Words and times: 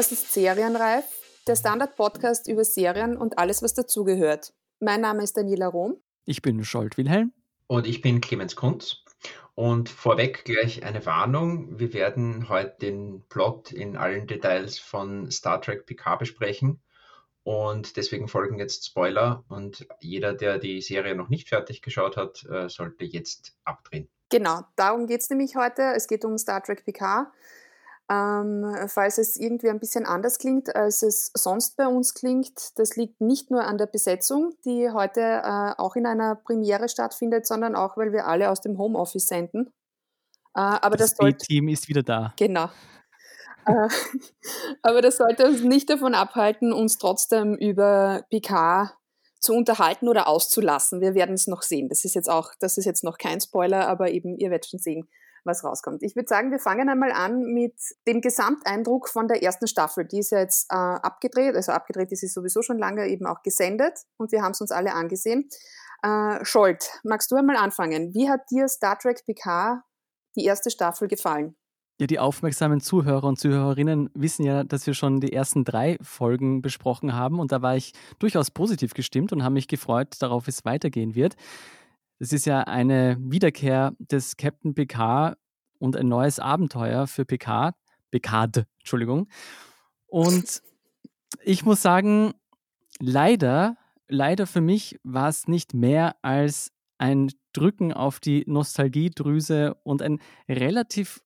Das 0.00 0.12
ist 0.12 0.32
Serienreif, 0.32 1.04
der 1.46 1.56
Standard-Podcast 1.56 2.48
über 2.48 2.64
Serien 2.64 3.18
und 3.18 3.36
alles, 3.38 3.62
was 3.62 3.74
dazugehört. 3.74 4.54
Mein 4.78 5.02
Name 5.02 5.22
ist 5.22 5.36
Daniela 5.36 5.66
Rom. 5.66 6.00
Ich 6.24 6.40
bin 6.40 6.64
Scholt 6.64 6.96
Wilhelm. 6.96 7.34
Und 7.66 7.86
ich 7.86 8.00
bin 8.00 8.22
Clemens 8.22 8.56
Kunz. 8.56 9.04
Und 9.54 9.90
vorweg 9.90 10.46
gleich 10.46 10.84
eine 10.84 11.04
Warnung. 11.04 11.78
Wir 11.78 11.92
werden 11.92 12.48
heute 12.48 12.76
den 12.80 13.24
Plot 13.28 13.72
in 13.72 13.98
allen 13.98 14.26
Details 14.26 14.78
von 14.78 15.30
Star 15.30 15.60
Trek 15.60 15.84
PK 15.84 16.16
besprechen. 16.16 16.80
Und 17.42 17.98
deswegen 17.98 18.26
folgen 18.26 18.58
jetzt 18.58 18.86
Spoiler. 18.86 19.44
Und 19.48 19.86
jeder, 20.00 20.32
der 20.32 20.58
die 20.58 20.80
Serie 20.80 21.14
noch 21.14 21.28
nicht 21.28 21.50
fertig 21.50 21.82
geschaut 21.82 22.16
hat, 22.16 22.42
äh, 22.46 22.70
sollte 22.70 23.04
jetzt 23.04 23.54
abdrehen. 23.64 24.08
Genau, 24.30 24.62
darum 24.76 25.06
geht 25.06 25.20
es 25.20 25.28
nämlich 25.28 25.56
heute. 25.56 25.92
Es 25.94 26.06
geht 26.06 26.24
um 26.24 26.38
Star 26.38 26.62
Trek 26.62 26.86
PK. 26.86 27.30
Ähm, 28.10 28.66
falls 28.88 29.18
es 29.18 29.36
irgendwie 29.36 29.70
ein 29.70 29.78
bisschen 29.78 30.04
anders 30.04 30.38
klingt, 30.38 30.74
als 30.74 31.02
es 31.02 31.30
sonst 31.32 31.76
bei 31.76 31.86
uns 31.86 32.12
klingt, 32.12 32.76
das 32.76 32.96
liegt 32.96 33.20
nicht 33.20 33.52
nur 33.52 33.64
an 33.64 33.78
der 33.78 33.86
Besetzung, 33.86 34.52
die 34.64 34.90
heute 34.90 35.20
äh, 35.20 35.74
auch 35.78 35.94
in 35.94 36.06
einer 36.06 36.34
Premiere 36.34 36.88
stattfindet, 36.88 37.46
sondern 37.46 37.76
auch, 37.76 37.96
weil 37.96 38.12
wir 38.12 38.26
alle 38.26 38.50
aus 38.50 38.60
dem 38.62 38.78
Homeoffice 38.78 39.28
senden. 39.28 39.72
Äh, 40.56 40.60
aber 40.60 40.96
das, 40.96 41.14
das 41.14 41.36
team 41.36 41.68
ist 41.68 41.88
wieder 41.88 42.02
da. 42.02 42.34
Genau. 42.36 42.64
äh, 43.66 43.88
aber 44.82 45.02
das 45.02 45.18
sollte 45.18 45.46
uns 45.46 45.62
nicht 45.62 45.88
davon 45.88 46.14
abhalten, 46.14 46.72
uns 46.72 46.98
trotzdem 46.98 47.54
über 47.54 48.24
PK 48.28 48.92
zu 49.38 49.54
unterhalten 49.54 50.08
oder 50.08 50.26
auszulassen. 50.26 51.00
Wir 51.00 51.14
werden 51.14 51.36
es 51.36 51.46
noch 51.46 51.62
sehen. 51.62 51.88
Das 51.88 52.04
ist 52.04 52.16
jetzt 52.16 52.28
auch, 52.28 52.50
das 52.58 52.76
ist 52.76 52.86
jetzt 52.86 53.04
noch 53.04 53.18
kein 53.18 53.40
Spoiler, 53.40 53.86
aber 53.86 54.10
eben, 54.10 54.36
ihr 54.36 54.50
werdet 54.50 54.68
schon 54.68 54.80
sehen, 54.80 55.08
was 55.44 55.64
rauskommt. 55.64 56.02
Ich 56.02 56.16
würde 56.16 56.28
sagen, 56.28 56.50
wir 56.50 56.58
fangen 56.58 56.88
einmal 56.88 57.12
an 57.12 57.40
mit 57.52 57.74
dem 58.06 58.20
Gesamteindruck 58.20 59.08
von 59.08 59.28
der 59.28 59.42
ersten 59.42 59.66
Staffel. 59.66 60.04
Die 60.06 60.18
ist 60.18 60.30
ja 60.30 60.38
jetzt 60.40 60.70
äh, 60.70 60.74
abgedreht, 60.74 61.54
also 61.56 61.72
abgedreht 61.72 62.12
ist 62.12 62.20
sie 62.20 62.28
sowieso 62.28 62.62
schon 62.62 62.78
lange 62.78 63.08
eben 63.08 63.26
auch 63.26 63.42
gesendet 63.42 63.98
und 64.16 64.32
wir 64.32 64.42
haben 64.42 64.52
es 64.52 64.60
uns 64.60 64.72
alle 64.72 64.94
angesehen. 64.94 65.48
Äh, 66.02 66.44
Scholt, 66.44 66.90
magst 67.04 67.30
du 67.30 67.36
einmal 67.36 67.56
anfangen? 67.56 68.14
Wie 68.14 68.28
hat 68.28 68.50
dir 68.50 68.68
Star 68.68 68.98
Trek 68.98 69.24
PK 69.26 69.82
die 70.36 70.44
erste 70.44 70.70
Staffel 70.70 71.08
gefallen? 71.08 71.56
Ja, 72.00 72.06
die 72.06 72.18
aufmerksamen 72.18 72.80
Zuhörer 72.80 73.24
und 73.24 73.38
Zuhörerinnen 73.38 74.08
wissen 74.14 74.42
ja, 74.42 74.64
dass 74.64 74.86
wir 74.86 74.94
schon 74.94 75.20
die 75.20 75.34
ersten 75.34 75.64
drei 75.66 75.98
Folgen 76.00 76.62
besprochen 76.62 77.12
haben 77.12 77.38
und 77.38 77.52
da 77.52 77.60
war 77.60 77.76
ich 77.76 77.92
durchaus 78.18 78.50
positiv 78.50 78.94
gestimmt 78.94 79.32
und 79.32 79.42
habe 79.44 79.52
mich 79.52 79.68
gefreut, 79.68 80.16
darauf 80.20 80.48
es 80.48 80.64
weitergehen 80.64 81.14
wird. 81.14 81.36
Das 82.20 82.34
ist 82.34 82.44
ja 82.44 82.60
eine 82.60 83.16
Wiederkehr 83.18 83.94
des 83.98 84.36
Captain 84.36 84.74
Picard 84.74 85.38
und 85.78 85.96
ein 85.96 86.06
neues 86.06 86.38
Abenteuer 86.38 87.06
für 87.06 87.24
Picard. 87.24 87.74
Picard, 88.10 88.66
Entschuldigung. 88.78 89.26
Und 90.06 90.62
ich 91.42 91.64
muss 91.64 91.80
sagen, 91.80 92.34
leider, 92.98 93.78
leider 94.06 94.46
für 94.46 94.60
mich 94.60 95.00
war 95.02 95.30
es 95.30 95.48
nicht 95.48 95.72
mehr 95.72 96.14
als 96.20 96.72
ein 96.98 97.32
Drücken 97.54 97.90
auf 97.90 98.20
die 98.20 98.44
Nostalgiedrüse 98.46 99.74
und 99.82 100.02
ein 100.02 100.20
relativ 100.46 101.22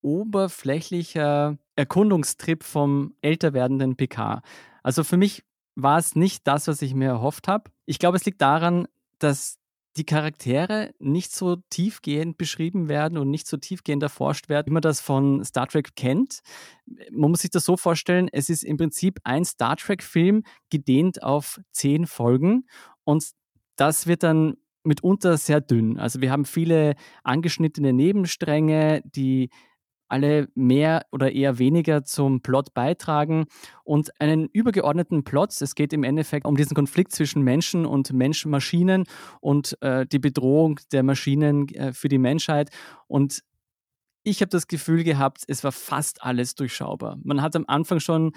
oberflächlicher 0.00 1.58
Erkundungstrip 1.74 2.62
vom 2.62 3.16
älter 3.20 3.52
werdenden 3.52 3.96
PK. 3.96 4.42
Also 4.84 5.02
für 5.02 5.16
mich 5.16 5.42
war 5.74 5.98
es 5.98 6.14
nicht 6.14 6.46
das, 6.46 6.68
was 6.68 6.82
ich 6.82 6.94
mir 6.94 7.08
erhofft 7.08 7.48
habe. 7.48 7.72
Ich 7.84 7.98
glaube, 7.98 8.16
es 8.16 8.24
liegt 8.24 8.40
daran, 8.40 8.86
dass 9.18 9.58
die 9.96 10.04
Charaktere 10.04 10.94
nicht 10.98 11.32
so 11.32 11.56
tiefgehend 11.70 12.38
beschrieben 12.38 12.88
werden 12.88 13.18
und 13.18 13.30
nicht 13.30 13.46
so 13.46 13.56
tiefgehend 13.56 14.02
erforscht 14.02 14.48
werden, 14.48 14.66
wie 14.68 14.72
man 14.74 14.82
das 14.82 15.00
von 15.00 15.44
Star 15.44 15.66
Trek 15.66 15.96
kennt. 15.96 16.40
Man 17.10 17.30
muss 17.30 17.40
sich 17.40 17.50
das 17.50 17.64
so 17.64 17.76
vorstellen, 17.76 18.28
es 18.32 18.50
ist 18.50 18.62
im 18.62 18.76
Prinzip 18.76 19.18
ein 19.24 19.44
Star 19.44 19.76
Trek-Film 19.76 20.42
gedehnt 20.70 21.22
auf 21.22 21.60
zehn 21.72 22.06
Folgen 22.06 22.66
und 23.04 23.24
das 23.76 24.06
wird 24.06 24.22
dann 24.22 24.56
mitunter 24.84 25.36
sehr 25.36 25.60
dünn. 25.60 25.98
Also 25.98 26.20
wir 26.20 26.30
haben 26.30 26.44
viele 26.44 26.94
angeschnittene 27.24 27.92
Nebenstränge, 27.92 29.02
die 29.04 29.50
alle 30.08 30.48
mehr 30.54 31.06
oder 31.10 31.32
eher 31.32 31.58
weniger 31.58 32.04
zum 32.04 32.40
Plot 32.40 32.74
beitragen 32.74 33.46
und 33.84 34.20
einen 34.20 34.46
übergeordneten 34.46 35.24
Plot. 35.24 35.60
Es 35.60 35.74
geht 35.74 35.92
im 35.92 36.04
Endeffekt 36.04 36.46
um 36.46 36.56
diesen 36.56 36.74
Konflikt 36.74 37.12
zwischen 37.12 37.42
Menschen 37.42 37.86
und 37.86 38.12
Mensch-Maschinen 38.12 39.04
und 39.40 39.80
äh, 39.82 40.06
die 40.06 40.18
Bedrohung 40.18 40.80
der 40.92 41.02
Maschinen 41.02 41.68
äh, 41.70 41.92
für 41.92 42.08
die 42.08 42.18
Menschheit. 42.18 42.70
Und 43.06 43.42
ich 44.22 44.40
habe 44.40 44.50
das 44.50 44.66
Gefühl 44.66 45.04
gehabt, 45.04 45.42
es 45.46 45.62
war 45.62 45.72
fast 45.72 46.22
alles 46.22 46.54
durchschaubar. 46.54 47.18
Man 47.22 47.42
hat 47.42 47.54
am 47.54 47.64
Anfang 47.68 48.00
schon 48.00 48.32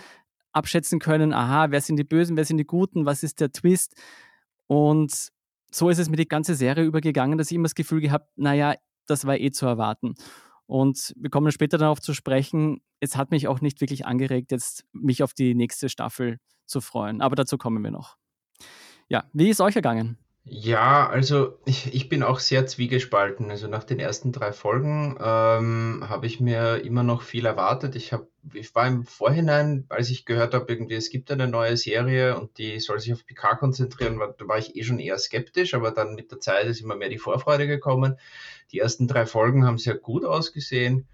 abschätzen 0.52 1.00
können, 1.00 1.34
aha, 1.34 1.72
wer 1.72 1.82
sind 1.82 1.98
die 1.98 2.04
Bösen, 2.04 2.38
wer 2.38 2.46
sind 2.46 2.58
die 2.58 2.66
Guten, 2.66 3.06
was 3.06 3.24
ist 3.24 3.40
der 3.40 3.52
Twist. 3.52 3.96
Und 4.68 5.30
so 5.72 5.90
ist 5.90 6.00
es 6.00 6.10
mir 6.10 6.18
die 6.18 6.28
ganze 6.28 6.56
Serie 6.56 6.84
übergegangen, 6.84 7.38
dass 7.38 7.52
ich 7.52 7.56
immer 7.56 7.66
das 7.66 7.76
Gefühl 7.76 8.02
gehabt, 8.02 8.30
naja, 8.38 8.76
das 9.06 9.26
war 9.26 9.40
eh 9.40 9.52
zu 9.52 9.66
erwarten. 9.66 10.16
Und 10.70 11.16
wir 11.18 11.32
kommen 11.32 11.52
später 11.52 11.80
darauf 11.80 12.00
zu 12.00 12.14
sprechen. 12.14 12.84
Es 13.00 13.18
hat 13.18 13.32
mich 13.32 13.48
auch 13.48 13.60
nicht 13.60 13.82
wirklich 13.82 14.06
angeregt, 14.06 14.52
jetzt 14.52 14.86
mich 14.94 15.24
auf 15.24 15.34
die 15.34 15.56
nächste 15.56 15.90
Staffel 15.90 16.38
zu 16.68 16.80
freuen. 16.80 17.22
Aber 17.22 17.36
dazu 17.36 17.58
kommen 17.58 17.84
wir 17.84 17.90
noch. 17.90 18.18
Ja, 19.08 19.24
wie 19.34 19.50
ist 19.50 19.62
euch 19.62 19.76
ergangen? 19.76 20.20
Ja, 20.52 21.08
also 21.08 21.60
ich, 21.66 21.94
ich 21.94 22.10
bin 22.10 22.24
auch 22.24 22.40
sehr 22.40 22.66
zwiegespalten. 22.66 23.52
Also 23.52 23.68
nach 23.68 23.84
den 23.84 24.00
ersten 24.00 24.32
drei 24.32 24.52
Folgen 24.52 25.16
ähm, 25.22 26.04
habe 26.10 26.26
ich 26.26 26.40
mir 26.40 26.84
immer 26.84 27.04
noch 27.04 27.22
viel 27.22 27.46
erwartet. 27.46 27.96
Ich, 27.96 28.14
hab, 28.14 28.26
ich 28.54 28.74
war 28.74 28.88
im 28.88 29.04
Vorhinein, 29.06 29.86
als 29.90 30.10
ich 30.10 30.26
gehört 30.26 30.56
habe, 30.56 30.66
irgendwie 30.72 30.96
es 30.96 31.12
gibt 31.12 31.30
eine 31.30 31.48
neue 31.48 31.78
Serie 31.78 32.36
und 32.40 32.58
die 32.58 32.80
soll 32.80 33.00
sich 33.00 33.14
auf 33.14 33.26
PK 33.28 33.58
konzentrieren, 33.58 34.18
war, 34.18 34.34
da 34.36 34.48
war 34.48 34.58
ich 34.58 34.76
eh 34.76 34.84
schon 34.84 34.98
eher 34.98 35.20
skeptisch, 35.20 35.76
aber 35.76 35.92
dann 35.92 36.16
mit 36.16 36.32
der 36.32 36.40
Zeit 36.40 36.66
ist 36.66 36.82
immer 36.82 36.96
mehr 36.96 37.10
die 37.10 37.20
Vorfreude 37.20 37.68
gekommen. 37.68 38.18
Die 38.72 38.80
ersten 38.80 39.08
drei 39.08 39.28
Folgen 39.28 39.66
haben 39.66 39.78
sehr 39.78 39.96
gut 39.96 40.26
ausgesehen. 40.26 41.08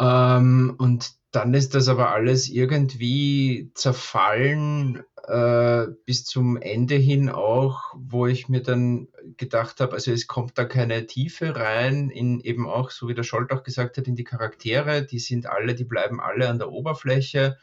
Ähm, 0.00 0.74
und 0.78 1.12
dann 1.30 1.54
ist 1.54 1.74
das 1.74 1.88
aber 1.88 2.10
alles 2.10 2.48
irgendwie 2.48 3.70
zerfallen 3.74 5.04
äh, 5.28 5.86
bis 6.06 6.24
zum 6.24 6.56
Ende 6.56 6.96
hin 6.96 7.28
auch, 7.28 7.94
wo 7.94 8.26
ich 8.26 8.48
mir 8.48 8.62
dann 8.62 9.08
gedacht 9.36 9.80
habe, 9.80 9.92
also 9.92 10.10
es 10.10 10.26
kommt 10.26 10.58
da 10.58 10.64
keine 10.64 11.06
Tiefe 11.06 11.54
rein, 11.54 12.10
in 12.10 12.40
eben 12.40 12.66
auch, 12.66 12.90
so 12.90 13.06
wie 13.06 13.14
der 13.14 13.22
Scholt 13.22 13.52
auch 13.52 13.62
gesagt 13.62 13.98
hat, 13.98 14.08
in 14.08 14.16
die 14.16 14.24
Charaktere, 14.24 15.04
die 15.04 15.20
sind 15.20 15.46
alle, 15.46 15.74
die 15.74 15.84
bleiben 15.84 16.20
alle 16.20 16.48
an 16.48 16.58
der 16.58 16.72
Oberfläche. 16.72 17.58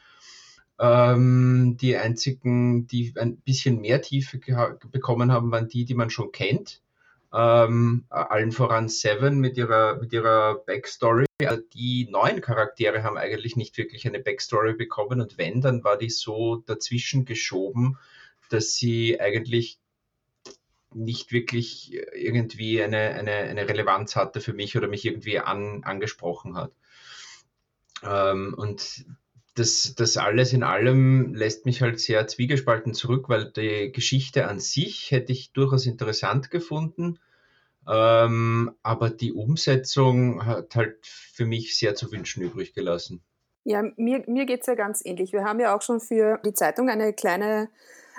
Ähm, 0.80 1.76
die 1.80 1.96
einzigen, 1.96 2.86
die 2.86 3.12
ein 3.18 3.38
bisschen 3.38 3.80
mehr 3.80 4.00
Tiefe 4.00 4.38
bekommen 4.90 5.32
haben, 5.32 5.50
waren 5.50 5.68
die, 5.68 5.84
die 5.84 5.94
man 5.94 6.08
schon 6.08 6.30
kennt. 6.30 6.82
Ähm, 7.32 8.06
allen 8.08 8.52
voran 8.52 8.88
Seven 8.88 9.38
mit 9.38 9.56
ihrer, 9.58 9.96
mit 9.96 10.12
ihrer 10.12 10.56
Backstory. 10.64 11.26
Also 11.44 11.62
die 11.74 12.08
neuen 12.10 12.40
Charaktere 12.40 13.02
haben 13.02 13.18
eigentlich 13.18 13.54
nicht 13.54 13.76
wirklich 13.76 14.06
eine 14.06 14.20
Backstory 14.20 14.74
bekommen 14.74 15.20
und 15.20 15.36
wenn, 15.36 15.60
dann 15.60 15.84
war 15.84 15.98
die 15.98 16.10
so 16.10 16.56
dazwischen 16.56 17.26
geschoben, 17.26 17.98
dass 18.48 18.74
sie 18.74 19.20
eigentlich 19.20 19.78
nicht 20.94 21.32
wirklich 21.32 21.94
irgendwie 22.14 22.82
eine, 22.82 23.14
eine, 23.14 23.32
eine 23.32 23.68
Relevanz 23.68 24.16
hatte 24.16 24.40
für 24.40 24.54
mich 24.54 24.76
oder 24.76 24.88
mich 24.88 25.04
irgendwie 25.04 25.38
an, 25.38 25.84
angesprochen 25.84 26.56
hat. 26.56 26.72
Ähm, 28.02 28.54
und 28.56 29.04
das, 29.58 29.94
das 29.96 30.16
alles 30.16 30.52
in 30.52 30.62
allem 30.62 31.34
lässt 31.34 31.66
mich 31.66 31.82
halt 31.82 32.00
sehr 32.00 32.26
zwiegespalten 32.26 32.94
zurück, 32.94 33.28
weil 33.28 33.50
die 33.50 33.92
Geschichte 33.92 34.46
an 34.46 34.60
sich 34.60 35.10
hätte 35.10 35.32
ich 35.32 35.52
durchaus 35.52 35.86
interessant 35.86 36.50
gefunden. 36.50 37.18
Ähm, 37.88 38.74
aber 38.82 39.10
die 39.10 39.32
Umsetzung 39.32 40.44
hat 40.44 40.76
halt 40.76 40.98
für 41.06 41.46
mich 41.46 41.76
sehr 41.76 41.94
zu 41.94 42.12
wünschen 42.12 42.42
übrig 42.42 42.74
gelassen. 42.74 43.22
Ja, 43.64 43.82
mir, 43.96 44.24
mir 44.26 44.46
geht 44.46 44.60
es 44.60 44.66
ja 44.66 44.74
ganz 44.74 45.04
ähnlich. 45.04 45.32
Wir 45.32 45.44
haben 45.44 45.60
ja 45.60 45.74
auch 45.74 45.82
schon 45.82 46.00
für 46.00 46.38
die 46.44 46.54
Zeitung 46.54 46.88
eine 46.88 47.12
kleine 47.12 47.68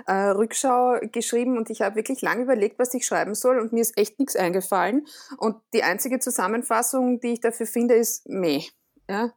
äh, 0.05 0.13
Rückschau 0.13 0.99
geschrieben 1.11 1.57
und 1.57 1.69
ich 1.69 1.81
habe 1.81 1.95
wirklich 1.95 2.21
lange 2.21 2.43
überlegt, 2.43 2.79
was 2.79 2.93
ich 2.93 3.05
schreiben 3.05 3.35
soll 3.35 3.59
und 3.59 3.73
mir 3.73 3.81
ist 3.81 3.97
echt 3.97 4.19
nichts 4.19 4.35
eingefallen. 4.35 5.07
Und 5.37 5.57
die 5.73 5.83
einzige 5.83 6.19
Zusammenfassung, 6.19 7.19
die 7.19 7.33
ich 7.33 7.39
dafür 7.39 7.65
finde, 7.65 7.95
ist 7.95 8.27
meh. 8.27 8.63
Ja? 9.09 9.33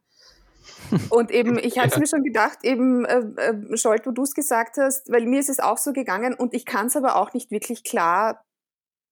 Und 1.09 1.31
eben, 1.31 1.57
ich 1.57 1.77
hatte 1.77 1.89
es 1.93 1.97
mir 1.97 2.07
schon 2.07 2.23
gedacht, 2.23 2.59
eben, 2.63 3.05
äh, 3.05 3.23
äh, 3.37 3.77
Scholt, 3.77 4.05
wo 4.05 4.11
du 4.11 4.23
es 4.23 4.33
gesagt 4.33 4.77
hast, 4.77 5.11
weil 5.11 5.25
mir 5.25 5.39
ist 5.39 5.49
es 5.49 5.59
auch 5.59 5.77
so 5.77 5.93
gegangen 5.93 6.33
und 6.33 6.53
ich 6.53 6.65
kann 6.65 6.87
es 6.87 6.95
aber 6.95 7.15
auch 7.15 7.33
nicht 7.33 7.51
wirklich 7.51 7.83
klar 7.83 8.43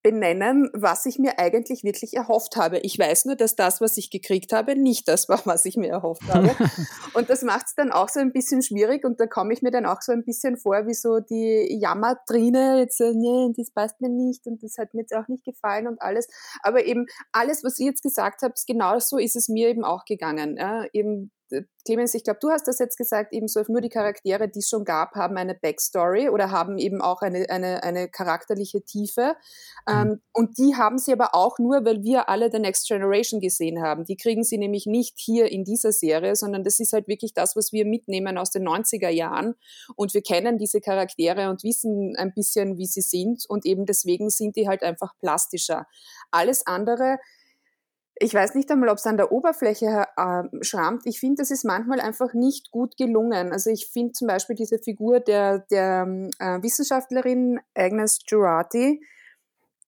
benennen, 0.04 0.70
was 0.74 1.06
ich 1.06 1.20
mir 1.20 1.38
eigentlich 1.38 1.84
wirklich 1.84 2.16
erhofft 2.16 2.56
habe. 2.56 2.80
Ich 2.80 2.98
weiß 2.98 3.26
nur, 3.26 3.36
dass 3.36 3.56
das, 3.56 3.82
was 3.82 3.98
ich 3.98 4.10
gekriegt 4.10 4.52
habe, 4.52 4.76
nicht 4.76 5.08
das 5.08 5.30
war, 5.30 5.42
was 5.46 5.66
ich 5.66 5.78
mir 5.78 5.90
erhofft 5.90 6.24
habe. 6.28 6.56
und 7.14 7.30
das 7.30 7.44
macht 7.44 7.68
es 7.68 7.76
dann 7.76 7.92
auch 7.92 8.10
so 8.10 8.20
ein 8.20 8.32
bisschen 8.32 8.62
schwierig 8.62 9.06
und 9.06 9.20
da 9.20 9.28
komme 9.28 9.54
ich 9.54 9.62
mir 9.62 9.72
dann 9.72 9.86
auch 9.86 10.02
so 10.02 10.12
ein 10.12 10.26
bisschen 10.26 10.58
vor, 10.58 10.88
wie 10.88 10.94
so 10.94 11.20
die 11.20 11.78
Jammertrine, 11.80 12.80
jetzt, 12.80 13.00
äh, 13.00 13.14
nee, 13.14 13.54
das 13.56 13.72
passt 13.72 14.02
mir 14.02 14.10
nicht 14.10 14.48
und 14.48 14.64
das 14.64 14.78
hat 14.78 14.94
mir 14.94 15.02
jetzt 15.02 15.16
auch 15.16 15.28
nicht 15.28 15.46
gefallen 15.46 15.88
und 15.88 16.02
alles. 16.02 16.28
Aber 16.64 16.86
eben 16.86 17.06
alles, 17.32 17.64
was 17.64 17.78
ihr 17.80 17.88
jetzt 17.88 18.02
gesagt 18.02 18.42
habt, 18.42 18.60
genau 18.66 18.98
so 19.00 19.18
ist 19.18 19.36
es 19.36 19.50
mir 19.50 19.70
eben 19.70 19.84
auch 19.84 20.06
gegangen. 20.06 20.58
Ja? 20.58 20.86
Eben 20.94 21.32
Clemens, 21.86 22.14
ich 22.14 22.24
glaube, 22.24 22.40
du 22.42 22.50
hast 22.50 22.68
das 22.68 22.80
jetzt 22.80 22.98
gesagt, 22.98 23.34
eben 23.34 23.48
so 23.48 23.62
nur 23.68 23.82
die 23.82 23.90
Charaktere, 23.90 24.48
die 24.48 24.60
es 24.60 24.70
schon 24.70 24.86
gab, 24.86 25.16
haben 25.16 25.38
eine 25.38 25.56
Backstory 25.56 26.30
oder 26.30 26.52
haben 26.52 26.78
eben 26.78 27.02
auch 27.02 27.22
eine, 27.22 27.50
eine, 27.50 27.84
eine 27.84 28.08
charakterliche 28.08 28.84
Tiefe. 28.84 29.36
Mhm. 29.88 29.94
Ähm, 29.94 30.22
und 30.34 30.58
die 30.58 30.76
haben 30.76 30.98
sie 30.98 31.14
aber 31.14 31.34
auch 31.34 31.60
nur, 31.60 31.84
weil 31.86 32.04
wir 32.04 32.30
alle 32.30 32.52
The 32.52 32.60
Next 32.60 32.88
Generation 32.88 33.40
gesehen 33.40 33.82
haben. 33.82 34.06
Die 34.06 34.16
kriegen 34.16 34.44
sie 34.44 34.58
nämlich 34.58 34.86
nicht 34.86 35.18
hier 35.18 35.52
in 35.52 35.64
dieser 35.64 35.92
Serie, 35.92 36.36
sondern 36.36 36.64
das 36.64 36.80
ist 36.80 36.94
halt 36.94 37.08
wirklich 37.08 37.34
das, 37.34 37.56
was 37.56 37.72
wir 37.72 37.86
mitnehmen 37.86 38.38
aus 38.38 38.52
den 38.52 38.68
90er 38.68 39.10
Jahren. 39.10 39.56
Und 39.96 40.14
wir 40.14 40.22
kennen 40.22 40.58
diese 40.58 40.82
Charaktere 40.82 41.50
und 41.50 41.64
wissen 41.64 42.16
ein 42.18 42.34
bisschen, 42.34 42.78
wie 42.78 42.86
sie 42.86 43.02
sind. 43.02 43.46
Und 43.48 43.66
eben 43.66 43.86
deswegen 43.86 44.30
sind 44.30 44.56
die 44.56 44.68
halt 44.68 44.84
einfach 44.84 45.18
plastischer. 45.20 45.88
Alles 46.32 46.66
andere 46.68 47.18
ich 48.22 48.34
weiß 48.34 48.54
nicht 48.56 48.70
einmal, 48.70 48.90
ob 48.90 48.98
es 48.98 49.08
an 49.08 49.18
der 49.18 49.32
Oberfläche 49.32 50.06
äh, 50.16 50.44
schrammt. 50.62 51.06
Ich 51.06 51.20
finde, 51.20 51.42
das 51.42 51.50
ist 51.50 51.66
manchmal 51.66 52.00
einfach 52.00 52.34
nicht 52.34 52.72
gut 52.72 52.96
gelungen. 52.96 53.52
Also 53.52 53.70
ich 53.72 53.90
finde 53.92 54.14
zum 54.14 54.28
Beispiel 54.28 54.56
diese 54.56 54.78
Figur 54.78 55.20
der, 55.20 55.60
der 55.72 56.30
äh, 56.40 56.62
Wissenschaftlerin 56.62 57.60
Agnes 57.76 58.20
Girardi, 58.28 59.02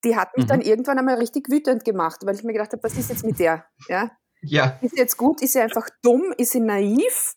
die 0.03 0.15
hat 0.15 0.35
mich 0.35 0.45
mhm. 0.45 0.49
dann 0.49 0.61
irgendwann 0.61 0.97
einmal 0.97 1.15
richtig 1.15 1.49
wütend 1.49 1.85
gemacht, 1.85 2.21
weil 2.25 2.35
ich 2.35 2.43
mir 2.43 2.53
gedacht 2.53 2.73
habe, 2.73 2.83
was 2.83 2.97
ist 2.97 3.09
jetzt 3.09 3.23
mit 3.23 3.39
der? 3.39 3.65
Ja? 3.87 4.11
ja. 4.41 4.79
Ist 4.81 4.95
sie 4.95 5.01
jetzt 5.01 5.17
gut? 5.17 5.41
Ist 5.41 5.53
sie 5.53 5.61
einfach 5.61 5.87
dumm? 6.01 6.33
Ist 6.37 6.51
sie 6.51 6.59
naiv? 6.59 7.35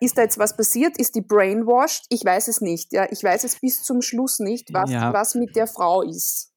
Ist 0.00 0.18
da 0.18 0.22
jetzt 0.22 0.38
was 0.38 0.56
passiert? 0.56 0.98
Ist 0.98 1.14
die 1.14 1.20
brainwashed? 1.20 2.06
Ich 2.08 2.24
weiß 2.24 2.48
es 2.48 2.60
nicht. 2.60 2.92
Ja? 2.92 3.06
Ich 3.10 3.22
weiß 3.22 3.44
es 3.44 3.60
bis 3.60 3.84
zum 3.84 4.02
Schluss 4.02 4.40
nicht, 4.40 4.74
was, 4.74 4.90
ja. 4.90 5.12
was 5.12 5.36
mit 5.36 5.54
der 5.54 5.68
Frau 5.68 6.02
ist. 6.02 6.51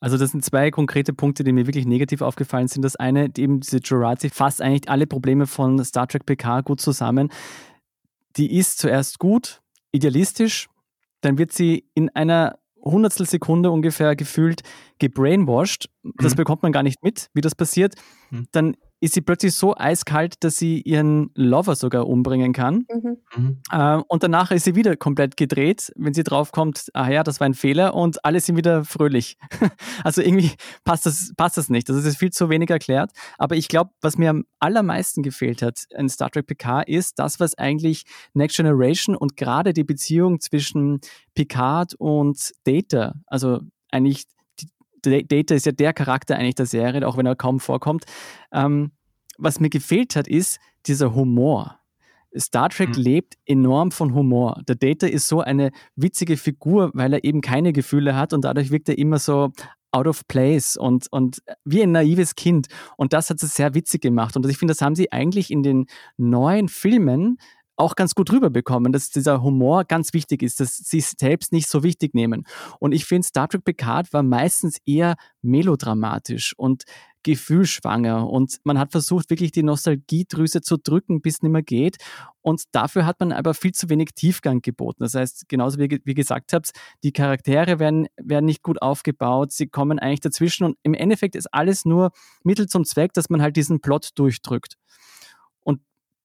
Also 0.00 0.18
das 0.18 0.30
sind 0.32 0.44
zwei 0.44 0.70
konkrete 0.70 1.12
Punkte, 1.12 1.44
die 1.44 1.52
mir 1.52 1.66
wirklich 1.66 1.86
negativ 1.86 2.20
aufgefallen 2.22 2.68
sind. 2.68 2.82
Das 2.82 2.96
eine, 2.96 3.30
eben 3.36 3.60
diese 3.60 3.78
Jurati 3.78 4.28
fasst 4.28 4.60
eigentlich 4.60 4.88
alle 4.88 5.06
Probleme 5.06 5.46
von 5.46 5.82
Star 5.84 6.06
Trek 6.06 6.26
PK 6.26 6.60
gut 6.60 6.80
zusammen. 6.80 7.30
Die 8.36 8.56
ist 8.56 8.78
zuerst 8.78 9.18
gut, 9.18 9.62
idealistisch, 9.92 10.68
dann 11.22 11.38
wird 11.38 11.52
sie 11.52 11.88
in 11.94 12.10
einer 12.10 12.58
Hundertstel 12.84 13.26
Sekunde 13.26 13.70
ungefähr 13.70 14.14
gefühlt 14.14 14.62
gebrainwashed. 14.98 15.88
Das 16.18 16.32
mhm. 16.32 16.36
bekommt 16.36 16.62
man 16.62 16.72
gar 16.72 16.82
nicht 16.82 17.02
mit, 17.02 17.28
wie 17.34 17.40
das 17.40 17.54
passiert. 17.54 17.94
Mhm. 18.30 18.46
Dann 18.52 18.76
ist 19.00 19.14
sie 19.14 19.20
plötzlich 19.20 19.54
so 19.54 19.76
eiskalt, 19.76 20.42
dass 20.42 20.56
sie 20.56 20.80
ihren 20.80 21.30
Lover 21.34 21.76
sogar 21.76 22.06
umbringen 22.06 22.52
kann. 22.52 22.86
Mhm. 22.90 23.16
Mhm. 23.36 23.58
Äh, 23.70 24.00
und 24.08 24.22
danach 24.22 24.50
ist 24.50 24.64
sie 24.64 24.74
wieder 24.74 24.96
komplett 24.96 25.36
gedreht, 25.36 25.92
wenn 25.96 26.14
sie 26.14 26.22
draufkommt, 26.22 26.86
ah 26.94 27.10
ja, 27.10 27.22
das 27.22 27.40
war 27.40 27.46
ein 27.46 27.54
Fehler 27.54 27.94
und 27.94 28.24
alle 28.24 28.40
sind 28.40 28.56
wieder 28.56 28.84
fröhlich. 28.84 29.36
also 30.04 30.22
irgendwie 30.22 30.52
passt 30.84 31.04
das, 31.04 31.32
passt 31.36 31.58
das 31.58 31.68
nicht. 31.68 31.88
Das 31.88 32.04
ist 32.04 32.16
viel 32.16 32.30
zu 32.30 32.48
wenig 32.48 32.70
erklärt. 32.70 33.10
Aber 33.36 33.56
ich 33.56 33.68
glaube, 33.68 33.90
was 34.00 34.16
mir 34.16 34.30
am 34.30 34.44
allermeisten 34.60 35.22
gefehlt 35.22 35.60
hat 35.60 35.84
in 35.90 36.08
Star 36.08 36.30
Trek 36.30 36.46
PK 36.46 36.82
ist 36.82 37.18
das, 37.18 37.38
was 37.38 37.56
eigentlich 37.58 38.04
Next 38.32 38.56
Generation 38.56 39.14
und 39.14 39.36
gerade 39.36 39.74
die 39.74 39.84
Beziehung 39.84 40.40
zwischen 40.40 41.00
Picard 41.34 41.94
und 41.98 42.52
Data, 42.64 43.14
also 43.26 43.60
eigentlich 43.90 44.24
Data 45.10 45.54
ist 45.54 45.66
ja 45.66 45.72
der 45.72 45.92
Charakter 45.92 46.36
eigentlich 46.36 46.54
der 46.54 46.66
Serie, 46.66 47.06
auch 47.06 47.16
wenn 47.16 47.26
er 47.26 47.36
kaum 47.36 47.60
vorkommt. 47.60 48.04
Ähm, 48.52 48.92
was 49.38 49.60
mir 49.60 49.70
gefehlt 49.70 50.16
hat, 50.16 50.28
ist 50.28 50.58
dieser 50.86 51.14
Humor. 51.14 51.78
Star 52.38 52.68
Trek 52.68 52.96
mhm. 52.96 53.02
lebt 53.02 53.34
enorm 53.46 53.90
von 53.90 54.14
Humor. 54.14 54.60
Der 54.68 54.76
Data 54.76 55.06
ist 55.06 55.28
so 55.28 55.40
eine 55.40 55.70
witzige 55.94 56.36
Figur, 56.36 56.90
weil 56.94 57.14
er 57.14 57.24
eben 57.24 57.40
keine 57.40 57.72
Gefühle 57.72 58.16
hat 58.16 58.32
und 58.32 58.44
dadurch 58.44 58.70
wirkt 58.70 58.88
er 58.88 58.98
immer 58.98 59.18
so 59.18 59.52
out 59.92 60.06
of 60.06 60.26
place 60.28 60.76
und, 60.76 61.06
und 61.10 61.42
wie 61.64 61.82
ein 61.82 61.92
naives 61.92 62.34
Kind. 62.34 62.66
Und 62.96 63.12
das 63.14 63.30
hat 63.30 63.42
es 63.42 63.54
sehr 63.54 63.74
witzig 63.74 64.02
gemacht. 64.02 64.36
Und 64.36 64.46
ich 64.46 64.58
finde, 64.58 64.72
das 64.72 64.82
haben 64.82 64.94
sie 64.94 65.10
eigentlich 65.12 65.50
in 65.50 65.62
den 65.62 65.86
neuen 66.18 66.68
Filmen 66.68 67.38
auch 67.76 67.94
ganz 67.94 68.14
gut 68.14 68.32
rüberbekommen, 68.32 68.92
dass 68.92 69.10
dieser 69.10 69.42
Humor 69.42 69.84
ganz 69.84 70.12
wichtig 70.12 70.42
ist, 70.42 70.60
dass 70.60 70.76
sie 70.76 70.98
es 70.98 71.14
selbst 71.18 71.52
nicht 71.52 71.68
so 71.68 71.82
wichtig 71.82 72.14
nehmen. 72.14 72.46
Und 72.80 72.92
ich 72.92 73.04
finde, 73.04 73.26
Star 73.26 73.48
Trek 73.48 73.64
Picard 73.64 74.12
war 74.12 74.22
meistens 74.22 74.78
eher 74.86 75.16
melodramatisch 75.42 76.54
und 76.56 76.84
gefühlschwanger 77.26 78.30
und 78.30 78.58
man 78.62 78.78
hat 78.78 78.92
versucht, 78.92 79.30
wirklich 79.30 79.50
die 79.50 79.64
Nostalgiedrüse 79.64 80.60
zu 80.60 80.76
drücken, 80.76 81.20
bis 81.20 81.34
es 81.34 81.42
nicht 81.42 81.50
mehr 81.50 81.64
geht. 81.64 81.96
Und 82.40 82.62
dafür 82.70 83.04
hat 83.04 83.18
man 83.18 83.32
aber 83.32 83.52
viel 83.52 83.72
zu 83.72 83.88
wenig 83.88 84.10
Tiefgang 84.14 84.62
geboten. 84.62 85.02
Das 85.02 85.14
heißt, 85.14 85.48
genauso 85.48 85.80
wie 85.80 85.88
ihr 85.88 86.14
gesagt 86.14 86.52
habt, 86.52 86.70
die 87.02 87.10
Charaktere 87.10 87.80
werden, 87.80 88.06
werden 88.16 88.44
nicht 88.44 88.62
gut 88.62 88.80
aufgebaut, 88.80 89.50
sie 89.50 89.66
kommen 89.66 89.98
eigentlich 89.98 90.20
dazwischen 90.20 90.62
und 90.62 90.78
im 90.84 90.94
Endeffekt 90.94 91.34
ist 91.34 91.52
alles 91.52 91.84
nur 91.84 92.12
Mittel 92.44 92.68
zum 92.68 92.84
Zweck, 92.84 93.12
dass 93.12 93.28
man 93.28 93.42
halt 93.42 93.56
diesen 93.56 93.80
Plot 93.80 94.10
durchdrückt 94.14 94.76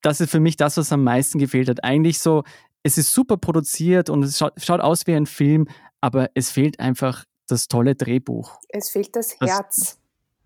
das 0.01 0.21
ist 0.21 0.31
für 0.31 0.39
mich 0.39 0.57
das, 0.57 0.77
was 0.77 0.91
am 0.91 1.03
meisten 1.03 1.39
gefehlt 1.39 1.69
hat. 1.69 1.83
Eigentlich 1.83 2.19
so, 2.19 2.43
es 2.83 2.97
ist 2.97 3.13
super 3.13 3.37
produziert 3.37 4.09
und 4.09 4.23
es 4.23 4.37
schaut, 4.37 4.53
schaut 4.57 4.81
aus 4.81 5.07
wie 5.07 5.15
ein 5.15 5.25
Film, 5.25 5.67
aber 6.01 6.29
es 6.33 6.51
fehlt 6.51 6.79
einfach 6.79 7.25
das 7.47 7.67
tolle 7.67 7.95
Drehbuch. 7.95 8.59
Es 8.69 8.89
fehlt 8.89 9.15
das 9.15 9.39
Herz. 9.39 9.79
Das, 9.79 9.97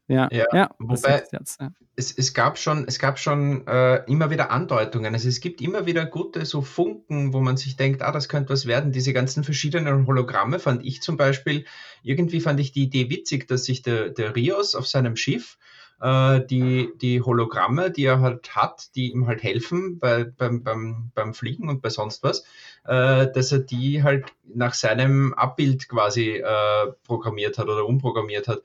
ja, 0.07 0.27
ja, 0.31 0.45
ja 0.53 0.69
wobei 0.79 1.23
Herz, 1.31 1.57
ja. 1.59 1.71
Es, 1.95 2.11
es 2.11 2.33
gab 2.33 2.57
schon, 2.57 2.85
es 2.87 2.99
gab 2.99 3.17
schon 3.17 3.65
äh, 3.67 4.03
immer 4.11 4.29
wieder 4.29 4.51
Andeutungen. 4.51 5.13
Also 5.13 5.29
es 5.29 5.39
gibt 5.39 5.61
immer 5.61 5.85
wieder 5.85 6.05
gute 6.05 6.45
so 6.45 6.61
Funken, 6.61 7.31
wo 7.31 7.39
man 7.39 7.55
sich 7.55 7.77
denkt, 7.77 8.01
ah, 8.01 8.11
das 8.11 8.27
könnte 8.27 8.51
was 8.51 8.65
werden. 8.65 8.91
Diese 8.91 9.13
ganzen 9.13 9.45
verschiedenen 9.45 10.05
Hologramme 10.05 10.59
fand 10.59 10.85
ich 10.85 11.01
zum 11.01 11.15
Beispiel, 11.15 11.65
irgendwie 12.03 12.41
fand 12.41 12.59
ich 12.59 12.73
die 12.73 12.83
Idee 12.83 13.09
witzig, 13.09 13.47
dass 13.47 13.63
sich 13.63 13.81
der, 13.81 14.09
der 14.09 14.35
Rios 14.35 14.75
auf 14.75 14.87
seinem 14.87 15.15
Schiff 15.15 15.57
äh, 16.01 16.41
die, 16.45 16.91
die 17.01 17.21
Hologramme, 17.21 17.91
die 17.91 18.05
er 18.05 18.19
halt 18.19 18.55
hat, 18.55 18.95
die 18.95 19.11
ihm 19.11 19.27
halt 19.27 19.43
helfen 19.43 19.99
bei, 19.99 20.23
beim, 20.23 20.63
beim, 20.63 21.11
beim 21.13 21.33
Fliegen 21.33 21.69
und 21.69 21.81
bei 21.81 21.89
sonst 21.89 22.23
was, 22.23 22.43
äh, 22.85 23.27
dass 23.31 23.51
er 23.51 23.59
die 23.59 24.03
halt 24.03 24.33
nach 24.43 24.73
seinem 24.73 25.33
Abbild 25.33 25.87
quasi 25.89 26.37
äh, 26.37 26.91
programmiert 27.03 27.57
hat 27.57 27.67
oder 27.67 27.85
umprogrammiert 27.85 28.47
hat. 28.47 28.61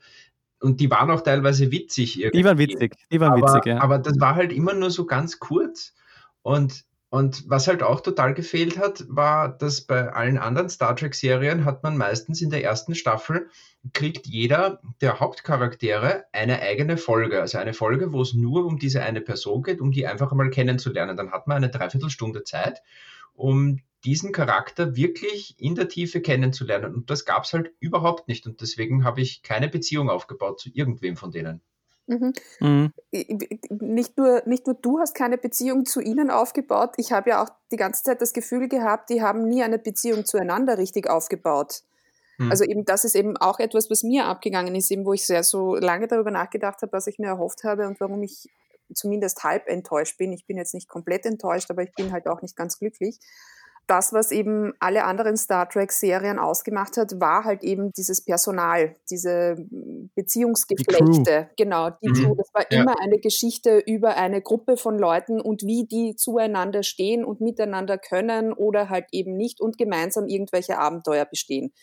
Und 0.59 0.79
die 0.79 0.91
waren 0.91 1.09
auch 1.09 1.21
teilweise 1.21 1.71
witzig. 1.71 2.19
Irgendwie. 2.19 2.37
Die 2.37 2.45
waren 2.45 2.57
witzig, 2.57 2.95
die 3.11 3.19
waren 3.19 3.33
aber, 3.33 3.41
witzig, 3.41 3.65
ja. 3.65 3.81
Aber 3.81 3.97
das 3.97 4.19
war 4.19 4.35
halt 4.35 4.53
immer 4.53 4.73
nur 4.73 4.91
so 4.91 5.05
ganz 5.05 5.39
kurz. 5.39 5.95
Und 6.43 6.85
und 7.11 7.43
was 7.49 7.67
halt 7.67 7.83
auch 7.83 7.99
total 7.99 8.33
gefehlt 8.33 8.77
hat, 8.77 9.03
war, 9.09 9.49
dass 9.49 9.81
bei 9.81 10.13
allen 10.13 10.37
anderen 10.37 10.69
Star 10.69 10.95
Trek-Serien 10.95 11.65
hat 11.65 11.83
man 11.83 11.97
meistens 11.97 12.41
in 12.41 12.49
der 12.49 12.63
ersten 12.63 12.95
Staffel, 12.95 13.49
kriegt 13.91 14.27
jeder 14.27 14.81
der 15.01 15.19
Hauptcharaktere 15.19 16.23
eine 16.31 16.61
eigene 16.61 16.95
Folge. 16.95 17.41
Also 17.41 17.57
eine 17.57 17.73
Folge, 17.73 18.13
wo 18.13 18.21
es 18.21 18.33
nur 18.33 18.65
um 18.65 18.79
diese 18.79 19.01
eine 19.01 19.19
Person 19.19 19.61
geht, 19.61 19.81
um 19.81 19.91
die 19.91 20.07
einfach 20.07 20.31
einmal 20.31 20.51
kennenzulernen. 20.51 21.17
Dann 21.17 21.33
hat 21.33 21.47
man 21.47 21.57
eine 21.57 21.69
Dreiviertelstunde 21.69 22.45
Zeit, 22.45 22.81
um 23.33 23.81
diesen 24.05 24.31
Charakter 24.31 24.95
wirklich 24.95 25.55
in 25.59 25.75
der 25.75 25.89
Tiefe 25.89 26.21
kennenzulernen. 26.21 26.95
Und 26.95 27.09
das 27.09 27.25
gab 27.25 27.43
es 27.43 27.51
halt 27.51 27.73
überhaupt 27.81 28.29
nicht. 28.29 28.47
Und 28.47 28.61
deswegen 28.61 29.03
habe 29.03 29.19
ich 29.19 29.43
keine 29.43 29.67
Beziehung 29.67 30.09
aufgebaut 30.09 30.61
zu 30.61 30.69
irgendwem 30.73 31.17
von 31.17 31.31
denen. 31.31 31.61
Mhm. 32.07 32.33
Mhm. 32.59 32.93
Nicht, 33.69 34.17
nur, 34.17 34.41
nicht 34.45 34.67
nur 34.67 34.75
du 34.75 34.99
hast 34.99 35.15
keine 35.15 35.37
Beziehung 35.37 35.85
zu 35.85 36.01
ihnen 36.01 36.29
aufgebaut, 36.29 36.93
ich 36.97 37.11
habe 37.11 37.31
ja 37.31 37.43
auch 37.43 37.49
die 37.71 37.77
ganze 37.77 38.03
Zeit 38.03 38.21
das 38.21 38.33
Gefühl 38.33 38.67
gehabt, 38.67 39.09
die 39.09 39.21
haben 39.21 39.47
nie 39.47 39.63
eine 39.63 39.79
Beziehung 39.79 40.25
zueinander 40.25 40.77
richtig 40.77 41.09
aufgebaut. 41.09 41.83
Mhm. 42.37 42.51
Also 42.51 42.63
eben 42.63 42.85
das 42.85 43.05
ist 43.05 43.15
eben 43.15 43.37
auch 43.37 43.59
etwas, 43.59 43.89
was 43.89 44.03
mir 44.03 44.25
abgegangen 44.25 44.75
ist, 44.75 44.91
eben 44.91 45.05
wo 45.05 45.13
ich 45.13 45.25
sehr 45.25 45.43
so 45.43 45.75
lange 45.75 46.07
darüber 46.07 46.31
nachgedacht 46.31 46.81
habe, 46.81 46.91
was 46.91 47.07
ich 47.07 47.19
mir 47.19 47.27
erhofft 47.27 47.63
habe 47.63 47.87
und 47.87 47.99
warum 47.99 48.23
ich 48.23 48.49
zumindest 48.93 49.43
halb 49.43 49.67
enttäuscht 49.67 50.17
bin. 50.17 50.33
Ich 50.33 50.45
bin 50.45 50.57
jetzt 50.57 50.73
nicht 50.73 50.89
komplett 50.89 51.25
enttäuscht, 51.25 51.71
aber 51.71 51.83
ich 51.83 51.93
bin 51.93 52.11
halt 52.11 52.27
auch 52.27 52.41
nicht 52.41 52.55
ganz 52.55 52.77
glücklich 52.79 53.19
das, 53.91 54.13
was 54.13 54.31
eben 54.31 54.71
alle 54.79 55.03
anderen 55.03 55.35
Star 55.35 55.67
Trek-Serien 55.67 56.39
ausgemacht 56.39 56.95
hat, 56.95 57.19
war 57.19 57.43
halt 57.43 57.61
eben 57.61 57.91
dieses 57.91 58.23
Personal, 58.23 58.95
diese 59.09 59.57
Beziehungsgeflechte. 60.15 61.49
Die 61.51 61.63
genau, 61.63 61.89
die 62.01 62.07
mhm. 62.07 62.13
Crew. 62.13 62.35
Das 62.35 62.47
war 62.53 62.65
ja. 62.71 62.81
immer 62.81 62.95
eine 63.01 63.19
Geschichte 63.19 63.79
über 63.79 64.15
eine 64.15 64.41
Gruppe 64.41 64.77
von 64.77 64.97
Leuten 64.97 65.41
und 65.41 65.63
wie 65.63 65.85
die 65.85 66.15
zueinander 66.15 66.83
stehen 66.83 67.25
und 67.25 67.41
miteinander 67.41 67.97
können 67.97 68.53
oder 68.53 68.87
halt 68.89 69.07
eben 69.11 69.35
nicht 69.35 69.59
und 69.59 69.77
gemeinsam 69.77 70.27
irgendwelche 70.27 70.77
Abenteuer 70.77 71.25
bestehen. 71.25 71.73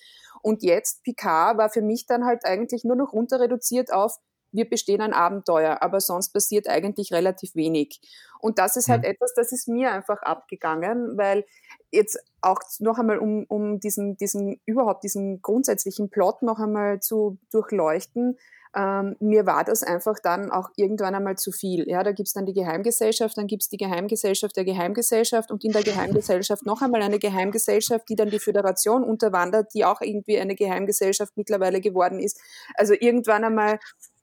Und 0.41 0.63
jetzt, 0.63 1.03
Picard 1.03 1.59
war 1.59 1.69
für 1.69 1.83
mich 1.83 2.07
dann 2.07 2.25
halt 2.25 2.47
eigentlich 2.47 2.85
nur 2.85 2.97
noch 2.97 3.13
runter 3.13 3.39
reduziert 3.39 3.93
auf, 3.93 4.17
wir 4.53 4.69
bestehen 4.69 5.01
ein 5.01 5.13
Abenteuer, 5.13 5.83
aber 5.83 6.01
sonst 6.01 6.31
passiert 6.33 6.69
eigentlich 6.69 7.13
relativ 7.13 7.55
wenig. 7.55 8.01
Und 8.41 8.59
das 8.59 8.77
ist 8.77 8.89
halt 8.89 9.03
mhm. 9.03 9.11
etwas, 9.11 9.35
das 9.35 9.53
ist 9.53 9.69
mir 9.69 9.93
einfach 9.93 10.23
abgegangen, 10.23 11.19
weil 11.19 11.45
jetzt 11.91 12.19
auch 12.41 12.61
noch 12.79 12.99
einmal, 12.99 13.19
um, 13.19 13.45
um 13.49 13.81
diesen, 13.81 14.17
diesen, 14.17 14.61
überhaupt 14.67 15.05
diesen 15.05 15.43
grundsätzlichen 15.43 16.11
Plot 16.11 16.43
noch 16.43 16.59
einmal 16.59 17.01
zu 17.01 17.39
durchleuchten, 17.51 18.37
ähm, 18.77 19.17
mir 19.19 19.47
war 19.47 19.65
das 19.65 19.83
einfach 19.83 20.17
dann 20.23 20.51
auch 20.51 20.71
irgendwann 20.77 21.15
einmal 21.15 21.37
zu 21.37 21.53
viel. 21.53 21.89
Ja, 21.89 22.03
da 22.03 22.13
gibt's 22.13 22.35
dann 22.35 22.47
die 22.47 22.53
Geheimgesellschaft, 22.53 23.37
dann 23.37 23.47
gibt's 23.47 23.69
die 23.69 23.77
Geheimgesellschaft 23.77 24.57
der 24.57 24.65
Geheimgesellschaft 24.65 25.51
und 25.51 25.65
in 25.65 25.73
der 25.73 25.83
Geheimgesellschaft 25.83 26.67
noch 26.67 26.83
einmal 26.83 27.03
eine 27.03 27.19
Geheimgesellschaft, 27.19 28.09
die 28.09 28.17
dann 28.17 28.31
die 28.31 28.39
Föderation 28.39 29.05
unterwandert, 29.05 29.73
die 29.75 29.85
auch 29.85 30.01
irgendwie 30.01 30.39
eine 30.39 30.55
Geheimgesellschaft 30.55 31.37
mittlerweile 31.37 31.81
geworden 31.81 32.21
ist. 32.21 32.41
Also 32.75 32.95
irgendwann 32.95 33.45
einmal 33.45 33.79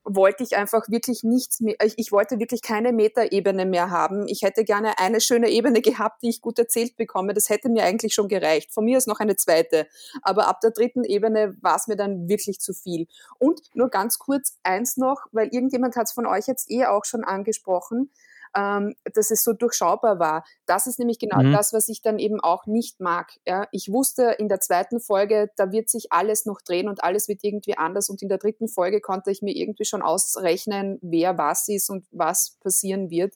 wollte 0.05 0.43
ich 0.43 0.55
einfach 0.55 0.87
wirklich 0.87 1.23
nichts 1.23 1.59
mehr, 1.59 1.75
ich, 1.83 1.95
ich 1.97 2.11
wollte 2.11 2.39
wirklich 2.39 2.61
keine 2.61 2.93
Metaebene 2.93 3.65
mehr 3.65 3.89
haben. 3.89 4.27
Ich 4.27 4.43
hätte 4.43 4.63
gerne 4.63 4.99
eine 4.99 5.19
schöne 5.19 5.49
Ebene 5.49 5.81
gehabt, 5.81 6.21
die 6.21 6.29
ich 6.29 6.41
gut 6.41 6.59
erzählt 6.59 6.95
bekomme. 6.95 7.33
Das 7.33 7.49
hätte 7.49 7.69
mir 7.69 7.83
eigentlich 7.83 8.13
schon 8.13 8.27
gereicht. 8.27 8.71
Von 8.71 8.85
mir 8.85 8.97
ist 8.97 9.07
noch 9.07 9.19
eine 9.19 9.35
zweite. 9.35 9.87
Aber 10.21 10.47
ab 10.47 10.61
der 10.61 10.71
dritten 10.71 11.03
Ebene 11.03 11.55
war 11.61 11.75
es 11.75 11.87
mir 11.87 11.95
dann 11.95 12.29
wirklich 12.29 12.59
zu 12.59 12.73
viel. 12.73 13.07
Und 13.39 13.61
nur 13.73 13.89
ganz 13.89 14.19
kurz 14.19 14.57
eins 14.63 14.95
noch, 14.95 15.25
weil 15.31 15.49
irgendjemand 15.51 15.95
hat 15.95 16.05
es 16.05 16.13
von 16.13 16.27
euch 16.27 16.47
jetzt 16.47 16.69
eh 16.69 16.85
auch 16.85 17.03
schon 17.03 17.23
angesprochen 17.23 18.11
ähm, 18.55 18.95
dass 19.13 19.31
es 19.31 19.43
so 19.43 19.53
durchschaubar 19.53 20.19
war. 20.19 20.45
Das 20.65 20.87
ist 20.87 20.97
nämlich 20.97 21.19
genau 21.19 21.43
mhm. 21.43 21.51
das, 21.51 21.73
was 21.73 21.89
ich 21.89 22.01
dann 22.01 22.19
eben 22.19 22.39
auch 22.39 22.65
nicht 22.65 22.99
mag. 22.99 23.33
Ja? 23.45 23.67
Ich 23.71 23.91
wusste 23.91 24.35
in 24.39 24.47
der 24.47 24.61
zweiten 24.61 24.99
Folge, 24.99 25.51
da 25.57 25.71
wird 25.71 25.89
sich 25.89 26.11
alles 26.11 26.45
noch 26.45 26.61
drehen 26.61 26.87
und 26.87 27.03
alles 27.03 27.27
wird 27.27 27.43
irgendwie 27.43 27.77
anders. 27.77 28.09
Und 28.09 28.21
in 28.21 28.29
der 28.29 28.37
dritten 28.37 28.67
Folge 28.67 29.01
konnte 29.01 29.31
ich 29.31 29.41
mir 29.41 29.55
irgendwie 29.55 29.85
schon 29.85 30.01
ausrechnen, 30.01 30.97
wer 31.01 31.37
was 31.37 31.67
ist 31.67 31.89
und 31.89 32.05
was 32.11 32.57
passieren 32.61 33.09
wird. 33.09 33.35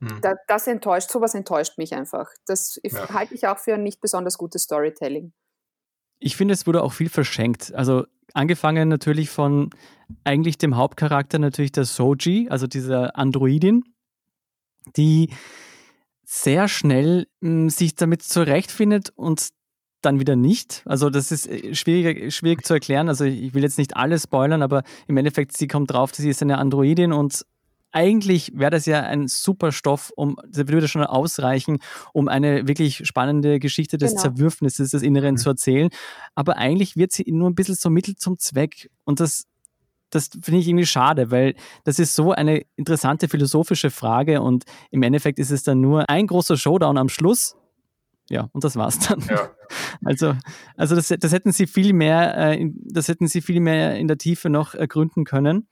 Mhm. 0.00 0.20
Da, 0.22 0.34
das 0.48 0.66
enttäuscht, 0.66 1.10
sowas 1.10 1.34
enttäuscht 1.34 1.78
mich 1.78 1.94
einfach. 1.94 2.30
Das 2.46 2.80
ja. 2.82 3.08
halte 3.10 3.34
ich 3.34 3.46
auch 3.46 3.58
für 3.58 3.74
ein 3.74 3.82
nicht 3.82 4.00
besonders 4.00 4.38
gutes 4.38 4.62
Storytelling. 4.62 5.32
Ich 6.18 6.36
finde, 6.36 6.54
es 6.54 6.66
wurde 6.66 6.82
auch 6.82 6.92
viel 6.92 7.10
verschenkt. 7.10 7.74
Also 7.74 8.04
angefangen 8.32 8.88
natürlich 8.88 9.28
von 9.28 9.70
eigentlich 10.24 10.56
dem 10.56 10.76
Hauptcharakter, 10.76 11.38
natürlich 11.38 11.72
der 11.72 11.84
Soji, 11.84 12.48
also 12.48 12.66
dieser 12.66 13.18
Androidin, 13.18 13.84
die 14.96 15.30
sehr 16.24 16.68
schnell 16.68 17.26
mh, 17.40 17.50
hm, 17.50 17.70
sich 17.70 17.94
damit 17.94 18.22
zurechtfindet 18.22 19.12
und 19.14 19.48
dann 20.02 20.20
wieder 20.20 20.36
nicht. 20.36 20.82
Also 20.84 21.10
das 21.10 21.32
ist 21.32 21.46
äh, 21.48 21.74
schwierig, 21.74 22.34
schwierig 22.34 22.64
zu 22.64 22.74
erklären. 22.74 23.08
Also 23.08 23.24
ich 23.24 23.54
will 23.54 23.62
jetzt 23.62 23.78
nicht 23.78 23.96
alles 23.96 24.24
spoilern, 24.24 24.62
aber 24.62 24.82
im 25.06 25.16
Endeffekt, 25.16 25.56
sie 25.56 25.66
kommt 25.66 25.90
drauf, 25.90 26.14
sie 26.14 26.28
ist 26.28 26.42
eine 26.42 26.58
Androidin 26.58 27.12
und 27.12 27.44
eigentlich 27.92 28.52
wäre 28.54 28.70
das 28.70 28.84
ja 28.84 29.00
ein 29.00 29.26
super 29.26 29.72
Stoff, 29.72 30.12
um, 30.16 30.36
das 30.46 30.68
würde 30.68 30.86
schon 30.86 31.02
ausreichen, 31.02 31.78
um 32.12 32.28
eine 32.28 32.68
wirklich 32.68 33.06
spannende 33.06 33.58
Geschichte 33.58 33.96
des 33.96 34.10
genau. 34.10 34.22
Zerwürfnisses 34.22 34.90
des 34.90 35.02
Inneren 35.02 35.34
mhm. 35.34 35.38
zu 35.38 35.48
erzählen. 35.50 35.88
Aber 36.34 36.58
eigentlich 36.58 36.96
wird 36.96 37.12
sie 37.12 37.24
nur 37.28 37.48
ein 37.48 37.54
bisschen 37.54 37.74
so 37.74 37.88
Mittel 37.88 38.16
zum 38.16 38.38
Zweck. 38.38 38.90
Und 39.04 39.20
das 39.20 39.46
das 40.10 40.30
finde 40.42 40.60
ich 40.60 40.68
irgendwie 40.68 40.86
schade, 40.86 41.30
weil 41.30 41.54
das 41.84 41.98
ist 41.98 42.14
so 42.14 42.32
eine 42.32 42.62
interessante 42.76 43.28
philosophische 43.28 43.90
Frage 43.90 44.40
und 44.40 44.64
im 44.90 45.02
Endeffekt 45.02 45.38
ist 45.38 45.50
es 45.50 45.62
dann 45.62 45.80
nur 45.80 46.08
ein 46.08 46.26
großer 46.26 46.56
Showdown 46.56 46.98
am 46.98 47.08
Schluss. 47.08 47.56
Ja, 48.28 48.48
und 48.52 48.64
das 48.64 48.76
war's 48.76 48.98
dann. 48.98 49.20
Ja. 49.28 49.50
Also, 50.04 50.36
also 50.76 50.94
das, 50.94 51.08
das 51.08 51.32
hätten 51.32 51.50
sie 51.50 51.66
viel 51.66 51.92
mehr, 51.92 52.52
äh, 52.52 52.70
das 52.72 53.08
hätten 53.08 53.26
sie 53.26 53.40
viel 53.40 53.58
mehr 53.58 53.96
in 53.96 54.06
der 54.06 54.18
Tiefe 54.18 54.48
noch 54.48 54.74
ergründen 54.74 55.24
können. 55.24 55.68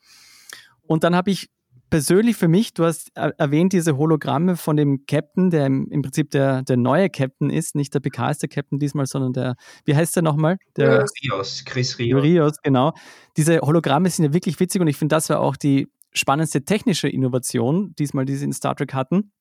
Und 0.82 1.04
dann 1.04 1.14
habe 1.14 1.30
ich 1.30 1.50
persönlich 1.90 2.36
für 2.36 2.48
mich, 2.48 2.74
du 2.74 2.84
hast 2.84 3.10
erwähnt 3.14 3.72
diese 3.72 3.96
Hologramme 3.96 4.56
von 4.56 4.76
dem 4.76 5.06
Captain, 5.06 5.50
der 5.50 5.66
im, 5.66 6.02
Prinzip 6.02 6.30
der, 6.30 6.62
der 6.62 6.76
neue 6.76 7.10
Captain 7.10 7.50
ist, 7.50 7.74
nicht 7.74 7.94
der 7.94 8.00
PK 8.00 8.30
ist 8.30 8.42
der 8.42 8.48
Captain 8.48 8.78
diesmal, 8.78 9.06
sondern 9.06 9.32
der, 9.32 9.54
wie 9.84 9.94
heißt 9.94 10.16
der 10.16 10.22
nochmal? 10.22 10.58
Der 10.76 11.04
Rios, 11.22 11.64
Chris 11.64 11.98
Rios. 11.98 12.22
Rios, 12.22 12.56
genau. 12.62 12.92
Diese 13.36 13.60
Hologramme 13.60 14.10
sind 14.10 14.24
ja 14.24 14.32
wirklich 14.32 14.58
witzig 14.60 14.80
und 14.80 14.88
ich 14.88 14.96
finde, 14.96 15.14
das 15.14 15.28
war 15.30 15.40
auch 15.40 15.56
die 15.56 15.88
spannendste 16.12 16.64
technische 16.64 17.08
Innovation, 17.08 17.94
diesmal, 17.98 18.24
die 18.24 18.36
sie 18.36 18.44
in 18.44 18.52
Star 18.52 18.74
Trek 18.76 18.94
hatten. 18.94 19.32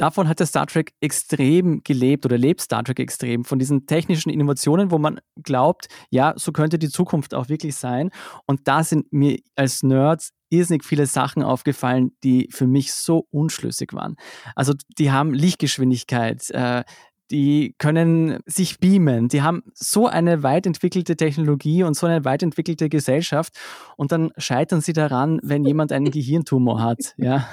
Davon 0.00 0.28
hat 0.28 0.40
der 0.40 0.46
Star 0.46 0.66
Trek 0.66 0.94
extrem 1.02 1.82
gelebt 1.84 2.24
oder 2.24 2.38
lebt 2.38 2.62
Star 2.62 2.82
Trek 2.82 3.00
extrem 3.00 3.44
von 3.44 3.58
diesen 3.58 3.84
technischen 3.84 4.30
Innovationen, 4.30 4.90
wo 4.90 4.98
man 4.98 5.20
glaubt, 5.42 5.88
ja, 6.08 6.32
so 6.36 6.52
könnte 6.52 6.78
die 6.78 6.88
Zukunft 6.88 7.34
auch 7.34 7.50
wirklich 7.50 7.76
sein. 7.76 8.10
Und 8.46 8.66
da 8.66 8.82
sind 8.82 9.12
mir 9.12 9.40
als 9.56 9.82
Nerds 9.82 10.30
irrsinnig 10.48 10.84
viele 10.84 11.04
Sachen 11.04 11.42
aufgefallen, 11.42 12.12
die 12.24 12.48
für 12.50 12.66
mich 12.66 12.94
so 12.94 13.26
unschlüssig 13.30 13.92
waren. 13.92 14.16
Also 14.56 14.72
die 14.98 15.12
haben 15.12 15.34
Lichtgeschwindigkeit, 15.34 16.48
äh, 16.50 16.82
die 17.30 17.74
können 17.78 18.40
sich 18.46 18.80
beamen, 18.80 19.28
die 19.28 19.42
haben 19.42 19.62
so 19.74 20.06
eine 20.06 20.42
weit 20.42 20.66
entwickelte 20.66 21.16
Technologie 21.16 21.84
und 21.84 21.94
so 21.94 22.06
eine 22.06 22.24
weit 22.24 22.42
entwickelte 22.42 22.88
Gesellschaft 22.88 23.54
und 23.96 24.12
dann 24.12 24.32
scheitern 24.36 24.80
sie 24.80 24.92
daran, 24.92 25.40
wenn 25.42 25.64
jemand 25.64 25.92
einen 25.92 26.10
Gehirntumor 26.10 26.82
hat, 26.82 26.98
ja. 27.16 27.48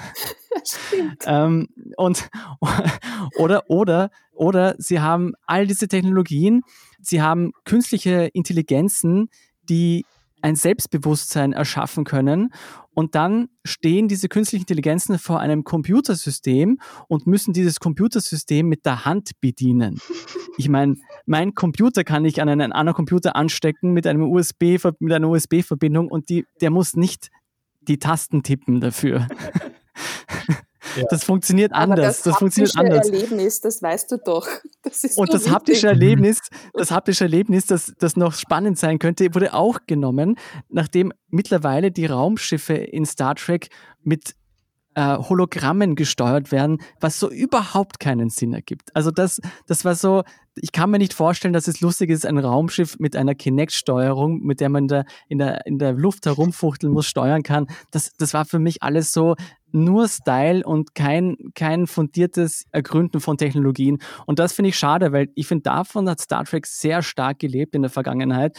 ähm, 1.26 1.68
und 1.96 2.28
oder 3.38 3.64
oder 3.68 4.10
oder 4.32 4.74
sie 4.78 5.00
haben 5.00 5.34
all 5.46 5.66
diese 5.66 5.88
Technologien, 5.88 6.62
sie 7.00 7.22
haben 7.22 7.52
künstliche 7.64 8.30
Intelligenzen, 8.32 9.28
die 9.68 10.04
ein 10.42 10.56
Selbstbewusstsein 10.56 11.52
erschaffen 11.52 12.04
können. 12.04 12.52
Und 12.98 13.14
dann 13.14 13.48
stehen 13.64 14.08
diese 14.08 14.28
künstlichen 14.28 14.64
Intelligenzen 14.64 15.20
vor 15.20 15.38
einem 15.38 15.62
Computersystem 15.62 16.80
und 17.06 17.28
müssen 17.28 17.52
dieses 17.52 17.78
Computersystem 17.78 18.68
mit 18.68 18.84
der 18.84 19.04
Hand 19.04 19.40
bedienen. 19.40 20.00
Ich 20.56 20.68
meine, 20.68 20.96
mein 21.24 21.54
Computer 21.54 22.02
kann 22.02 22.24
ich 22.24 22.42
an 22.42 22.48
einen 22.48 22.72
anderen 22.72 22.96
Computer 22.96 23.36
anstecken 23.36 23.92
mit 23.92 24.04
einem 24.08 24.22
USB, 24.22 24.80
mit 24.98 25.12
einer 25.12 25.28
USB-Verbindung 25.28 26.08
und 26.08 26.28
die, 26.28 26.44
der 26.60 26.70
muss 26.70 26.96
nicht 26.96 27.28
die 27.82 28.00
Tasten 28.00 28.42
tippen 28.42 28.80
dafür. 28.80 29.28
Das 31.10 31.24
funktioniert 31.24 31.72
anders. 31.72 31.98
das, 31.98 32.22
das 32.22 32.36
funktioniert 32.38 32.76
anders. 32.76 33.08
Erlebnis, 33.08 33.60
das 33.60 33.82
weißt 33.82 34.12
du 34.12 34.18
doch. 34.18 34.48
Das 34.82 35.04
und 35.18 35.34
das 35.34 35.50
haptische 35.50 35.88
Erlebnis, 35.88 36.38
das 36.72 36.90
haptische 36.90 37.24
Erlebnis, 37.24 37.66
das, 37.66 37.92
das 37.98 38.16
noch 38.16 38.32
spannend 38.32 38.78
sein 38.78 38.98
könnte, 38.98 39.34
wurde 39.34 39.52
auch 39.52 39.80
genommen, 39.86 40.36
nachdem 40.70 41.12
mittlerweile 41.28 41.90
die 41.90 42.06
Raumschiffe 42.06 42.74
in 42.74 43.04
Star 43.04 43.34
Trek 43.34 43.68
mit 44.02 44.34
äh, 44.98 45.16
Hologrammen 45.16 45.94
gesteuert 45.94 46.50
werden, 46.50 46.78
was 47.00 47.20
so 47.20 47.30
überhaupt 47.30 48.00
keinen 48.00 48.30
Sinn 48.30 48.52
ergibt. 48.52 48.94
Also 48.96 49.12
das, 49.12 49.40
das 49.68 49.84
war 49.84 49.94
so, 49.94 50.24
ich 50.56 50.72
kann 50.72 50.90
mir 50.90 50.98
nicht 50.98 51.14
vorstellen, 51.14 51.54
dass 51.54 51.68
es 51.68 51.80
lustig 51.80 52.10
ist, 52.10 52.26
ein 52.26 52.36
Raumschiff 52.36 52.98
mit 52.98 53.14
einer 53.14 53.36
Kinect-Steuerung, 53.36 54.40
mit 54.40 54.58
der 54.58 54.70
man 54.70 54.84
in 54.84 54.88
der, 54.88 55.04
in 55.28 55.38
der, 55.38 55.66
in 55.66 55.78
der 55.78 55.92
Luft 55.92 56.26
herumfuchteln 56.26 56.92
muss, 56.92 57.06
steuern 57.06 57.44
kann. 57.44 57.68
Das, 57.92 58.10
das 58.18 58.34
war 58.34 58.44
für 58.44 58.58
mich 58.58 58.82
alles 58.82 59.12
so 59.12 59.36
nur 59.72 60.08
Style 60.08 60.64
und 60.64 60.94
kein, 60.94 61.36
kein 61.54 61.86
fundiertes 61.86 62.64
Ergründen 62.72 63.20
von 63.20 63.36
Technologien. 63.36 63.98
Und 64.26 64.38
das 64.38 64.52
finde 64.52 64.70
ich 64.70 64.78
schade, 64.78 65.12
weil 65.12 65.28
ich 65.34 65.46
finde, 65.46 65.62
davon 65.62 66.08
hat 66.08 66.20
Star 66.20 66.44
Trek 66.44 66.66
sehr 66.66 67.02
stark 67.02 67.38
gelebt 67.38 67.74
in 67.74 67.82
der 67.82 67.90
Vergangenheit. 67.90 68.58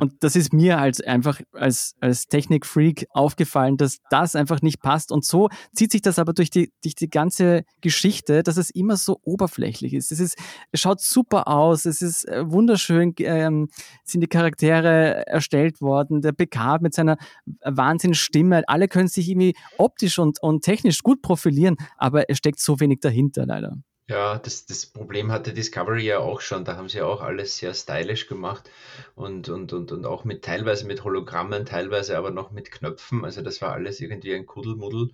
Und 0.00 0.14
das 0.20 0.34
ist 0.34 0.52
mir 0.52 0.78
als 0.78 1.00
einfach 1.02 1.40
als, 1.52 1.94
als 2.00 2.26
Technikfreak 2.26 3.06
aufgefallen, 3.10 3.76
dass 3.76 3.98
das 4.10 4.34
einfach 4.34 4.62
nicht 4.62 4.80
passt. 4.80 5.12
Und 5.12 5.24
so 5.24 5.48
zieht 5.74 5.92
sich 5.92 6.02
das 6.02 6.18
aber 6.18 6.32
durch 6.32 6.50
die, 6.50 6.72
durch 6.82 6.94
die 6.94 7.10
ganze 7.10 7.64
Geschichte, 7.82 8.42
dass 8.42 8.56
es 8.56 8.70
immer 8.70 8.96
so 8.96 9.20
oberflächlich 9.22 9.92
ist. 9.92 10.10
Es 10.10 10.18
ist, 10.18 10.38
es 10.72 10.80
schaut 10.80 11.00
super 11.00 11.48
aus, 11.48 11.84
es 11.84 12.00
ist 12.00 12.26
äh, 12.26 12.50
wunderschön, 12.50 13.14
ähm, 13.18 13.68
sind 14.04 14.22
die 14.22 14.26
Charaktere 14.26 15.26
erstellt 15.26 15.80
worden. 15.80 16.22
Der 16.22 16.32
PK 16.32 16.78
mit 16.80 16.94
seiner 16.94 17.18
Wahnsinnsstimme, 17.62 18.62
alle 18.68 18.88
können 18.88 19.08
sich 19.08 19.28
irgendwie 19.28 19.54
optisch 19.76 20.18
und, 20.18 20.42
und 20.42 20.62
technisch 20.62 21.02
gut 21.02 21.20
profilieren, 21.20 21.76
aber 21.98 22.30
es 22.30 22.38
steckt 22.38 22.60
so 22.60 22.80
wenig 22.80 23.00
dahinter 23.00 23.44
leider. 23.44 23.76
Ja, 24.10 24.38
das, 24.38 24.66
das 24.66 24.86
Problem 24.86 25.30
hatte 25.30 25.52
Discovery 25.52 26.04
ja 26.04 26.18
auch 26.18 26.40
schon. 26.40 26.64
Da 26.64 26.76
haben 26.76 26.88
sie 26.88 27.00
auch 27.00 27.20
alles 27.20 27.56
sehr 27.58 27.72
stylisch 27.74 28.26
gemacht 28.26 28.68
und, 29.14 29.48
und, 29.48 29.72
und, 29.72 29.92
und 29.92 30.04
auch 30.04 30.24
mit 30.24 30.44
teilweise 30.44 30.84
mit 30.86 31.04
Hologrammen, 31.04 31.64
teilweise 31.64 32.18
aber 32.18 32.30
noch 32.32 32.50
mit 32.50 32.72
Knöpfen. 32.72 33.24
Also 33.24 33.40
das 33.40 33.62
war 33.62 33.72
alles 33.72 34.00
irgendwie 34.00 34.34
ein 34.34 34.46
Kuddelmuddel, 34.46 35.10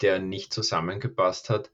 der 0.00 0.18
nicht 0.18 0.54
zusammengepasst 0.54 1.50
hat. 1.50 1.70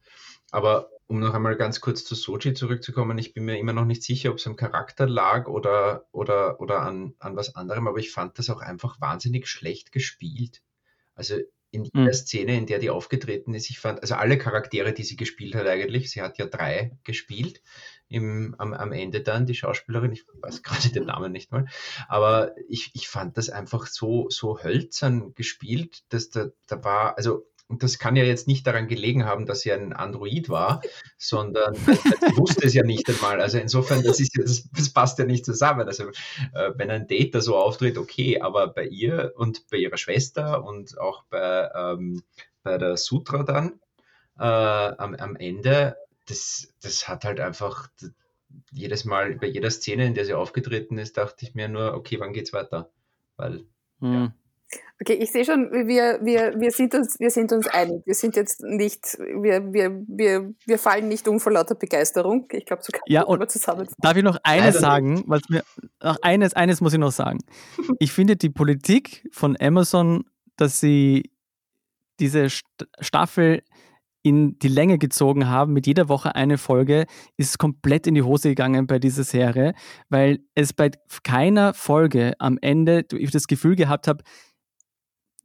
Aber 0.51 0.91
um 1.07 1.21
noch 1.21 1.35
einmal 1.35 1.57
ganz 1.57 1.81
kurz 1.81 2.05
zu 2.05 2.15
Soji 2.17 2.55
zurückzukommen, 2.55 3.19
ich 3.19 3.35
bin 3.35 3.45
mir 3.45 3.59
immer 3.59 3.73
noch 3.73 3.85
nicht 3.85 4.03
sicher, 4.03 4.31
ob 4.31 4.39
es 4.39 4.47
am 4.47 4.57
Charakter 4.57 5.07
lag 5.07 5.47
oder, 5.47 6.07
oder, 6.13 6.61
oder 6.61 6.81
an, 6.83 7.15
an 7.21 7.37
was 7.37 7.55
anderem, 7.55 7.87
aber 7.89 7.99
ich 7.99 8.11
fand 8.11 8.39
das 8.39 8.51
auch 8.51 8.61
einfach 8.61 9.01
wahnsinnig 9.01 9.47
schlecht 9.49 9.93
gespielt. 9.93 10.63
Also 11.15 11.37
in 11.75 11.85
jeder 11.85 12.07
mhm. 12.07 12.13
Szene, 12.13 12.57
in 12.57 12.67
der 12.67 12.79
die 12.79 12.91
aufgetreten 12.91 13.55
ist, 13.55 13.69
ich 13.69 13.79
fand, 13.79 14.01
also 14.01 14.15
alle 14.15 14.39
Charaktere, 14.39 14.93
die 14.93 15.03
sie 15.03 15.17
gespielt 15.17 15.55
hat 15.55 15.67
eigentlich, 15.67 16.11
sie 16.11 16.23
hat 16.23 16.39
ja 16.39 16.47
drei 16.47 16.97
gespielt 17.03 17.61
im, 18.09 18.55
am, 18.59 18.73
am 18.73 18.93
Ende 18.93 19.21
dann, 19.21 19.47
die 19.47 19.55
Schauspielerin, 19.55 20.13
ich 20.13 20.25
weiß 20.41 20.63
gerade 20.63 20.89
den 20.91 21.07
Namen 21.07 21.33
nicht 21.33 21.51
mal, 21.51 21.67
aber 22.09 22.55
ich, 22.69 22.93
ich 22.95 23.09
fand 23.09 23.37
das 23.37 23.51
einfach 23.51 23.87
so, 23.87 24.29
so 24.31 24.63
hölzern 24.63 25.35
gespielt, 25.35 26.05
dass 26.11 26.31
da, 26.31 26.47
da 26.67 26.85
war, 26.85 27.17
also 27.17 27.47
und 27.75 27.83
das 27.83 27.99
kann 27.99 28.15
ja 28.15 28.23
jetzt 28.23 28.47
nicht 28.47 28.65
daran 28.69 28.87
gelegen 28.87 29.25
haben, 29.25 29.47
dass 29.47 29.63
sie 29.63 29.73
ein 29.73 29.93
Android 29.93 30.49
war, 30.49 30.81
sondern 31.19 31.75
sie 31.75 32.37
wusste 32.37 32.67
es 32.67 32.75
ja 32.75 32.85
nicht 32.85 33.09
einmal. 33.09 33.41
Also 33.41 33.59
insofern, 33.59 34.05
das, 34.05 34.21
ist, 34.21 34.39
das, 34.39 34.71
das 34.71 34.91
passt 34.91 35.19
ja 35.19 35.25
nicht 35.25 35.45
zusammen. 35.45 35.89
Also 35.89 36.05
äh, 36.53 36.71
wenn 36.77 36.93
ein 36.93 37.09
Date 37.09 37.35
da 37.35 37.41
so 37.41 37.57
auftritt, 37.57 37.99
okay, 37.99 38.41
aber 38.41 38.69
bei 38.69 38.87
ihr 38.87 39.33
und 39.35 39.67
bei 39.73 39.79
ihrer 39.79 39.97
Schwester 39.97 40.65
und 40.65 40.97
auch 41.01 41.25
bei, 41.31 41.69
ähm, 41.75 42.23
bei 42.63 42.79
der 42.79 42.97
Sutra 42.97 43.43
dann 43.43 43.81
äh, 44.39 44.45
am, 44.45 45.17
am 45.17 45.35
Ende, 45.35 45.97
das, 46.27 46.73
das 46.81 47.09
hat 47.09 47.25
halt 47.25 47.41
einfach 47.41 47.89
jedes 48.71 49.05
Mal, 49.05 49.35
bei 49.35 49.49
jeder 49.49 49.73
Szene, 49.73 50.07
in 50.07 50.15
der 50.15 50.27
sie 50.27 50.35
aufgetreten 50.35 50.97
ist, 50.97 51.17
dachte 51.17 51.45
ich 51.45 51.57
mir 51.57 51.67
nur, 51.67 51.95
okay, 51.95 52.21
wann 52.21 52.33
geht's 52.33 52.53
weiter? 52.53 52.93
Weil, 53.37 53.65
hm. 53.99 54.13
ja 54.13 54.33
Okay, 55.01 55.15
ich 55.15 55.33
sehe 55.33 55.45
schon, 55.45 55.71
wir, 55.73 56.21
wir, 56.23 56.55
wir, 56.59 56.71
sind 56.71 56.95
uns, 56.95 57.19
wir 57.19 57.31
sind 57.31 57.53
uns 57.53 57.67
einig. 57.67 58.03
Wir 58.07 58.15
sind 58.15 58.37
jetzt 58.37 58.63
nicht, 58.63 59.19
wir, 59.19 59.73
wir, 59.73 60.03
wir, 60.07 60.55
wir 60.67 60.79
fallen 60.79 61.09
nicht 61.09 61.27
um 61.27 61.41
vor 61.41 61.53
lauter 61.53 61.75
Begeisterung. 61.75 62.47
Ich 62.53 62.65
glaube, 62.65 62.83
so 62.83 62.93
kann 62.93 63.03
ja, 63.07 63.23
und 63.23 63.51
zusammen. 63.51 63.89
Darf 63.99 64.17
ich 64.17 64.23
noch 64.23 64.39
eines 64.45 64.79
sagen? 64.79 65.25
Was 65.27 65.43
mir, 65.49 65.63
ach, 65.99 66.17
eines, 66.23 66.55
eines 66.55 66.81
muss 66.81 66.93
ich 66.93 66.99
noch 66.99 67.13
sagen. 67.13 67.39
Ich 67.99 68.13
finde 68.13 68.37
die 68.37 68.51
Politik 68.51 69.29
von 69.33 69.57
Amazon, 69.61 70.25
dass 70.57 70.81
sie 70.81 71.31
diese 72.21 72.49
Staffel 73.01 73.63
in 74.23 74.59
die 74.59 74.69
Länge 74.69 74.99
gezogen 74.99 75.49
haben, 75.49 75.75
mit 75.75 75.87
jeder 75.87 76.09
Woche 76.09 76.35
eine 76.35 76.57
Folge, 76.57 77.05
ist 77.37 77.59
komplett 77.59 78.07
in 78.07 78.15
die 78.15 78.23
Hose 78.23 78.49
gegangen 78.49 78.87
bei 78.87 78.99
dieser 78.99 79.23
Serie, 79.23 79.75
weil 80.09 80.41
es 80.55 80.73
bei 80.73 80.91
keiner 81.25 81.75
Folge 81.75 82.33
am 82.39 82.59
Ende 82.61 83.05
ich 83.13 83.31
das 83.31 83.47
Gefühl 83.47 83.77
gehabt 83.77 84.09
habe, 84.09 84.25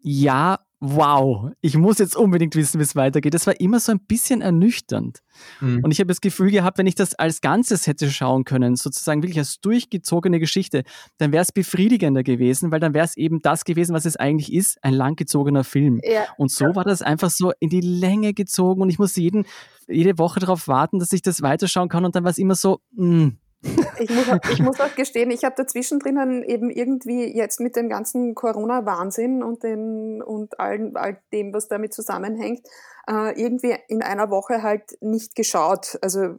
ja, 0.02 0.60
wow, 0.82 1.52
ich 1.60 1.76
muss 1.76 1.98
jetzt 1.98 2.16
unbedingt 2.16 2.56
wissen, 2.56 2.80
wie 2.80 2.84
es 2.84 2.96
weitergeht. 2.96 3.34
Das 3.34 3.46
war 3.48 3.60
immer 3.60 3.80
so 3.80 3.92
ein 3.92 4.00
bisschen 4.00 4.42
ernüchternd. 4.42 5.20
Mhm. 5.60 5.84
Und 5.84 5.92
ich 5.92 6.00
habe 6.00 6.08
das 6.08 6.22
Gefühl 6.22 6.52
gehabt, 6.52 6.78
wenn 6.78 6.88
ich 6.88 6.96
das 6.96 7.16
als 7.16 7.42
Ganzes 7.42 7.86
hätte 7.86 8.10
schauen 8.10 8.46
können, 8.46 8.78
sozusagen 8.78 9.22
wirklich 9.22 9.40
als 9.40 9.60
durchgezogene 9.60 10.40
Geschichte, 10.40 10.84
dann 11.18 11.34
wäre 11.34 11.42
es 11.42 11.52
befriedigender 11.52 12.24
gewesen, 12.24 12.72
weil 12.72 12.80
dann 12.80 12.94
wäre 12.94 13.06
es 13.06 13.18
eben 13.18 13.42
das 13.42 13.66
gewesen, 13.66 13.94
was 13.94 14.06
es 14.06 14.16
eigentlich 14.16 14.54
ist, 14.54 14.82
ein 14.82 14.94
langgezogener 14.94 15.66
Film. 15.66 16.00
Ja. 16.04 16.28
Und 16.38 16.50
so 16.52 16.66
war 16.76 16.86
das 16.86 17.02
einfach 17.02 17.30
so 17.30 17.52
in 17.60 17.70
die 17.70 17.82
Länge 17.82 18.34
gezogen 18.34 18.82
und 18.82 18.90
ich 18.90 19.00
musste 19.00 19.20
jeden, 19.20 19.46
jede 19.88 20.18
Woche 20.18 20.40
darauf 20.40 20.70
warten, 20.70 21.00
dass 21.00 21.12
ich 21.12 21.22
das 21.22 21.42
weiterschauen 21.42 21.90
kann 21.90 22.06
und 22.06 22.16
dann 22.16 22.24
war 22.24 22.32
es 22.32 22.38
immer 22.38 22.56
so, 22.56 22.80
mh, 22.94 23.06
hm, 23.06 23.38
ich 23.62 24.10
muss, 24.10 24.30
auch, 24.30 24.50
ich 24.50 24.60
muss 24.60 24.80
auch 24.80 24.96
gestehen, 24.96 25.32
ich 25.32 25.44
habe 25.44 25.56
dazwischen 25.58 26.00
drinnen 26.00 26.44
eben 26.44 26.70
irgendwie 26.70 27.36
jetzt 27.36 27.60
mit 27.60 27.76
dem 27.76 27.90
ganzen 27.90 28.34
Corona-Wahnsinn 28.34 29.44
und, 29.44 29.64
und 29.66 30.60
all, 30.60 30.92
all 30.96 31.22
dem, 31.34 31.54
was 31.54 31.68
damit 31.68 31.94
zusammenhängt, 31.94 32.66
äh, 33.10 33.40
irgendwie 33.40 33.76
in 33.90 34.02
einer 34.02 34.30
Woche 34.30 34.64
halt 34.64 34.98
nicht 35.02 35.36
geschaut. 35.36 35.98
Also 36.02 36.38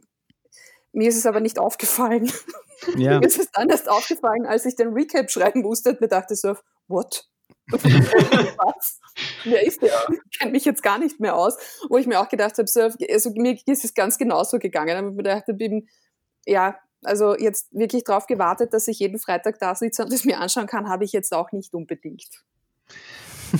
mir 0.93 1.09
ist 1.09 1.17
es 1.17 1.25
aber 1.25 1.39
nicht 1.39 1.59
aufgefallen. 1.59 2.31
Ja. 2.95 3.19
mir 3.19 3.27
ist 3.27 3.39
es 3.39 3.51
dann 3.51 3.69
erst 3.69 3.89
aufgefallen, 3.89 4.45
als 4.47 4.65
ich 4.65 4.75
den 4.75 4.93
Recap 4.93 5.29
schreiben 5.29 5.61
musste 5.61 5.91
und 5.91 6.01
mir 6.01 6.07
dachte 6.07 6.35
so, 6.35 6.55
what? 6.87 7.27
Was? 7.71 8.99
Wer 9.43 9.65
ist 9.65 9.81
der? 9.81 9.91
Ich 10.09 10.39
kenne 10.39 10.51
mich 10.51 10.65
jetzt 10.65 10.81
gar 10.81 10.97
nicht 10.97 11.19
mehr 11.19 11.35
aus. 11.35 11.57
Wo 11.89 11.97
ich 11.97 12.07
mir 12.07 12.19
auch 12.19 12.29
gedacht 12.29 12.57
habe, 12.57 12.67
so, 12.67 12.81
also 12.81 13.31
mir 13.35 13.57
ist 13.65 13.85
es 13.85 13.93
ganz 13.93 14.17
genauso 14.17 14.57
gegangen. 14.57 14.97
Aber 14.97 15.09
ich 15.09 15.15
mir 15.15 15.23
dachte, 15.23 15.55
ja, 16.45 16.77
also 17.03 17.35
jetzt 17.37 17.73
wirklich 17.73 18.03
darauf 18.03 18.27
gewartet, 18.27 18.73
dass 18.73 18.87
ich 18.87 18.99
jeden 18.99 19.19
Freitag 19.19 19.59
da 19.59 19.75
sitze 19.75 20.03
und 20.03 20.13
es 20.13 20.25
mir 20.25 20.39
anschauen 20.39 20.67
kann, 20.67 20.89
habe 20.89 21.03
ich 21.03 21.11
jetzt 21.11 21.33
auch 21.33 21.51
nicht 21.51 21.73
unbedingt. 21.73 22.29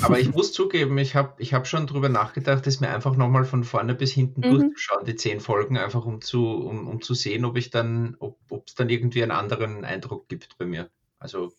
Aber 0.01 0.19
ich 0.19 0.33
muss 0.33 0.53
zugeben, 0.53 0.97
ich 0.97 1.15
habe 1.15 1.33
ich 1.39 1.53
hab 1.53 1.67
schon 1.67 1.85
darüber 1.85 2.07
nachgedacht, 2.07 2.65
es 2.65 2.79
mir 2.79 2.89
einfach 2.89 3.15
nochmal 3.17 3.43
von 3.43 3.63
vorne 3.63 3.93
bis 3.93 4.11
hinten 4.11 4.41
mhm. 4.41 4.51
durchzuschauen, 4.51 5.05
die 5.05 5.15
zehn 5.15 5.41
Folgen, 5.41 5.77
einfach 5.77 6.05
um 6.05 6.21
zu, 6.21 6.45
um, 6.45 6.87
um 6.87 7.01
zu 7.01 7.13
sehen, 7.13 7.43
ob 7.43 7.57
ich 7.57 7.71
dann, 7.71 8.15
ob 8.19 8.37
es 8.65 8.75
dann 8.75 8.89
irgendwie 8.89 9.21
einen 9.21 9.31
anderen 9.31 9.83
Eindruck 9.83 10.29
gibt 10.29 10.57
bei 10.57 10.65
mir. 10.65 10.89
Also 11.19 11.51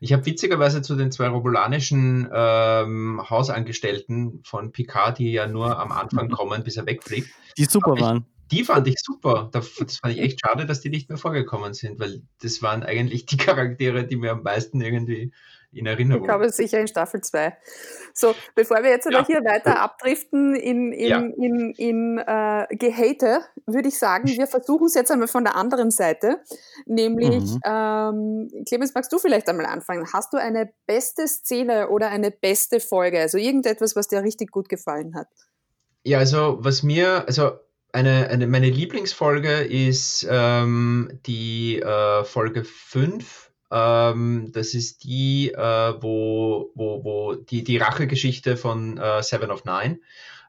ich 0.00 0.14
habe 0.14 0.24
witzigerweise 0.24 0.80
zu 0.80 0.96
den 0.96 1.12
zwei 1.12 1.28
robulanischen 1.28 2.30
ähm, 2.32 3.20
Hausangestellten 3.28 4.40
von 4.44 4.72
Picard, 4.72 5.18
die 5.18 5.30
ja 5.30 5.46
nur 5.46 5.78
am 5.78 5.92
Anfang 5.92 6.28
mhm. 6.28 6.32
kommen, 6.32 6.64
bis 6.64 6.78
er 6.78 6.86
wegfliegt. 6.86 7.28
Die 7.58 7.66
super 7.66 8.00
waren 8.00 8.24
die 8.50 8.64
fand 8.64 8.88
ich 8.88 8.96
super. 8.98 9.48
Das 9.52 9.68
fand 9.68 10.14
ich 10.14 10.20
echt 10.20 10.40
schade, 10.44 10.66
dass 10.66 10.80
die 10.80 10.90
nicht 10.90 11.08
mehr 11.08 11.18
vorgekommen 11.18 11.74
sind, 11.74 12.00
weil 12.00 12.22
das 12.42 12.62
waren 12.62 12.82
eigentlich 12.82 13.26
die 13.26 13.36
Charaktere, 13.36 14.04
die 14.04 14.16
mir 14.16 14.32
am 14.32 14.42
meisten 14.42 14.80
irgendwie 14.80 15.32
in 15.72 15.86
Erinnerung. 15.86 16.22
Ich 16.22 16.28
glaube 16.28 16.50
sicher 16.50 16.80
in 16.80 16.88
Staffel 16.88 17.20
2. 17.20 17.56
So, 18.12 18.34
bevor 18.56 18.82
wir 18.82 18.90
jetzt 18.90 19.08
ja. 19.08 19.24
hier 19.24 19.44
weiter 19.44 19.80
abdriften 19.80 20.56
in, 20.56 20.92
in, 20.92 21.08
ja. 21.08 21.18
in, 21.18 21.72
in 21.76 22.18
äh, 22.18 22.66
Gehate, 22.74 23.42
würde 23.66 23.88
ich 23.88 23.98
sagen, 23.98 24.26
wir 24.26 24.46
versuchen 24.48 24.86
es 24.86 24.94
jetzt 24.94 25.12
einmal 25.12 25.28
von 25.28 25.44
der 25.44 25.54
anderen 25.54 25.92
Seite. 25.92 26.40
Nämlich, 26.86 27.44
mhm. 27.44 27.60
ähm, 27.64 28.64
Clemens, 28.66 28.94
magst 28.94 29.12
du 29.12 29.18
vielleicht 29.18 29.48
einmal 29.48 29.66
anfangen? 29.66 30.06
Hast 30.12 30.32
du 30.32 30.38
eine 30.38 30.72
beste 30.86 31.28
Szene 31.28 31.88
oder 31.88 32.08
eine 32.08 32.32
beste 32.32 32.80
Folge? 32.80 33.20
Also 33.20 33.38
irgendetwas, 33.38 33.94
was 33.94 34.08
dir 34.08 34.24
richtig 34.24 34.50
gut 34.50 34.68
gefallen 34.68 35.14
hat? 35.14 35.28
Ja, 36.02 36.18
also 36.18 36.58
was 36.60 36.82
mir, 36.82 37.24
also 37.28 37.52
eine, 37.92 38.28
eine, 38.28 38.46
meine 38.46 38.70
Lieblingsfolge 38.70 39.60
ist 39.60 40.26
ähm, 40.28 41.20
die 41.26 41.80
äh, 41.80 42.24
Folge 42.24 42.64
5. 42.64 43.50
Ähm, 43.72 44.50
das 44.52 44.74
ist 44.74 45.04
die, 45.04 45.52
äh, 45.52 45.94
wo, 46.00 46.70
wo, 46.74 47.04
wo 47.04 47.34
die, 47.34 47.62
die 47.62 47.78
Rachegeschichte 47.78 48.56
von 48.56 48.98
äh, 48.98 49.22
Seven 49.22 49.50
of 49.50 49.64
Nine. 49.64 50.00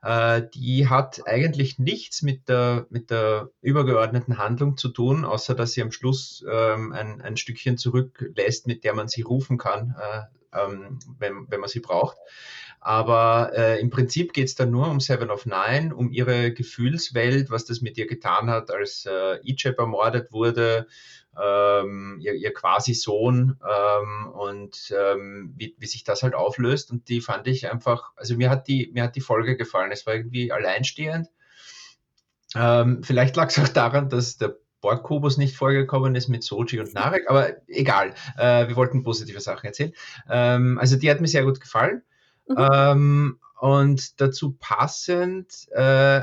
Äh, 0.04 0.44
die 0.54 0.88
hat 0.90 1.22
eigentlich 1.28 1.78
nichts 1.78 2.22
mit 2.24 2.50
der, 2.50 2.88
mit 2.90 3.12
der 3.12 3.52
übergeordneten 3.62 4.38
Handlung 4.38 4.78
zu 4.78 4.90
tun, 4.90 5.26
außer 5.26 5.54
dass 5.54 5.74
sie 5.74 5.84
am 5.84 5.92
Schluss 5.92 6.44
ähm, 6.50 6.92
ein, 6.92 7.22
ein 7.22 7.38
Stückchen 7.38 7.78
zurücklässt, 7.78 8.66
mit 8.66 8.84
der 8.84 8.96
man 8.96 9.08
sie 9.08 9.22
rufen 9.22 9.58
kann, 9.60 9.96
äh, 10.00 10.60
ähm, 10.60 11.00
wenn, 11.20 11.46
wenn 11.50 11.60
man 11.60 11.70
sie 11.70 11.82
braucht. 11.82 12.18
Aber 12.84 13.52
äh, 13.56 13.80
im 13.80 13.92
Prinzip 13.92 14.34
geht 14.34 14.48
es 14.48 14.56
dann 14.56 14.72
nur 14.72 14.90
um 14.90 15.00
Seven 15.00 15.30
of 15.30 15.46
Nine, 15.46 15.96
um 15.96 16.12
ihre 16.12 16.52
Gefühlswelt, 16.52 17.52
was 17.52 17.64
das 17.66 17.82
mit 17.82 17.96
ihr 17.96 18.08
getan 18.08 18.50
hat, 18.50 18.72
als 18.72 19.06
äh, 19.06 19.38
Ijeb 19.44 19.78
ermordet 19.78 20.32
wurde, 20.32 20.88
ähm, 21.40 22.18
ihr, 22.20 22.34
ihr 22.34 22.52
quasi 22.52 22.96
Sohn 22.96 23.60
ähm, 23.64 24.32
und 24.32 24.92
ähm, 24.98 25.54
wie, 25.56 25.76
wie 25.78 25.86
sich 25.86 26.04
das 26.04 26.24
halt 26.24 26.34
auflöst. 26.34 26.90
Und 26.90 27.08
die 27.08 27.22
fand 27.22 27.48
ich 27.48 27.72
einfach, 27.72 28.14
also 28.16 28.36
mir 28.36 28.50
hat 28.50 28.68
die, 28.68 28.90
mir 28.96 29.04
hat 29.04 29.16
die 29.16 29.22
Folge 29.22 29.56
gefallen. 29.56 29.92
Es 29.92 30.08
war 30.08 30.16
irgendwie 30.16 30.52
alleinstehend. 30.52 31.28
Ähm, 32.56 33.04
vielleicht 33.04 33.36
lag 33.36 33.50
es 33.50 33.60
auch 33.60 33.68
daran, 33.70 34.10
dass 34.10 34.38
der 34.38 34.58
Borg-Kubus 34.82 35.38
nicht 35.38 35.56
vorgekommen 35.56 36.16
ist 36.16 36.30
mit 36.30 36.44
Soji 36.44 36.80
und 36.80 36.96
Narek, 36.96 37.30
aber 37.30 37.58
egal. 37.68 38.16
Äh, 38.40 38.68
wir 38.68 38.76
wollten 38.76 39.04
positive 39.04 39.40
Sachen 39.40 39.68
erzählen. 39.68 39.94
Ähm, 40.28 40.80
also 40.80 40.96
die 40.96 41.12
hat 41.12 41.22
mir 41.22 41.28
sehr 41.28 41.46
gut 41.46 41.62
gefallen. 41.62 42.02
Mhm. 42.52 42.68
Ähm, 42.72 43.40
und 43.60 44.20
dazu 44.20 44.58
passend, 44.60 45.68
äh, 45.72 45.82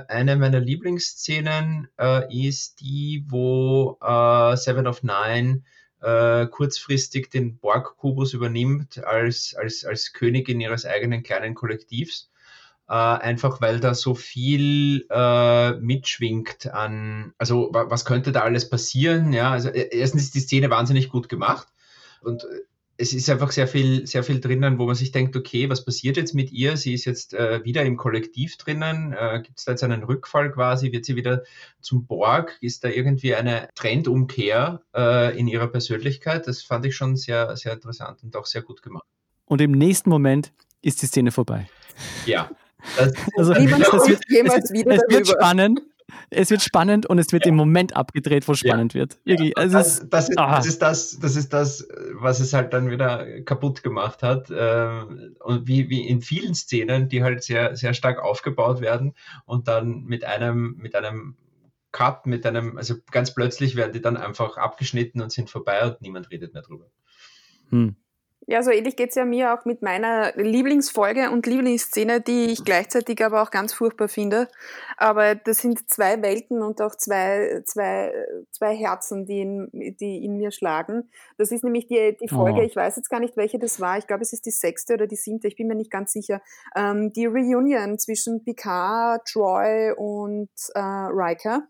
eine 0.08 0.36
meiner 0.36 0.58
Lieblingsszenen 0.58 1.88
äh, 1.96 2.48
ist 2.48 2.80
die, 2.80 3.24
wo 3.28 3.96
äh, 4.02 4.56
Seven 4.56 4.88
of 4.88 5.04
Nine 5.04 5.62
äh, 6.00 6.46
kurzfristig 6.46 7.30
den 7.30 7.58
Borg-Kubus 7.58 8.34
übernimmt 8.34 9.04
als, 9.04 9.54
als, 9.56 9.84
als 9.84 10.12
Königin 10.12 10.60
ihres 10.60 10.84
eigenen 10.84 11.22
kleinen 11.22 11.54
Kollektivs. 11.54 12.30
Äh, 12.88 12.94
einfach 12.94 13.60
weil 13.60 13.80
da 13.80 13.94
so 13.94 14.14
viel 14.14 15.06
äh, 15.10 15.72
mitschwingt 15.74 16.72
an, 16.72 17.34
also 17.38 17.68
was 17.72 18.04
könnte 18.04 18.32
da 18.32 18.40
alles 18.40 18.68
passieren? 18.68 19.32
Ja, 19.32 19.52
also 19.52 19.68
e-, 19.68 19.90
erstens 19.92 20.24
ist 20.24 20.34
die 20.34 20.40
Szene 20.40 20.70
wahnsinnig 20.70 21.08
gut 21.10 21.28
gemacht 21.28 21.68
und 22.22 22.44
es 23.00 23.12
ist 23.12 23.30
einfach 23.30 23.52
sehr 23.52 23.68
viel, 23.68 24.06
sehr 24.08 24.24
viel 24.24 24.40
drinnen, 24.40 24.78
wo 24.78 24.86
man 24.86 24.96
sich 24.96 25.12
denkt, 25.12 25.36
okay, 25.36 25.70
was 25.70 25.84
passiert 25.84 26.16
jetzt 26.16 26.34
mit 26.34 26.50
ihr? 26.50 26.76
Sie 26.76 26.92
ist 26.92 27.04
jetzt 27.04 27.32
äh, 27.32 27.64
wieder 27.64 27.84
im 27.84 27.96
Kollektiv 27.96 28.56
drinnen. 28.56 29.12
Äh, 29.12 29.40
Gibt 29.44 29.60
es 29.60 29.64
da 29.64 29.72
jetzt 29.72 29.84
einen 29.84 30.02
Rückfall 30.02 30.50
quasi? 30.50 30.90
Wird 30.90 31.04
sie 31.04 31.14
wieder 31.14 31.44
zum 31.80 32.06
Borg? 32.06 32.58
Ist 32.60 32.82
da 32.82 32.88
irgendwie 32.88 33.36
eine 33.36 33.68
Trendumkehr 33.76 34.82
äh, 34.96 35.38
in 35.38 35.46
ihrer 35.46 35.68
Persönlichkeit? 35.68 36.48
Das 36.48 36.62
fand 36.62 36.86
ich 36.86 36.96
schon 36.96 37.14
sehr, 37.14 37.56
sehr 37.56 37.72
interessant 37.72 38.24
und 38.24 38.34
auch 38.34 38.46
sehr 38.46 38.62
gut 38.62 38.82
gemacht. 38.82 39.06
Und 39.44 39.60
im 39.60 39.70
nächsten 39.70 40.10
Moment 40.10 40.52
ist 40.82 41.00
die 41.00 41.06
Szene 41.06 41.30
vorbei. 41.30 41.68
Ja. 42.26 42.50
Das, 42.96 43.12
also, 43.36 43.54
das 43.54 44.08
wird, 44.08 44.22
es, 44.30 44.70
es 44.70 44.72
wird 44.72 45.26
spannend 45.26 45.80
es 46.30 46.50
wird 46.50 46.62
spannend 46.62 47.06
und 47.06 47.18
es 47.18 47.32
wird 47.32 47.44
ja. 47.44 47.50
im 47.50 47.56
Moment 47.56 47.96
abgedreht, 47.96 48.48
wo 48.48 48.52
es 48.52 48.60
spannend 48.60 48.94
ja. 48.94 49.00
wird. 49.00 49.18
Wirklich. 49.24 49.52
Ja, 49.56 49.64
das, 49.66 49.72
das, 50.08 50.28
ist, 50.28 50.38
das, 50.38 50.66
ist, 50.66 50.82
das, 50.82 51.18
das 51.18 51.36
ist 51.36 51.52
das, 51.52 51.88
was 52.12 52.40
es 52.40 52.52
halt 52.52 52.72
dann 52.72 52.90
wieder 52.90 53.42
kaputt 53.42 53.82
gemacht 53.82 54.22
hat. 54.22 54.52
Ähm, 54.54 55.36
und 55.40 55.66
wie, 55.66 55.88
wie 55.90 56.06
in 56.06 56.20
vielen 56.20 56.54
Szenen, 56.54 57.08
die 57.08 57.22
halt 57.22 57.42
sehr, 57.42 57.76
sehr 57.76 57.94
stark 57.94 58.20
aufgebaut 58.20 58.80
werden 58.80 59.14
und 59.44 59.68
dann 59.68 60.04
mit 60.04 60.24
einem, 60.24 60.76
mit 60.78 60.94
einem 60.94 61.36
Cut, 61.92 62.26
mit 62.26 62.44
einem, 62.46 62.76
also 62.76 62.96
ganz 63.10 63.34
plötzlich 63.34 63.76
werden 63.76 63.92
die 63.92 64.02
dann 64.02 64.16
einfach 64.16 64.56
abgeschnitten 64.56 65.20
und 65.20 65.32
sind 65.32 65.50
vorbei 65.50 65.86
und 65.86 66.02
niemand 66.02 66.30
redet 66.30 66.52
mehr 66.52 66.62
drüber. 66.62 66.86
Hm. 67.70 67.96
Ja, 68.50 68.62
so 68.62 68.70
ähnlich 68.70 68.96
geht 68.96 69.10
es 69.10 69.14
ja 69.14 69.26
mir 69.26 69.52
auch 69.52 69.66
mit 69.66 69.82
meiner 69.82 70.32
Lieblingsfolge 70.34 71.30
und 71.30 71.44
Lieblingsszene, 71.44 72.22
die 72.22 72.46
ich 72.46 72.64
gleichzeitig 72.64 73.22
aber 73.22 73.42
auch 73.42 73.50
ganz 73.50 73.74
furchtbar 73.74 74.08
finde. 74.08 74.48
Aber 74.96 75.34
das 75.34 75.58
sind 75.58 75.90
zwei 75.90 76.22
Welten 76.22 76.62
und 76.62 76.80
auch 76.80 76.94
zwei, 76.94 77.60
zwei, 77.66 78.10
zwei 78.50 78.74
Herzen, 78.74 79.26
die 79.26 79.42
in, 79.42 79.96
die 80.00 80.24
in 80.24 80.38
mir 80.38 80.50
schlagen. 80.50 81.10
Das 81.36 81.52
ist 81.52 81.62
nämlich 81.62 81.88
die, 81.88 82.16
die 82.18 82.28
Folge, 82.28 82.60
oh. 82.60 82.64
ich 82.64 82.74
weiß 82.74 82.96
jetzt 82.96 83.10
gar 83.10 83.20
nicht, 83.20 83.36
welche 83.36 83.58
das 83.58 83.80
war. 83.80 83.98
Ich 83.98 84.06
glaube, 84.06 84.22
es 84.22 84.32
ist 84.32 84.46
die 84.46 84.50
sechste 84.50 84.94
oder 84.94 85.06
die 85.06 85.16
siebte, 85.16 85.46
ich 85.46 85.56
bin 85.56 85.66
mir 85.66 85.74
nicht 85.74 85.90
ganz 85.90 86.12
sicher. 86.14 86.40
Ähm, 86.74 87.12
die 87.12 87.26
Reunion 87.26 87.98
zwischen 87.98 88.44
Picard, 88.44 89.26
Troy 89.30 89.92
und 89.94 90.48
äh, 90.74 90.80
Riker. 90.80 91.68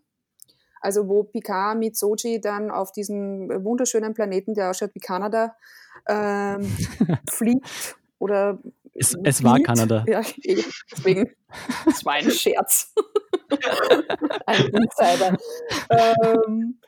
Also 0.79 1.09
wo 1.09 1.23
Picard 1.23 1.77
mit 1.77 1.97
Soji 1.97 2.39
dann 2.39 2.71
auf 2.71 2.93
diesem 2.93 3.49
wunderschönen 3.65 4.13
Planeten, 4.13 4.53
der 4.53 4.69
ausschaut 4.69 4.91
wie 4.93 5.01
Kanada, 5.01 5.55
ähm, 6.07 6.71
fliegt 7.29 7.97
Oder 8.19 8.59
es, 8.93 9.15
es 9.23 9.43
war 9.43 9.59
Kanada. 9.59 10.03
Ja, 10.07 10.21
deswegen, 10.91 11.31
es 11.87 12.03
war 12.05 12.13
ein 12.13 12.29
Scherz. 12.31 12.93
ein 14.45 14.65
Insider. 14.65 15.37
ähm, 15.89 16.79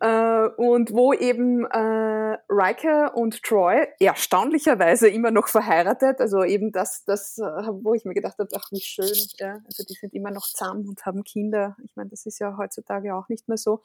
äh, 0.00 0.48
und 0.56 0.92
wo 0.92 1.12
eben 1.12 1.64
äh, 1.64 2.38
Riker 2.48 3.16
und 3.16 3.42
Troy 3.42 3.86
erstaunlicherweise 3.98 5.08
immer 5.08 5.30
noch 5.30 5.48
verheiratet, 5.48 6.20
also 6.20 6.44
eben 6.44 6.72
das, 6.72 7.04
das, 7.04 7.38
äh, 7.38 7.42
wo 7.42 7.94
ich 7.94 8.04
mir 8.04 8.14
gedacht 8.14 8.38
habe, 8.38 8.50
ach 8.54 8.70
wie 8.70 8.80
schön, 8.80 9.16
ja, 9.38 9.58
also 9.64 9.84
die 9.84 9.94
sind 9.94 10.14
immer 10.14 10.30
noch 10.30 10.46
zusammen 10.46 10.88
und 10.88 11.04
haben 11.06 11.24
Kinder. 11.24 11.76
Ich 11.82 11.96
meine, 11.96 12.10
das 12.10 12.26
ist 12.26 12.38
ja 12.38 12.56
heutzutage 12.58 13.14
auch 13.14 13.28
nicht 13.28 13.48
mehr 13.48 13.58
so. 13.58 13.80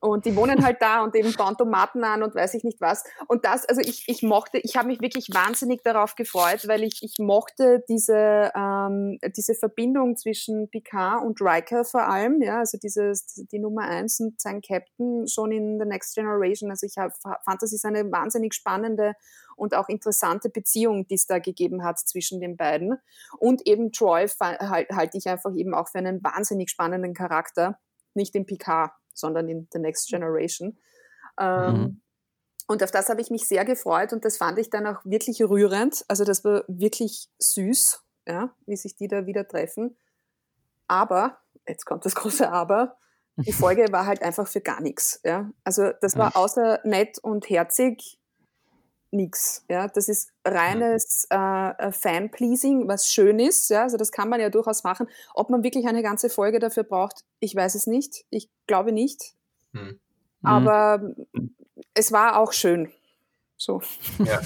Und 0.00 0.26
die 0.26 0.36
wohnen 0.36 0.64
halt 0.64 0.80
da 0.80 1.02
und 1.02 1.14
eben 1.16 1.32
bauen 1.32 1.56
Tomaten 1.56 2.04
an 2.04 2.22
und 2.22 2.34
weiß 2.34 2.54
ich 2.54 2.64
nicht 2.64 2.80
was. 2.80 3.04
Und 3.26 3.44
das, 3.44 3.64
also 3.64 3.80
ich, 3.80 4.04
ich 4.06 4.22
mochte, 4.22 4.58
ich 4.58 4.76
habe 4.76 4.88
mich 4.88 5.00
wirklich 5.00 5.28
wahnsinnig 5.32 5.82
darauf 5.82 6.14
gefreut, 6.14 6.68
weil 6.68 6.84
ich, 6.84 7.02
ich 7.02 7.16
mochte 7.18 7.84
diese, 7.88 8.52
ähm, 8.54 9.18
diese 9.36 9.54
Verbindung 9.54 10.16
zwischen 10.16 10.70
Picard 10.70 11.24
und 11.24 11.40
Riker 11.40 11.84
vor 11.84 12.08
allem, 12.08 12.40
ja, 12.42 12.58
also 12.58 12.78
dieses, 12.78 13.26
die 13.26 13.58
Nummer 13.58 13.82
eins 13.82 14.20
und 14.20 14.40
sein 14.40 14.60
Captain 14.60 15.26
schon 15.26 15.50
in 15.50 15.78
The 15.80 15.86
Next 15.86 16.14
Generation. 16.14 16.70
Also 16.70 16.86
ich 16.86 16.96
hab, 16.96 17.12
fand, 17.20 17.62
das 17.62 17.72
ist 17.72 17.84
eine 17.84 18.10
wahnsinnig 18.12 18.54
spannende 18.54 19.14
und 19.56 19.74
auch 19.74 19.88
interessante 19.88 20.48
Beziehung, 20.48 21.06
die 21.08 21.14
es 21.14 21.26
da 21.26 21.38
gegeben 21.40 21.84
hat 21.84 21.98
zwischen 21.98 22.40
den 22.40 22.56
beiden. 22.56 22.98
Und 23.38 23.66
eben 23.66 23.92
Troy 23.92 24.26
halt, 24.28 24.90
halte 24.90 25.18
ich 25.18 25.28
einfach 25.28 25.54
eben 25.54 25.74
auch 25.74 25.88
für 25.88 25.98
einen 25.98 26.22
wahnsinnig 26.22 26.70
spannenden 26.70 27.14
Charakter, 27.14 27.78
nicht 28.14 28.34
den 28.34 28.46
Picard 28.46 28.92
sondern 29.18 29.48
in 29.48 29.68
The 29.72 29.78
Next 29.78 30.08
Generation. 30.08 30.78
Ähm, 31.38 31.74
mhm. 31.74 32.02
Und 32.66 32.82
auf 32.82 32.90
das 32.90 33.08
habe 33.08 33.20
ich 33.20 33.30
mich 33.30 33.48
sehr 33.48 33.64
gefreut 33.64 34.12
und 34.12 34.24
das 34.24 34.36
fand 34.36 34.58
ich 34.58 34.68
dann 34.68 34.86
auch 34.86 35.04
wirklich 35.04 35.42
rührend. 35.42 36.04
Also 36.08 36.24
das 36.24 36.44
war 36.44 36.64
wirklich 36.68 37.30
süß, 37.38 38.02
ja, 38.26 38.54
wie 38.66 38.76
sich 38.76 38.94
die 38.96 39.08
da 39.08 39.26
wieder 39.26 39.48
treffen. 39.48 39.96
Aber, 40.86 41.38
jetzt 41.66 41.86
kommt 41.86 42.04
das 42.04 42.14
große 42.14 42.50
Aber, 42.50 42.96
die 43.36 43.52
Folge 43.52 43.86
war 43.90 44.06
halt 44.06 44.22
einfach 44.22 44.46
für 44.46 44.60
gar 44.60 44.82
nichts. 44.82 45.20
Ja. 45.24 45.50
Also 45.64 45.92
das 46.00 46.16
war 46.16 46.36
außer 46.36 46.80
nett 46.84 47.18
und 47.22 47.48
herzig 47.48 48.18
nichts. 49.10 49.64
Ja, 49.68 49.88
das 49.88 50.08
ist 50.08 50.32
reines 50.44 51.26
äh, 51.30 51.36
äh, 51.36 51.92
Fan-Pleasing, 51.92 52.88
was 52.88 53.10
schön 53.10 53.38
ist. 53.38 53.70
Ja, 53.70 53.82
also 53.82 53.96
das 53.96 54.12
kann 54.12 54.28
man 54.28 54.40
ja 54.40 54.50
durchaus 54.50 54.84
machen. 54.84 55.06
Ob 55.34 55.50
man 55.50 55.62
wirklich 55.62 55.86
eine 55.86 56.02
ganze 56.02 56.30
Folge 56.30 56.58
dafür 56.58 56.84
braucht, 56.84 57.24
ich 57.40 57.54
weiß 57.54 57.74
es 57.74 57.86
nicht. 57.86 58.24
Ich 58.30 58.50
glaube 58.66 58.92
nicht. 58.92 59.34
Hm. 59.72 59.98
Aber 60.42 61.14
hm. 61.32 61.54
es 61.94 62.12
war 62.12 62.38
auch 62.38 62.52
schön. 62.52 62.90
So. 63.56 63.82
Ja, 64.24 64.40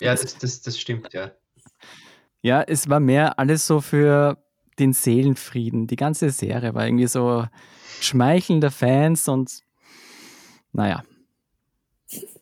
ja 0.00 0.14
das, 0.14 0.38
das, 0.38 0.62
das 0.62 0.78
stimmt, 0.78 1.12
ja. 1.12 1.32
Ja, 2.42 2.62
es 2.62 2.88
war 2.90 3.00
mehr 3.00 3.38
alles 3.38 3.66
so 3.66 3.80
für 3.80 4.36
den 4.78 4.92
Seelenfrieden. 4.92 5.86
Die 5.86 5.96
ganze 5.96 6.30
Serie 6.30 6.74
war 6.74 6.86
irgendwie 6.86 7.06
so 7.06 7.46
schmeichelnder 8.00 8.70
Fans 8.70 9.28
und 9.28 9.62
naja, 10.72 11.02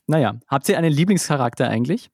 naja, 0.07 0.39
habt 0.49 0.69
ihr 0.69 0.79
einen 0.79 0.93
Lieblingscharakter 0.93 1.69
eigentlich? 1.69 2.11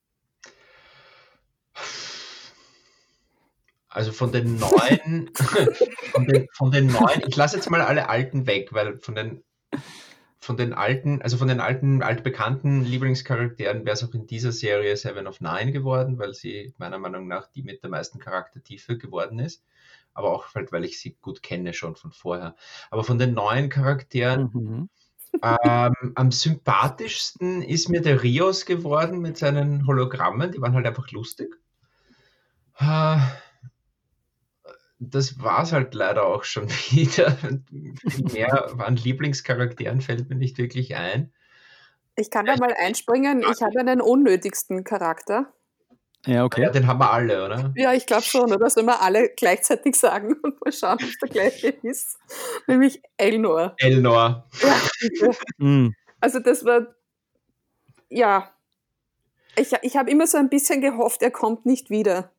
Also 3.89 4.13
von 4.13 4.31
den 4.31 4.59
neuen, 4.59 5.31
von, 6.13 6.27
den, 6.27 6.47
von 6.53 6.71
den 6.71 6.87
neuen, 6.89 7.23
ich 7.27 7.37
lasse 7.37 7.57
jetzt 7.57 7.71
mal 7.71 7.81
alle 7.81 8.09
alten 8.09 8.47
weg, 8.47 8.73
weil 8.73 8.99
von 8.99 9.15
den, 9.15 9.43
von 10.39 10.57
den 10.57 10.75
alten, 10.75 11.23
also 11.23 11.37
von 11.37 11.49
den 11.49 11.61
alten, 11.61 12.03
altbekannten 12.03 12.85
Lieblingscharakteren 12.85 13.85
wäre 13.85 13.95
es 13.95 14.05
auch 14.05 14.15
in 14.15 14.27
dieser 14.27 14.53
Serie 14.53 14.97
Seven 14.97 15.27
of 15.27 15.41
Nine 15.41 15.73
geworden, 15.73 16.19
weil 16.19 16.35
sie 16.35 16.75
meiner 16.77 16.99
Meinung 16.99 17.27
nach 17.27 17.49
die 17.49 17.63
mit 17.63 17.83
der 17.83 17.91
meisten 17.91 18.19
Charaktertiefe 18.19 18.99
geworden 18.99 19.39
ist. 19.39 19.65
Aber 20.13 20.33
auch 20.33 20.55
halt, 20.55 20.73
weil 20.73 20.85
ich 20.85 21.01
sie 21.01 21.17
gut 21.21 21.43
kenne 21.43 21.73
schon 21.73 21.97
von 21.97 22.13
vorher. 22.13 22.57
Aber 22.91 23.05
von 23.05 23.19
den 23.19 23.35
neuen 23.35 23.69
Charakteren, 23.69 24.51
mhm 24.53 24.89
ähm, 25.43 26.13
am 26.15 26.33
sympathischsten 26.33 27.63
ist 27.63 27.89
mir 27.89 28.01
der 28.01 28.23
Rios 28.23 28.67
geworden 28.67 29.21
mit 29.21 29.37
seinen 29.39 29.87
Hologrammen. 29.87 30.53
Die 30.53 30.61
waren 30.61 30.75
halt 30.75 30.87
einfach 30.87 31.11
lustig. 31.11 31.55
Äh, 32.79 33.19
das 35.01 35.41
war 35.41 35.63
es 35.63 35.73
halt 35.73 35.95
leider 35.95 36.25
auch 36.25 36.45
schon 36.45 36.69
wieder. 36.91 37.37
mehr 38.33 38.73
an 38.79 38.97
Lieblingscharakteren 38.97 40.01
fällt 40.01 40.29
mir 40.29 40.37
nicht 40.37 40.59
wirklich 40.59 40.97
ein. 40.97 41.33
Ich 42.17 42.31
kann 42.31 42.47
da 42.47 42.57
mal 42.57 42.75
einspringen. 42.77 43.43
Ich 43.43 43.63
habe 43.63 43.79
einen 43.79 44.01
unnötigsten 44.01 44.83
Charakter. 44.83 45.53
Ja, 46.27 46.45
okay. 46.45 46.63
Ja, 46.63 46.71
den 46.71 46.87
haben 46.87 46.99
wir 46.99 47.11
alle, 47.13 47.45
oder? 47.45 47.73
Ja, 47.77 47.93
ich 47.93 48.07
glaube 48.07 48.25
schon, 48.25 48.53
oder? 48.53 48.69
Sollen 48.69 48.87
wir 48.87 49.01
alle 49.01 49.31
gleichzeitig 49.31 49.97
sagen 49.97 50.35
und 50.43 50.61
mal 50.65 50.73
schauen, 50.73 50.95
ob 50.95 51.03
es 51.03 51.19
der 51.19 51.29
gleiche 51.29 51.69
ist. 51.69 52.19
Nämlich 52.67 53.03
Elnor. 53.17 53.75
Elnor. 53.79 54.47
Ja, 54.61 55.31
mm. 55.59 55.95
Also 56.21 56.41
das 56.41 56.65
war, 56.65 56.87
ja, 58.09 58.51
ich, 59.57 59.73
ich 59.83 59.97
habe 59.97 60.11
immer 60.11 60.27
so 60.27 60.39
ein 60.39 60.49
bisschen 60.49 60.81
gehofft, 60.81 61.23
er 61.23 61.31
kommt 61.31 61.67
nicht 61.67 61.91
wieder. 61.91 62.33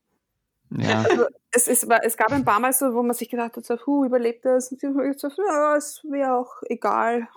Ja. 0.71 1.03
Also 1.03 1.25
es, 1.51 1.67
es, 1.67 1.89
war, 1.89 2.03
es 2.03 2.15
gab 2.15 2.31
ein 2.31 2.45
paar 2.45 2.59
Mal 2.59 2.73
so, 2.73 2.93
wo 2.93 3.01
man 3.01 3.15
sich 3.15 3.29
gedacht 3.29 3.57
hat, 3.57 3.65
so, 3.65 3.77
huh, 3.85 4.05
überlebt 4.05 4.45
das? 4.45 4.71
Und 4.71 4.83
ich 4.83 4.87
habe 4.87 5.11
gesagt, 5.11 5.37
ja, 5.37 5.75
es 5.75 6.01
wäre 6.03 6.35
auch 6.35 6.61
egal. 6.67 7.27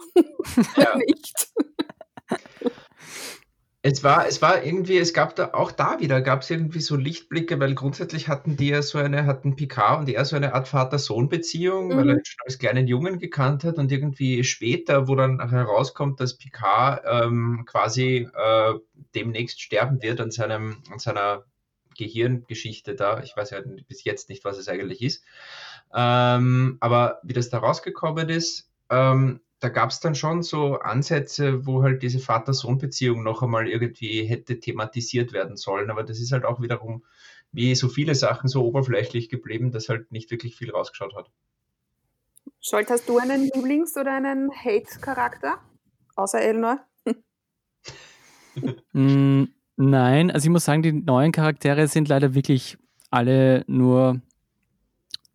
Ja. 0.76 0.96
nicht. 1.06 1.48
Es 3.84 4.04
war, 4.04 4.28
es 4.28 4.40
war 4.40 4.62
irgendwie, 4.62 4.96
es 4.98 5.12
gab 5.12 5.34
da 5.34 5.54
auch 5.54 5.72
da 5.72 5.98
wieder, 5.98 6.20
gab 6.20 6.42
es 6.42 6.50
irgendwie 6.50 6.80
so 6.80 6.94
Lichtblicke, 6.94 7.58
weil 7.58 7.74
grundsätzlich 7.74 8.28
hatten 8.28 8.56
die 8.56 8.68
ja 8.68 8.80
so 8.80 8.98
eine, 8.98 9.26
hatten 9.26 9.56
Picard 9.56 9.98
und 9.98 10.08
er 10.08 10.24
so 10.24 10.36
eine 10.36 10.54
Art 10.54 10.68
Vater-Sohn-Beziehung, 10.68 11.88
mhm. 11.88 11.96
weil 11.96 12.10
er 12.10 12.20
schon 12.24 12.44
als 12.44 12.60
kleinen 12.60 12.86
Jungen 12.86 13.18
gekannt 13.18 13.64
hat 13.64 13.78
und 13.78 13.90
irgendwie 13.90 14.44
später, 14.44 15.08
wo 15.08 15.16
dann 15.16 15.50
herauskommt, 15.50 16.20
dass 16.20 16.38
Picard 16.38 17.02
ähm, 17.04 17.64
quasi 17.66 18.28
äh, 18.32 18.74
demnächst 19.16 19.60
sterben 19.60 20.00
wird 20.00 20.20
an 20.20 20.30
seinem, 20.30 20.84
an 20.92 21.00
seiner 21.00 21.44
Gehirngeschichte 21.96 22.94
da. 22.94 23.20
Ich 23.22 23.36
weiß 23.36 23.50
ja 23.50 23.62
bis 23.88 24.04
jetzt 24.04 24.28
nicht, 24.28 24.44
was 24.44 24.58
es 24.58 24.68
eigentlich 24.68 25.02
ist. 25.02 25.24
Ähm, 25.92 26.76
aber 26.78 27.18
wie 27.24 27.32
das 27.32 27.50
da 27.50 27.58
rausgekommen 27.58 28.28
ist, 28.28 28.70
ähm, 28.90 29.40
da 29.62 29.68
gab 29.68 29.90
es 29.90 30.00
dann 30.00 30.16
schon 30.16 30.42
so 30.42 30.80
Ansätze, 30.80 31.64
wo 31.64 31.84
halt 31.84 32.02
diese 32.02 32.18
Vater-Sohn-Beziehung 32.18 33.22
noch 33.22 33.42
einmal 33.42 33.68
irgendwie 33.68 34.24
hätte 34.24 34.58
thematisiert 34.58 35.32
werden 35.32 35.56
sollen. 35.56 35.88
Aber 35.88 36.02
das 36.02 36.18
ist 36.18 36.32
halt 36.32 36.44
auch 36.44 36.60
wiederum, 36.60 37.04
wie 37.52 37.76
so 37.76 37.88
viele 37.88 38.16
Sachen, 38.16 38.48
so 38.48 38.64
oberflächlich 38.64 39.28
geblieben, 39.28 39.70
dass 39.70 39.88
halt 39.88 40.10
nicht 40.10 40.32
wirklich 40.32 40.56
viel 40.56 40.72
rausgeschaut 40.72 41.14
hat. 41.14 41.30
Scholt, 42.60 42.90
hast 42.90 43.08
du 43.08 43.18
einen 43.18 43.50
Lieblings- 43.54 43.96
oder 43.96 44.16
einen 44.16 44.50
Hate-Charakter? 44.50 45.60
Außer 46.16 46.40
Elnor? 46.40 46.84
mm, 48.92 49.44
nein, 49.76 50.30
also 50.32 50.46
ich 50.46 50.50
muss 50.50 50.64
sagen, 50.64 50.82
die 50.82 50.92
neuen 50.92 51.30
Charaktere 51.30 51.86
sind 51.86 52.08
leider 52.08 52.34
wirklich 52.34 52.78
alle 53.10 53.62
nur 53.68 54.20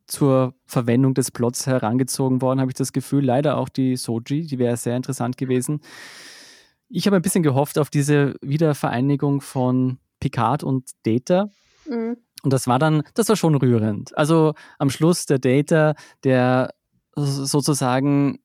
zur 0.07 0.53
Verwendung 0.65 1.13
des 1.13 1.31
Plots 1.31 1.67
herangezogen 1.67 2.41
worden, 2.41 2.61
habe 2.61 2.71
ich 2.71 2.77
das 2.77 2.93
Gefühl. 2.93 3.25
Leider 3.25 3.57
auch 3.57 3.69
die 3.69 3.95
Soji, 3.97 4.47
die 4.47 4.57
wäre 4.57 4.77
sehr 4.77 4.95
interessant 4.95 5.37
gewesen. 5.37 5.81
Ich 6.89 7.05
habe 7.05 7.17
ein 7.17 7.21
bisschen 7.21 7.43
gehofft 7.43 7.77
auf 7.77 7.89
diese 7.89 8.35
Wiedervereinigung 8.41 9.41
von 9.41 9.99
Picard 10.19 10.63
und 10.63 10.91
Data. 11.03 11.49
Mhm. 11.89 12.17
Und 12.43 12.53
das 12.53 12.67
war 12.67 12.79
dann, 12.79 13.03
das 13.13 13.27
war 13.29 13.35
schon 13.35 13.55
rührend. 13.55 14.17
Also 14.17 14.53
am 14.79 14.89
Schluss 14.89 15.25
der 15.25 15.39
Data, 15.39 15.95
der 16.23 16.73
sozusagen 17.15 18.39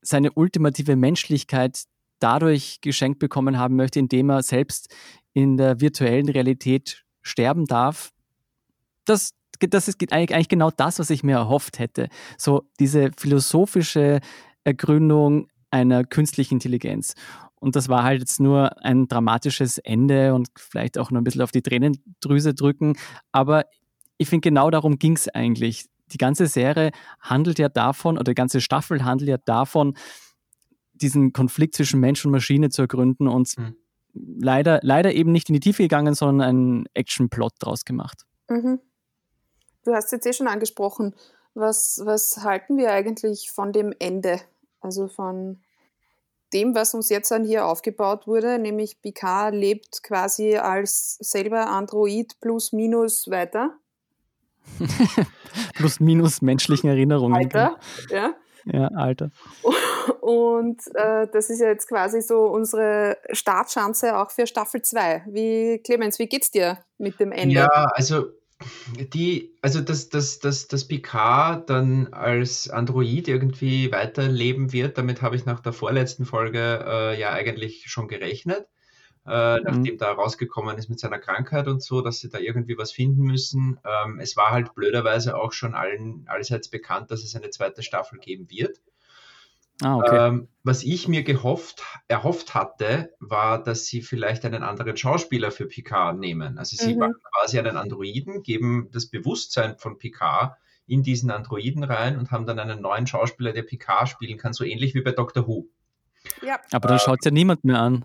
seine 0.00 0.32
ultimative 0.32 0.96
Menschlichkeit 0.96 1.84
dadurch 2.18 2.80
geschenkt 2.80 3.18
bekommen 3.18 3.58
haben 3.58 3.76
möchte, 3.76 3.98
indem 3.98 4.30
er 4.30 4.42
selbst 4.42 4.94
in 5.32 5.56
der 5.56 5.80
virtuellen 5.80 6.28
Realität 6.28 7.04
sterben 7.20 7.66
darf. 7.66 8.12
Das, 9.04 9.32
das 9.68 9.88
ist 9.88 10.12
eigentlich 10.12 10.48
genau 10.48 10.70
das, 10.70 10.98
was 10.98 11.10
ich 11.10 11.22
mir 11.22 11.36
erhofft 11.36 11.78
hätte. 11.78 12.08
So 12.38 12.68
diese 12.78 13.10
philosophische 13.16 14.20
Ergründung 14.64 15.48
einer 15.70 16.04
künstlichen 16.04 16.54
Intelligenz. 16.54 17.14
Und 17.62 17.76
das 17.76 17.88
war 17.88 18.02
halt 18.02 18.20
jetzt 18.20 18.40
nur 18.40 18.84
ein 18.84 19.06
dramatisches 19.06 19.78
Ende 19.78 20.34
und 20.34 20.48
vielleicht 20.56 20.98
auch 20.98 21.10
nur 21.10 21.20
ein 21.20 21.24
bisschen 21.24 21.42
auf 21.42 21.52
die 21.52 21.62
Tränendrüse 21.62 22.54
drücken. 22.54 22.96
Aber 23.30 23.64
ich 24.18 24.28
finde, 24.28 24.48
genau 24.48 24.70
darum 24.70 24.98
ging 24.98 25.14
es 25.14 25.28
eigentlich. 25.28 25.86
Die 26.12 26.18
ganze 26.18 26.46
Serie 26.46 26.90
handelt 27.20 27.58
ja 27.58 27.68
davon, 27.68 28.16
oder 28.16 28.32
die 28.32 28.34
ganze 28.34 28.60
Staffel 28.60 29.04
handelt 29.04 29.28
ja 29.30 29.38
davon, 29.38 29.94
diesen 30.92 31.32
Konflikt 31.32 31.74
zwischen 31.74 32.00
Mensch 32.00 32.24
und 32.24 32.32
Maschine 32.32 32.70
zu 32.70 32.82
ergründen 32.82 33.28
und 33.28 33.56
mhm. 33.56 33.76
leider, 34.12 34.80
leider 34.82 35.14
eben 35.14 35.32
nicht 35.32 35.48
in 35.48 35.54
die 35.54 35.60
Tiefe 35.60 35.82
gegangen, 35.82 36.14
sondern 36.14 36.48
einen 36.48 36.84
Action-Plot 36.94 37.52
draus 37.58 37.84
gemacht. 37.84 38.24
Mhm. 38.48 38.80
Du 39.84 39.94
hast 39.94 40.12
jetzt 40.12 40.26
eh 40.26 40.32
schon 40.32 40.48
angesprochen. 40.48 41.14
Was, 41.54 42.00
was 42.04 42.38
halten 42.38 42.78
wir 42.78 42.92
eigentlich 42.92 43.50
von 43.50 43.72
dem 43.72 43.94
Ende? 43.98 44.40
Also 44.80 45.08
von 45.08 45.60
dem, 46.52 46.74
was 46.74 46.94
uns 46.94 47.08
jetzt 47.08 47.30
dann 47.30 47.44
hier 47.44 47.66
aufgebaut 47.66 48.26
wurde, 48.26 48.58
nämlich 48.58 49.00
Picard 49.00 49.54
lebt 49.54 50.02
quasi 50.02 50.56
als 50.56 51.16
selber 51.20 51.68
Android 51.68 52.38
plus 52.40 52.72
minus 52.72 53.30
weiter. 53.30 53.74
plus 55.74 56.00
minus 56.00 56.42
menschlichen 56.42 56.88
Erinnerungen. 56.88 57.36
Alter, 57.36 57.78
ja. 58.10 58.34
Ja, 58.64 58.88
Alter. 58.94 59.30
Und 60.20 60.80
äh, 60.94 61.26
das 61.32 61.50
ist 61.50 61.60
ja 61.60 61.68
jetzt 61.68 61.88
quasi 61.88 62.22
so 62.22 62.44
unsere 62.44 63.18
Startchance 63.32 64.16
auch 64.16 64.30
für 64.30 64.46
Staffel 64.46 64.82
2. 64.82 65.24
Wie, 65.26 65.78
Clemens, 65.84 66.20
wie 66.20 66.28
geht's 66.28 66.52
dir 66.52 66.78
mit 66.98 67.18
dem 67.18 67.32
Ende? 67.32 67.56
Ja, 67.56 67.90
also 67.94 68.26
die, 68.96 69.56
also 69.62 69.80
dass, 69.80 70.08
dass, 70.08 70.38
dass, 70.38 70.68
dass 70.68 70.86
Picard 70.86 71.68
dann 71.70 72.12
als 72.12 72.68
Android 72.68 73.28
irgendwie 73.28 73.92
weiterleben 73.92 74.72
wird, 74.72 74.98
damit 74.98 75.22
habe 75.22 75.36
ich 75.36 75.44
nach 75.44 75.60
der 75.60 75.72
vorletzten 75.72 76.24
Folge 76.24 76.84
äh, 76.86 77.20
ja 77.20 77.32
eigentlich 77.32 77.84
schon 77.90 78.08
gerechnet. 78.08 78.66
Äh, 79.24 79.58
mhm. 79.58 79.62
nachdem 79.64 79.98
da 79.98 80.10
rausgekommen 80.10 80.76
ist 80.78 80.88
mit 80.88 80.98
seiner 80.98 81.20
Krankheit 81.20 81.68
und 81.68 81.80
so, 81.80 82.00
dass 82.00 82.18
sie 82.18 82.28
da 82.28 82.38
irgendwie 82.38 82.76
was 82.76 82.90
finden 82.90 83.22
müssen. 83.22 83.78
Ähm, 83.84 84.18
es 84.18 84.36
war 84.36 84.50
halt 84.50 84.74
blöderweise 84.74 85.36
auch 85.36 85.52
schon 85.52 85.76
allen 85.76 86.24
allseits 86.26 86.68
bekannt, 86.68 87.12
dass 87.12 87.22
es 87.22 87.36
eine 87.36 87.50
zweite 87.50 87.84
Staffel 87.84 88.18
geben 88.18 88.50
wird. 88.50 88.80
Ah, 89.80 89.96
okay. 89.96 90.28
ähm, 90.28 90.48
was 90.64 90.84
ich 90.84 91.08
mir 91.08 91.22
gehofft, 91.24 91.82
erhofft 92.06 92.54
hatte, 92.54 93.14
war, 93.18 93.62
dass 93.62 93.86
sie 93.86 94.02
vielleicht 94.02 94.44
einen 94.44 94.62
anderen 94.62 94.96
Schauspieler 94.96 95.50
für 95.50 95.66
Picard 95.66 96.18
nehmen. 96.18 96.58
Also 96.58 96.76
sie 96.76 96.94
mhm. 96.94 97.00
machen 97.00 97.14
quasi 97.32 97.58
einen 97.58 97.76
Androiden, 97.76 98.42
geben 98.42 98.88
das 98.92 99.06
Bewusstsein 99.06 99.76
von 99.78 99.98
Picard 99.98 100.56
in 100.86 101.02
diesen 101.02 101.30
Androiden 101.30 101.84
rein 101.84 102.18
und 102.18 102.30
haben 102.30 102.46
dann 102.46 102.58
einen 102.58 102.80
neuen 102.80 103.06
Schauspieler, 103.06 103.52
der 103.52 103.62
Picard 103.62 104.08
spielen 104.08 104.38
kann, 104.38 104.52
so 104.52 104.64
ähnlich 104.64 104.94
wie 104.94 105.00
bei 105.00 105.12
Doctor 105.12 105.46
Who. 105.46 105.66
Ja. 106.42 106.60
Aber 106.70 106.88
dann 106.88 106.98
äh, 106.98 107.00
schaut 107.00 107.18
es 107.20 107.24
ja 107.24 107.30
niemand 107.30 107.64
mehr 107.64 107.80
an. 107.80 108.04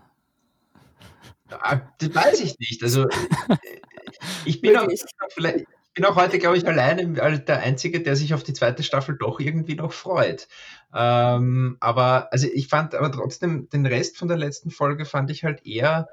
Ah, 1.50 1.80
das 1.98 2.14
weiß 2.14 2.40
ich 2.40 2.58
nicht. 2.58 2.82
Also 2.82 3.06
ich 4.44 4.60
bin 4.60 4.76
auch, 4.76 4.88
vielleicht, 5.32 5.66
bin 5.98 6.06
auch 6.06 6.14
heute, 6.14 6.38
glaube 6.38 6.56
ich, 6.56 6.64
alleine 6.64 7.40
der 7.40 7.58
Einzige, 7.58 8.00
der 8.00 8.14
sich 8.14 8.32
auf 8.32 8.44
die 8.44 8.52
zweite 8.52 8.84
Staffel 8.84 9.16
doch 9.18 9.40
irgendwie 9.40 9.74
noch 9.74 9.92
freut. 9.92 10.46
Ähm, 10.94 11.76
aber 11.80 12.32
also 12.32 12.46
ich 12.46 12.68
fand 12.68 12.94
aber 12.94 13.10
trotzdem 13.10 13.68
den 13.68 13.84
Rest 13.84 14.16
von 14.16 14.28
der 14.28 14.36
letzten 14.36 14.70
Folge 14.70 15.04
fand 15.04 15.28
ich 15.32 15.42
halt 15.42 15.66
eher 15.66 16.08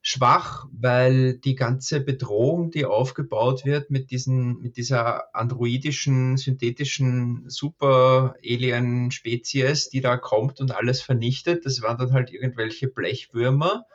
schwach, 0.00 0.68
weil 0.72 1.34
die 1.34 1.54
ganze 1.54 2.00
Bedrohung, 2.00 2.70
die 2.70 2.86
aufgebaut 2.86 3.66
wird 3.66 3.90
mit 3.90 4.10
diesen, 4.10 4.58
mit 4.62 4.78
dieser 4.78 5.36
androidischen, 5.36 6.38
synthetischen 6.38 7.44
Super-Alien-Spezies, 7.46 9.90
die 9.90 10.00
da 10.00 10.16
kommt 10.16 10.62
und 10.62 10.74
alles 10.74 11.02
vernichtet, 11.02 11.66
das 11.66 11.82
waren 11.82 11.98
dann 11.98 12.14
halt 12.14 12.32
irgendwelche 12.32 12.88
Blechwürmer. 12.88 13.84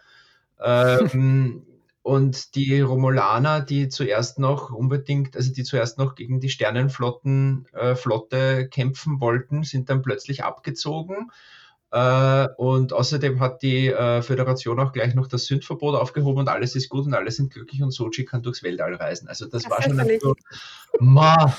Ähm, 0.58 1.64
und 2.06 2.54
die 2.54 2.82
Romulaner, 2.82 3.62
die 3.62 3.90
zuerst 3.90 4.38
noch 4.38 4.70
unbedingt, 4.70 5.36
also 5.36 5.52
die 5.52 5.64
zuerst 5.64 5.98
noch 5.98 6.14
gegen 6.14 6.40
die 6.40 6.50
Sternenflotten 6.50 7.66
äh, 7.74 8.66
kämpfen 8.66 9.20
wollten, 9.20 9.64
sind 9.64 9.90
dann 9.90 10.04
plötzlich 10.04 10.44
abgezogen. 10.44 11.32
Äh, 11.92 12.48
und 12.58 12.94
außerdem 12.94 13.40
hat 13.40 13.64
die 13.64 13.88
äh, 13.88 14.22
Föderation 14.22 14.80
auch 14.80 14.92
gleich 14.92 15.16
noch 15.16 15.26
das 15.26 15.46
Sündverbot 15.46 15.96
aufgehoben 15.96 16.42
und 16.42 16.48
alles 16.48 16.76
ist 16.76 16.90
gut 16.90 17.08
und 17.08 17.16
alle 17.16 17.32
sind 17.32 17.52
glücklich 17.52 17.82
und 17.82 17.90
Sochi 17.90 18.24
kann 18.24 18.44
durchs 18.44 18.62
Weltall 18.62 18.94
reisen. 18.94 19.28
Also 19.28 19.46
das, 19.46 19.64
das 19.64 19.72
war 19.72 19.82
schon 19.82 20.00
ein 20.00 20.20
so, 20.22 20.36
ma. 21.00 21.58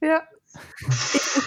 Ja. 0.00 0.22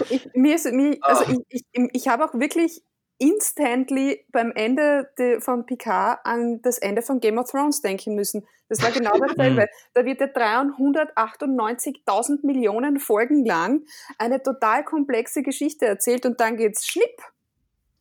Ich, 0.10 0.26
ich, 0.26 0.30
mir 0.36 0.56
ist, 0.56 0.72
mir, 0.72 0.98
also 1.02 1.24
ich, 1.50 1.64
ich, 1.72 1.90
ich 1.94 2.08
habe 2.08 2.26
auch 2.26 2.34
wirklich 2.34 2.84
instantly 3.22 4.26
beim 4.32 4.52
Ende 4.56 5.12
de, 5.18 5.40
von 5.40 5.66
Picard 5.68 6.20
an 6.24 6.62
das 6.64 6.80
Ende 6.80 7.04
von 7.04 7.20
Game 7.20 7.38
of 7.38 7.52
Thrones 7.52 7.82
denken 7.82 8.16
müssen. 8.16 8.48
Das 8.68 8.82
war 8.82 8.90
genau 8.92 9.14
dasselbe. 9.20 9.68
da 9.94 10.04
wird 10.04 10.20
ja 10.20 10.26
398.000 10.26 12.44
Millionen 12.46 13.00
Folgen 13.00 13.46
lang 13.46 13.84
eine 14.18 14.42
total 14.42 14.84
komplexe 14.84 15.44
Geschichte 15.44 15.86
erzählt 15.86 16.26
und 16.26 16.40
dann 16.40 16.58
geht's 16.58 16.88
schnipp. 16.88 17.22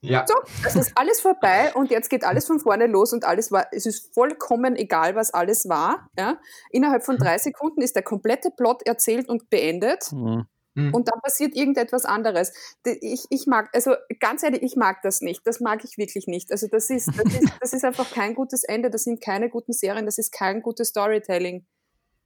Ja. 0.03 0.25
So, 0.27 0.33
es 0.67 0.77
ist 0.77 0.97
alles 0.97 1.21
vorbei 1.21 1.75
und 1.75 1.91
jetzt 1.91 2.09
geht 2.09 2.25
alles 2.25 2.47
von 2.47 2.59
vorne 2.59 2.87
los 2.87 3.13
und 3.13 3.27
alles 3.27 3.53
war, 3.53 3.67
es 3.73 3.85
ist 3.85 4.15
vollkommen 4.15 4.75
egal, 4.75 5.15
was 5.15 5.35
alles 5.35 5.69
war. 5.69 6.09
Ja? 6.19 6.39
Innerhalb 6.71 7.05
von 7.05 7.19
drei 7.19 7.37
Sekunden 7.39 7.83
ist 7.83 7.95
der 7.95 8.03
komplette 8.03 8.51
Plot 8.51 8.87
erzählt 8.87 9.29
und 9.29 9.51
beendet. 9.51 10.11
Mhm. 10.13 10.47
Mhm. 10.81 10.95
Und 10.95 11.09
dann 11.09 11.21
passiert 11.21 11.55
irgendetwas 11.55 12.05
anderes. 12.05 12.53
Ich, 12.85 13.25
ich 13.31 13.47
mag, 13.47 13.69
also 13.73 13.95
ganz 14.19 14.43
ehrlich, 14.43 14.63
ich 14.63 14.77
mag 14.77 15.03
das 15.03 15.21
nicht. 15.21 15.47
Das 15.47 15.61
mag 15.61 15.85
ich 15.85 15.99
wirklich 15.99 16.27
nicht. 16.27 16.51
Also 16.51 16.67
das 16.69 16.91
ist, 16.91 17.09
das 17.09 17.35
ist, 17.35 17.53
das 17.61 17.73
ist 17.73 17.85
einfach 17.85 18.11
kein 18.11 18.35
gutes 18.35 18.65
Ende. 18.65 18.91
Das 18.91 19.05
sind 19.05 19.21
keine 19.21 19.49
guten 19.49 19.73
Serien. 19.73 20.07
Das 20.07 20.19
ist 20.19 20.33
kein 20.33 20.63
gutes 20.63 20.89
Storytelling. 20.89 21.67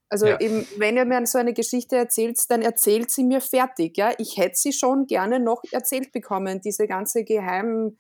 Also 0.08 0.26
ja. 0.26 0.38
eben, 0.40 0.66
wenn 0.76 0.96
ihr 0.96 1.04
mir 1.04 1.26
so 1.26 1.38
eine 1.38 1.54
Geschichte 1.54 1.96
erzählt, 1.96 2.38
dann 2.48 2.62
erzählt 2.62 3.10
sie 3.10 3.24
mir 3.24 3.40
fertig. 3.40 3.96
Ja, 3.96 4.12
ich 4.18 4.36
hätte 4.36 4.54
sie 4.56 4.72
schon 4.72 5.06
gerne 5.06 5.40
noch 5.40 5.62
erzählt 5.72 6.12
bekommen. 6.12 6.60
Diese 6.60 6.86
ganze 6.86 7.24
Geheimdienste, 7.24 7.96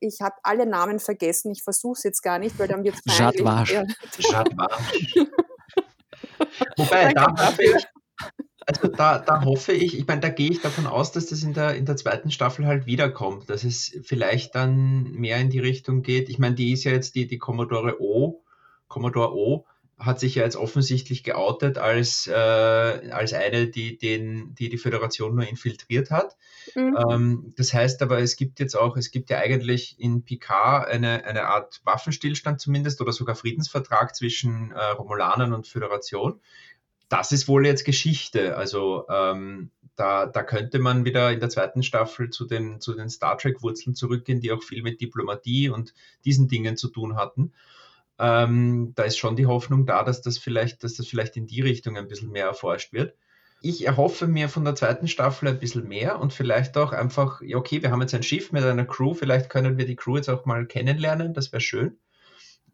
ich 0.00 0.20
habe 0.22 0.36
alle 0.42 0.64
Namen 0.64 1.00
vergessen. 1.00 1.50
Ich 1.50 1.62
versuche 1.62 1.98
es 1.98 2.04
jetzt 2.04 2.22
gar 2.22 2.38
nicht, 2.38 2.58
weil 2.58 2.68
dann 2.68 2.82
wird 2.82 2.94
es 3.04 3.18
Jadwasch. 3.18 3.74
Wobei, 6.76 7.12
da 7.12 7.34
habe 7.36 7.62
ich, 7.62 7.86
also 8.70 8.88
da, 8.88 9.18
da 9.18 9.44
hoffe 9.44 9.72
ich, 9.72 9.98
ich 9.98 10.06
meine, 10.06 10.20
da 10.20 10.28
gehe 10.28 10.50
ich 10.50 10.60
davon 10.60 10.86
aus, 10.86 11.12
dass 11.12 11.26
das 11.26 11.42
in 11.42 11.54
der, 11.54 11.74
in 11.74 11.86
der 11.86 11.96
zweiten 11.96 12.30
Staffel 12.30 12.66
halt 12.66 12.86
wiederkommt, 12.86 13.50
dass 13.50 13.64
es 13.64 13.98
vielleicht 14.02 14.54
dann 14.54 15.12
mehr 15.12 15.38
in 15.38 15.50
die 15.50 15.58
Richtung 15.58 16.02
geht. 16.02 16.28
Ich 16.28 16.38
meine, 16.38 16.54
die 16.54 16.72
ist 16.72 16.84
ja 16.84 16.92
jetzt 16.92 17.14
die, 17.14 17.26
die 17.26 17.38
Commodore 17.38 18.00
O, 18.00 18.44
Commodore 18.88 19.34
O 19.34 19.66
hat 19.98 20.18
sich 20.18 20.36
ja 20.36 20.44
jetzt 20.44 20.56
offensichtlich 20.56 21.24
geoutet 21.24 21.76
als, 21.76 22.26
äh, 22.26 22.32
als 22.32 23.34
eine, 23.34 23.66
die, 23.68 23.98
den, 23.98 24.54
die 24.54 24.70
die 24.70 24.78
Föderation 24.78 25.34
nur 25.34 25.46
infiltriert 25.46 26.10
hat. 26.10 26.38
Mhm. 26.74 26.96
Ähm, 26.96 27.54
das 27.56 27.74
heißt 27.74 28.00
aber, 28.00 28.18
es 28.18 28.36
gibt 28.36 28.60
jetzt 28.60 28.76
auch, 28.76 28.96
es 28.96 29.10
gibt 29.10 29.28
ja 29.28 29.38
eigentlich 29.38 29.96
in 29.98 30.24
Picard 30.24 30.88
eine, 30.88 31.24
eine 31.26 31.48
Art 31.48 31.82
Waffenstillstand 31.84 32.60
zumindest 32.60 33.02
oder 33.02 33.12
sogar 33.12 33.34
Friedensvertrag 33.34 34.16
zwischen 34.16 34.72
äh, 34.72 34.82
Romulanern 34.82 35.52
und 35.52 35.66
Föderation 35.66 36.40
das 37.10 37.32
ist 37.32 37.48
wohl 37.48 37.66
jetzt 37.66 37.84
Geschichte. 37.84 38.56
Also 38.56 39.04
ähm, 39.10 39.70
da, 39.96 40.26
da 40.26 40.42
könnte 40.42 40.78
man 40.78 41.04
wieder 41.04 41.30
in 41.30 41.40
der 41.40 41.50
zweiten 41.50 41.82
Staffel 41.82 42.30
zu 42.30 42.46
den, 42.46 42.80
zu 42.80 42.94
den 42.94 43.10
Star 43.10 43.36
Trek-Wurzeln 43.36 43.94
zurückgehen, 43.94 44.40
die 44.40 44.52
auch 44.52 44.62
viel 44.62 44.82
mit 44.82 45.00
Diplomatie 45.00 45.68
und 45.68 45.92
diesen 46.24 46.48
Dingen 46.48 46.76
zu 46.76 46.88
tun 46.88 47.16
hatten. 47.16 47.52
Ähm, 48.18 48.92
da 48.94 49.02
ist 49.02 49.18
schon 49.18 49.34
die 49.34 49.46
Hoffnung 49.46 49.86
da, 49.86 50.04
dass 50.04 50.22
das 50.22 50.38
vielleicht, 50.38 50.84
dass 50.84 50.94
das 50.94 51.08
vielleicht 51.08 51.36
in 51.36 51.46
die 51.46 51.60
Richtung 51.60 51.96
ein 51.98 52.06
bisschen 52.06 52.30
mehr 52.30 52.46
erforscht 52.46 52.92
wird. 52.92 53.16
Ich 53.60 53.84
erhoffe 53.84 54.26
mir 54.26 54.48
von 54.48 54.64
der 54.64 54.76
zweiten 54.76 55.08
Staffel 55.08 55.48
ein 55.48 55.58
bisschen 55.58 55.88
mehr 55.88 56.20
und 56.20 56.32
vielleicht 56.32 56.78
auch 56.78 56.92
einfach, 56.92 57.42
ja, 57.42 57.56
okay, 57.56 57.82
wir 57.82 57.90
haben 57.90 58.00
jetzt 58.00 58.14
ein 58.14 58.22
Schiff 58.22 58.52
mit 58.52 58.62
einer 58.62 58.86
Crew, 58.86 59.14
vielleicht 59.14 59.50
können 59.50 59.76
wir 59.76 59.84
die 59.84 59.96
Crew 59.96 60.16
jetzt 60.16 60.30
auch 60.30 60.46
mal 60.46 60.64
kennenlernen, 60.64 61.34
das 61.34 61.52
wäre 61.52 61.60
schön. 61.60 61.98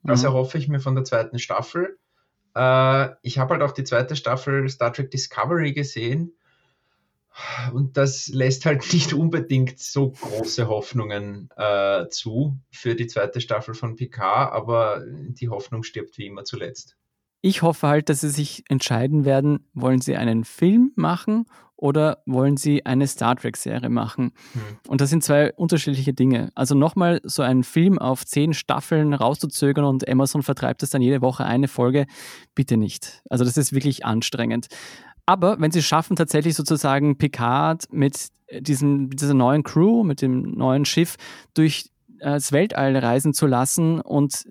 Das 0.03 0.21
mhm. 0.21 0.27
erhoffe 0.27 0.59
ich 0.59 0.69
mir 0.69 0.79
von 0.79 0.95
der 0.95 1.05
zweiten 1.05 1.39
Staffel. 1.39 1.99
Äh, 2.57 3.15
ich 3.23 3.39
habe 3.39 3.55
halt 3.55 3.63
auch 3.63 3.73
die 3.73 3.85
zweite 3.85 4.17
Staffel 4.17 4.69
Star 4.69 4.93
Trek 4.93 5.11
Discovery 5.11 5.73
gesehen. 5.73 6.33
Und 7.75 7.99
das 7.99 8.29
lässt 8.29 8.65
halt 8.65 8.91
nicht 8.95 9.13
unbedingt 9.13 9.79
so 9.79 10.11
große 10.11 10.67
Hoffnungen 10.69 11.51
äh, 11.57 12.09
zu 12.09 12.59
für 12.71 12.95
die 12.95 13.07
zweite 13.07 13.43
Staffel 13.43 13.75
von 13.75 13.95
Picard, 13.95 14.53
aber 14.53 15.05
die 15.07 15.51
Hoffnung 15.51 15.83
stirbt 15.83 16.17
wie 16.17 16.27
immer 16.27 16.45
zuletzt. 16.45 16.97
Ich 17.43 17.61
hoffe 17.61 17.87
halt, 17.89 18.09
dass 18.09 18.23
sie 18.23 18.31
sich 18.31 18.65
entscheiden 18.71 19.27
werden, 19.27 19.69
wollen 19.75 20.01
sie 20.01 20.17
einen 20.17 20.45
Film 20.45 20.93
machen 20.97 21.45
oder 21.77 22.23
wollen 22.27 22.57
Sie 22.57 22.87
eine 22.87 23.07
Star 23.07 23.37
Trek-Serie 23.37 23.89
machen? 23.91 24.33
Hm. 24.53 24.63
Und 24.89 25.01
das 25.01 25.11
sind 25.11 25.23
zwei 25.23 25.53
unterschiedliche 25.53 26.15
Dinge. 26.15 26.51
Also 26.55 26.75
nochmal 26.75 27.21
so 27.25 27.43
einen 27.43 27.65
Film 27.65 27.99
auf 27.99 28.25
zehn 28.25 28.55
Staffeln 28.55 29.13
rauszuzögern 29.13 29.85
und 29.85 30.09
Amazon 30.09 30.43
vertreibt 30.43 30.83
es 30.83 30.91
dann 30.91 31.03
jede 31.03 31.21
Woche 31.21 31.45
eine 31.45 31.69
Folge, 31.69 32.07
bitte 32.55 32.77
nicht. 32.77 33.23
Also 33.29 33.45
das 33.45 33.57
ist 33.57 33.73
wirklich 33.73 34.05
anstrengend. 34.05 34.69
Aber 35.27 35.61
wenn 35.61 35.73
sie 35.73 35.83
schaffen, 35.83 36.17
tatsächlich 36.17 36.55
sozusagen 36.55 37.19
Picard 37.19 37.93
mit 37.93 38.29
diesem, 38.61 39.11
dieser 39.11 39.35
neuen 39.35 39.65
Crew, 39.65 40.05
mit 40.05 40.23
dem 40.23 40.53
neuen 40.53 40.85
Schiff 40.85 41.17
durch 41.55 41.91
äh, 42.21 42.31
das 42.31 42.53
Weltall 42.53 42.97
reisen 42.97 43.35
zu 43.35 43.47
lassen 43.47 44.01
und 44.01 44.45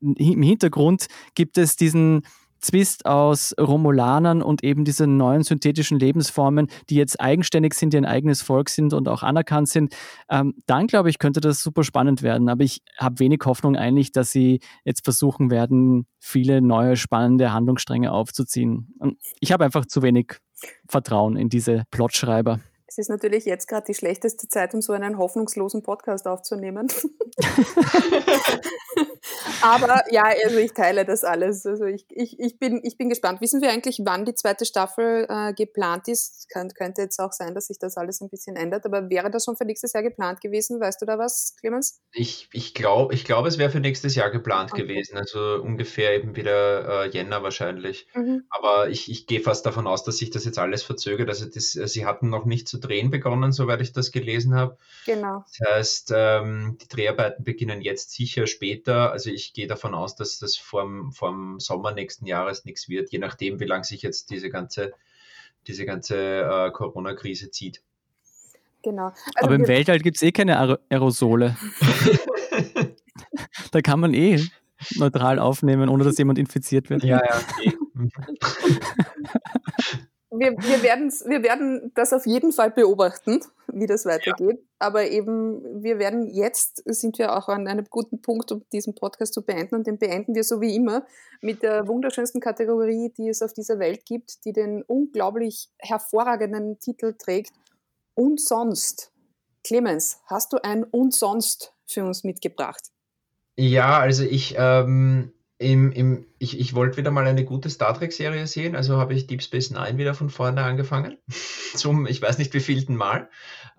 im 0.00 0.42
Hintergrund 0.42 1.06
gibt 1.34 1.58
es 1.58 1.76
diesen 1.76 2.22
Zwist 2.66 3.06
aus 3.06 3.54
Romulanern 3.60 4.42
und 4.42 4.64
eben 4.64 4.84
diese 4.84 5.06
neuen 5.06 5.44
synthetischen 5.44 6.00
Lebensformen, 6.00 6.66
die 6.90 6.96
jetzt 6.96 7.20
eigenständig 7.20 7.74
sind, 7.74 7.92
die 7.92 7.98
ein 7.98 8.04
eigenes 8.04 8.42
Volk 8.42 8.70
sind 8.70 8.92
und 8.92 9.08
auch 9.08 9.22
anerkannt 9.22 9.68
sind, 9.68 9.94
ähm, 10.28 10.54
dann 10.66 10.88
glaube 10.88 11.08
ich, 11.08 11.20
könnte 11.20 11.40
das 11.40 11.62
super 11.62 11.84
spannend 11.84 12.22
werden. 12.22 12.48
Aber 12.48 12.64
ich 12.64 12.82
habe 12.98 13.20
wenig 13.20 13.40
Hoffnung 13.44 13.76
eigentlich, 13.76 14.10
dass 14.10 14.32
sie 14.32 14.58
jetzt 14.84 15.04
versuchen 15.04 15.50
werden, 15.50 16.06
viele 16.18 16.60
neue 16.60 16.96
spannende 16.96 17.52
Handlungsstränge 17.52 18.10
aufzuziehen. 18.10 18.92
Und 18.98 19.16
ich 19.38 19.52
habe 19.52 19.64
einfach 19.64 19.86
zu 19.86 20.02
wenig 20.02 20.38
Vertrauen 20.88 21.36
in 21.36 21.48
diese 21.48 21.84
Plotschreiber. 21.92 22.58
Es 22.88 22.98
ist 22.98 23.08
natürlich 23.08 23.44
jetzt 23.44 23.66
gerade 23.66 23.86
die 23.86 23.94
schlechteste 23.94 24.48
Zeit, 24.48 24.72
um 24.72 24.80
so 24.80 24.92
einen 24.92 25.18
hoffnungslosen 25.18 25.82
Podcast 25.82 26.26
aufzunehmen. 26.28 26.86
Aber 29.62 30.04
ja, 30.10 30.24
also 30.44 30.58
ich 30.58 30.72
teile 30.72 31.04
das 31.04 31.24
alles. 31.24 31.66
Also 31.66 31.84
ich, 31.84 32.06
ich, 32.10 32.38
ich, 32.38 32.58
bin, 32.58 32.80
ich 32.84 32.96
bin 32.96 33.08
gespannt. 33.08 33.40
Wissen 33.40 33.60
wir 33.60 33.70
eigentlich, 33.70 34.00
wann 34.04 34.24
die 34.24 34.34
zweite 34.34 34.64
Staffel 34.64 35.26
äh, 35.28 35.52
geplant 35.52 36.08
ist? 36.08 36.48
Kann, 36.50 36.68
könnte 36.70 37.02
jetzt 37.02 37.18
auch 37.18 37.32
sein, 37.32 37.54
dass 37.54 37.66
sich 37.66 37.78
das 37.78 37.96
alles 37.96 38.20
ein 38.20 38.28
bisschen 38.28 38.56
ändert. 38.56 38.84
Aber 38.86 39.10
wäre 39.10 39.30
das 39.30 39.44
schon 39.44 39.56
für 39.56 39.64
nächstes 39.64 39.92
Jahr 39.92 40.02
geplant 40.02 40.40
gewesen? 40.40 40.80
Weißt 40.80 41.02
du 41.02 41.06
da 41.06 41.18
was, 41.18 41.56
Clemens? 41.58 42.00
Ich, 42.12 42.48
ich 42.52 42.74
glaube, 42.74 43.14
ich 43.14 43.24
glaub, 43.24 43.46
es 43.46 43.58
wäre 43.58 43.70
für 43.70 43.80
nächstes 43.80 44.14
Jahr 44.14 44.30
geplant 44.30 44.72
okay. 44.72 44.82
gewesen. 44.82 45.16
Also 45.16 45.60
ungefähr 45.62 46.14
eben 46.14 46.36
wieder 46.36 47.04
äh, 47.04 47.08
Jänner 47.08 47.42
wahrscheinlich. 47.42 48.06
Mhm. 48.14 48.44
Aber 48.50 48.88
ich, 48.88 49.10
ich 49.10 49.26
gehe 49.26 49.40
fast 49.40 49.66
davon 49.66 49.86
aus, 49.86 50.04
dass 50.04 50.18
sich 50.18 50.30
das 50.30 50.44
jetzt 50.44 50.58
alles 50.58 50.82
verzögert. 50.82 51.28
Also 51.28 51.46
das, 51.46 51.72
sie 51.72 52.06
hatten 52.06 52.30
noch 52.30 52.44
nicht 52.44 52.68
zu 52.76 52.86
drehen 52.86 53.10
begonnen, 53.10 53.52
soweit 53.52 53.80
ich 53.80 53.92
das 53.92 54.12
gelesen 54.12 54.54
habe. 54.54 54.76
Genau. 55.04 55.44
Das 55.58 55.68
heißt, 55.68 56.12
ähm, 56.14 56.78
die 56.80 56.88
Dreharbeiten 56.88 57.44
beginnen 57.44 57.80
jetzt 57.80 58.12
sicher 58.12 58.46
später. 58.46 59.12
Also 59.12 59.30
ich 59.30 59.52
gehe 59.52 59.66
davon 59.66 59.94
aus, 59.94 60.16
dass 60.16 60.38
das 60.38 60.56
vorm, 60.56 61.12
vorm 61.12 61.60
Sommer 61.60 61.92
nächsten 61.92 62.26
Jahres 62.26 62.64
nichts 62.64 62.88
wird, 62.88 63.10
je 63.10 63.18
nachdem, 63.18 63.60
wie 63.60 63.64
lange 63.64 63.84
sich 63.84 64.02
jetzt 64.02 64.30
diese 64.30 64.50
ganze, 64.50 64.92
diese 65.66 65.86
ganze 65.86 66.16
äh, 66.16 66.70
Corona-Krise 66.70 67.50
zieht. 67.50 67.82
Genau. 68.82 69.06
Also 69.06 69.22
Aber 69.40 69.54
im 69.54 69.66
Weltall 69.66 69.98
gibt 69.98 70.16
es 70.16 70.22
eh 70.22 70.32
keine 70.32 70.78
Aerosole. 70.90 71.56
da 73.72 73.80
kann 73.80 74.00
man 74.00 74.14
eh 74.14 74.40
neutral 74.96 75.38
aufnehmen, 75.38 75.88
ohne 75.88 76.04
dass 76.04 76.18
jemand 76.18 76.38
infiziert 76.38 76.90
wird. 76.90 77.02
Ja, 77.02 77.20
ja. 77.24 77.40
Okay. 77.58 77.76
wir, 80.30 80.52
wir, 80.52 80.82
wir 80.82 81.42
werden 81.42 81.92
das 81.94 82.12
auf 82.12 82.26
jeden 82.26 82.52
Fall 82.52 82.70
beobachten, 82.70 83.40
wie 83.72 83.86
das 83.86 84.04
weitergeht. 84.06 84.58
Ja. 84.58 84.66
Aber 84.78 85.08
eben, 85.08 85.82
wir 85.82 85.98
werden 85.98 86.26
jetzt, 86.26 86.82
sind 86.86 87.18
wir 87.18 87.36
auch 87.36 87.48
an 87.48 87.68
einem 87.68 87.86
guten 87.88 88.20
Punkt, 88.20 88.50
um 88.50 88.64
diesen 88.72 88.94
Podcast 88.94 89.34
zu 89.34 89.42
beenden. 89.42 89.76
Und 89.76 89.86
den 89.86 89.98
beenden 89.98 90.34
wir 90.34 90.44
so 90.44 90.60
wie 90.60 90.74
immer 90.74 91.06
mit 91.40 91.62
der 91.62 91.86
wunderschönsten 91.86 92.40
Kategorie, 92.40 93.12
die 93.16 93.28
es 93.28 93.40
auf 93.40 93.52
dieser 93.52 93.78
Welt 93.78 94.04
gibt, 94.04 94.44
die 94.44 94.52
den 94.52 94.82
unglaublich 94.82 95.68
hervorragenden 95.78 96.78
Titel 96.80 97.14
trägt. 97.16 97.52
Und 98.14 98.40
sonst. 98.40 99.12
Clemens, 99.64 100.20
hast 100.26 100.52
du 100.52 100.58
ein 100.62 100.84
Und 100.84 101.14
sonst 101.14 101.72
für 101.86 102.04
uns 102.04 102.24
mitgebracht? 102.24 102.82
Ja, 103.56 103.98
also 103.98 104.22
ich, 104.24 104.54
ähm, 104.58 105.32
im, 105.58 105.92
im, 105.92 106.26
ich, 106.38 106.58
ich 106.60 106.74
wollte 106.74 106.98
wieder 106.98 107.10
mal 107.10 107.26
eine 107.26 107.44
gute 107.44 107.70
Star 107.70 107.94
Trek-Serie 107.94 108.46
sehen, 108.46 108.76
also 108.76 108.98
habe 108.98 109.14
ich 109.14 109.26
Deep 109.26 109.42
Space 109.42 109.70
Nine 109.70 109.96
wieder 109.98 110.14
von 110.14 110.28
vorne 110.28 110.62
angefangen. 110.62 111.18
Zum, 111.74 112.06
ich 112.06 112.20
weiß 112.20 112.38
nicht 112.38 112.52
wievielten 112.52 112.96
Mal. 112.96 113.30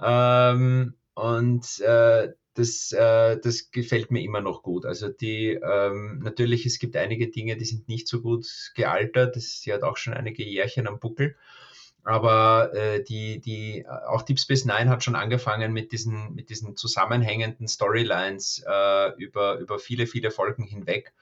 Ähm, 0.02 0.96
und 1.14 1.80
äh, 1.82 2.34
das, 2.56 2.92
äh, 2.92 3.40
das 3.40 3.70
gefällt 3.70 4.10
mir 4.10 4.24
immer 4.24 4.42
noch 4.42 4.64
gut. 4.64 4.86
Also 4.86 5.10
die, 5.10 5.50
ähm, 5.50 6.20
natürlich, 6.24 6.66
es 6.66 6.80
gibt 6.80 6.96
einige 6.96 7.30
Dinge, 7.30 7.56
die 7.58 7.66
sind 7.66 7.88
nicht 7.88 8.08
so 8.08 8.22
gut 8.22 8.48
gealtert. 8.76 9.36
Das, 9.36 9.62
sie 9.62 9.72
hat 9.72 9.84
auch 9.84 9.98
schon 9.98 10.14
einige 10.14 10.44
Jährchen 10.44 10.88
am 10.88 11.00
Buckel. 11.00 11.36
Aber 12.04 12.74
äh, 12.74 13.04
die, 13.04 13.40
die, 13.42 13.86
auch 14.08 14.24
Deep 14.24 14.40
Space 14.40 14.66
Nine 14.66 14.90
hat 14.90 15.04
schon 15.04 15.16
angefangen 15.16 15.74
mit 15.74 15.92
diesen, 15.92 16.34
mit 16.34 16.50
diesen 16.50 16.76
zusammenhängenden 16.76 17.68
Storylines 17.68 18.64
äh, 18.66 19.12
über, 19.18 19.60
über 19.60 19.78
viele, 19.78 20.08
viele 20.08 20.32
Folgen 20.32 20.64
hinweg. 20.64 21.14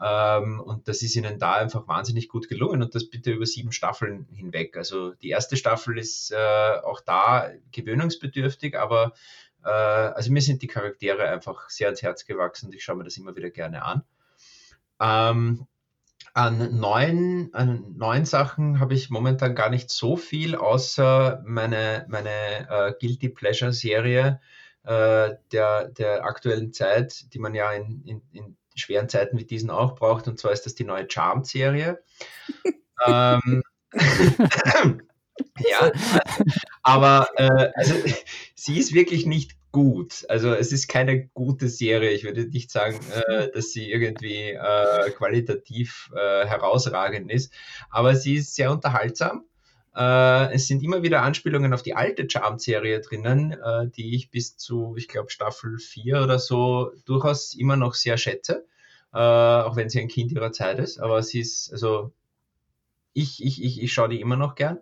Ähm, 0.00 0.60
und 0.60 0.86
das 0.86 1.02
ist 1.02 1.16
ihnen 1.16 1.38
da 1.38 1.54
einfach 1.54 1.88
wahnsinnig 1.88 2.28
gut 2.28 2.48
gelungen 2.48 2.82
und 2.82 2.94
das 2.94 3.10
bitte 3.10 3.32
über 3.32 3.46
sieben 3.46 3.72
Staffeln 3.72 4.26
hinweg. 4.32 4.76
Also 4.76 5.14
die 5.14 5.30
erste 5.30 5.56
Staffel 5.56 5.98
ist 5.98 6.30
äh, 6.30 6.36
auch 6.36 7.00
da 7.00 7.50
gewöhnungsbedürftig, 7.72 8.78
aber 8.78 9.12
äh, 9.64 9.68
also 9.68 10.30
mir 10.30 10.42
sind 10.42 10.62
die 10.62 10.68
Charaktere 10.68 11.28
einfach 11.28 11.68
sehr 11.68 11.88
ans 11.88 12.02
Herz 12.02 12.26
gewachsen 12.26 12.66
und 12.66 12.74
ich 12.74 12.84
schaue 12.84 12.96
mir 12.96 13.04
das 13.04 13.16
immer 13.16 13.34
wieder 13.34 13.50
gerne 13.50 13.84
an. 13.84 14.04
Ähm, 15.00 15.66
an 16.34 16.78
neuen, 16.78 17.52
an 17.52 17.94
neuen 17.96 18.24
Sachen 18.24 18.78
habe 18.78 18.94
ich 18.94 19.10
momentan 19.10 19.56
gar 19.56 19.70
nicht 19.70 19.90
so 19.90 20.16
viel, 20.16 20.54
außer 20.54 21.42
meine, 21.44 22.06
meine 22.08 22.30
äh, 22.70 22.94
Guilty 23.00 23.30
Pleasure 23.30 23.72
Serie 23.72 24.40
äh, 24.84 25.34
der, 25.52 25.88
der 25.88 26.24
aktuellen 26.24 26.72
Zeit, 26.72 27.32
die 27.34 27.40
man 27.40 27.54
ja 27.54 27.72
in, 27.72 28.02
in, 28.04 28.22
in 28.32 28.56
schweren 28.78 29.08
Zeiten 29.08 29.38
wie 29.38 29.44
diesen 29.44 29.70
auch 29.70 29.94
braucht. 29.94 30.28
Und 30.28 30.38
zwar 30.38 30.52
ist 30.52 30.66
das 30.66 30.74
die 30.74 30.84
neue 30.84 31.06
Charmed-Serie. 31.08 32.02
ähm, 33.06 33.62
ja, 35.58 35.92
aber 36.82 37.28
äh, 37.36 37.70
also, 37.74 37.94
sie 38.54 38.78
ist 38.78 38.92
wirklich 38.92 39.26
nicht 39.26 39.58
gut. 39.72 40.24
Also 40.28 40.52
es 40.52 40.72
ist 40.72 40.88
keine 40.88 41.28
gute 41.28 41.68
Serie. 41.68 42.10
Ich 42.10 42.24
würde 42.24 42.48
nicht 42.48 42.70
sagen, 42.70 42.98
äh, 43.28 43.50
dass 43.50 43.72
sie 43.72 43.90
irgendwie 43.90 44.50
äh, 44.50 45.10
qualitativ 45.10 46.10
äh, 46.14 46.46
herausragend 46.46 47.30
ist, 47.30 47.52
aber 47.90 48.14
sie 48.14 48.36
ist 48.36 48.54
sehr 48.54 48.70
unterhaltsam. 48.70 49.44
Äh, 49.98 50.54
es 50.54 50.68
sind 50.68 50.84
immer 50.84 51.02
wieder 51.02 51.22
Anspielungen 51.22 51.74
auf 51.74 51.82
die 51.82 51.94
alte 51.94 52.30
Charmed-Serie 52.30 53.00
drinnen, 53.00 53.52
äh, 53.52 53.88
die 53.88 54.14
ich 54.14 54.30
bis 54.30 54.56
zu, 54.56 54.94
ich 54.96 55.08
glaube, 55.08 55.30
Staffel 55.30 55.78
4 55.78 56.22
oder 56.22 56.38
so 56.38 56.92
durchaus 57.04 57.54
immer 57.54 57.76
noch 57.76 57.94
sehr 57.94 58.16
schätze. 58.16 58.64
Äh, 59.12 59.18
auch 59.18 59.74
wenn 59.74 59.88
sie 59.88 60.00
ein 60.00 60.06
Kind 60.08 60.30
ihrer 60.30 60.52
Zeit 60.52 60.78
ist. 60.78 61.00
Aber 61.00 61.22
sie 61.24 61.40
ist, 61.40 61.72
also 61.72 62.12
ich, 63.12 63.44
ich, 63.44 63.64
ich, 63.64 63.82
ich 63.82 63.92
schaue 63.92 64.10
die 64.10 64.20
immer 64.20 64.36
noch 64.36 64.54
gern. 64.54 64.78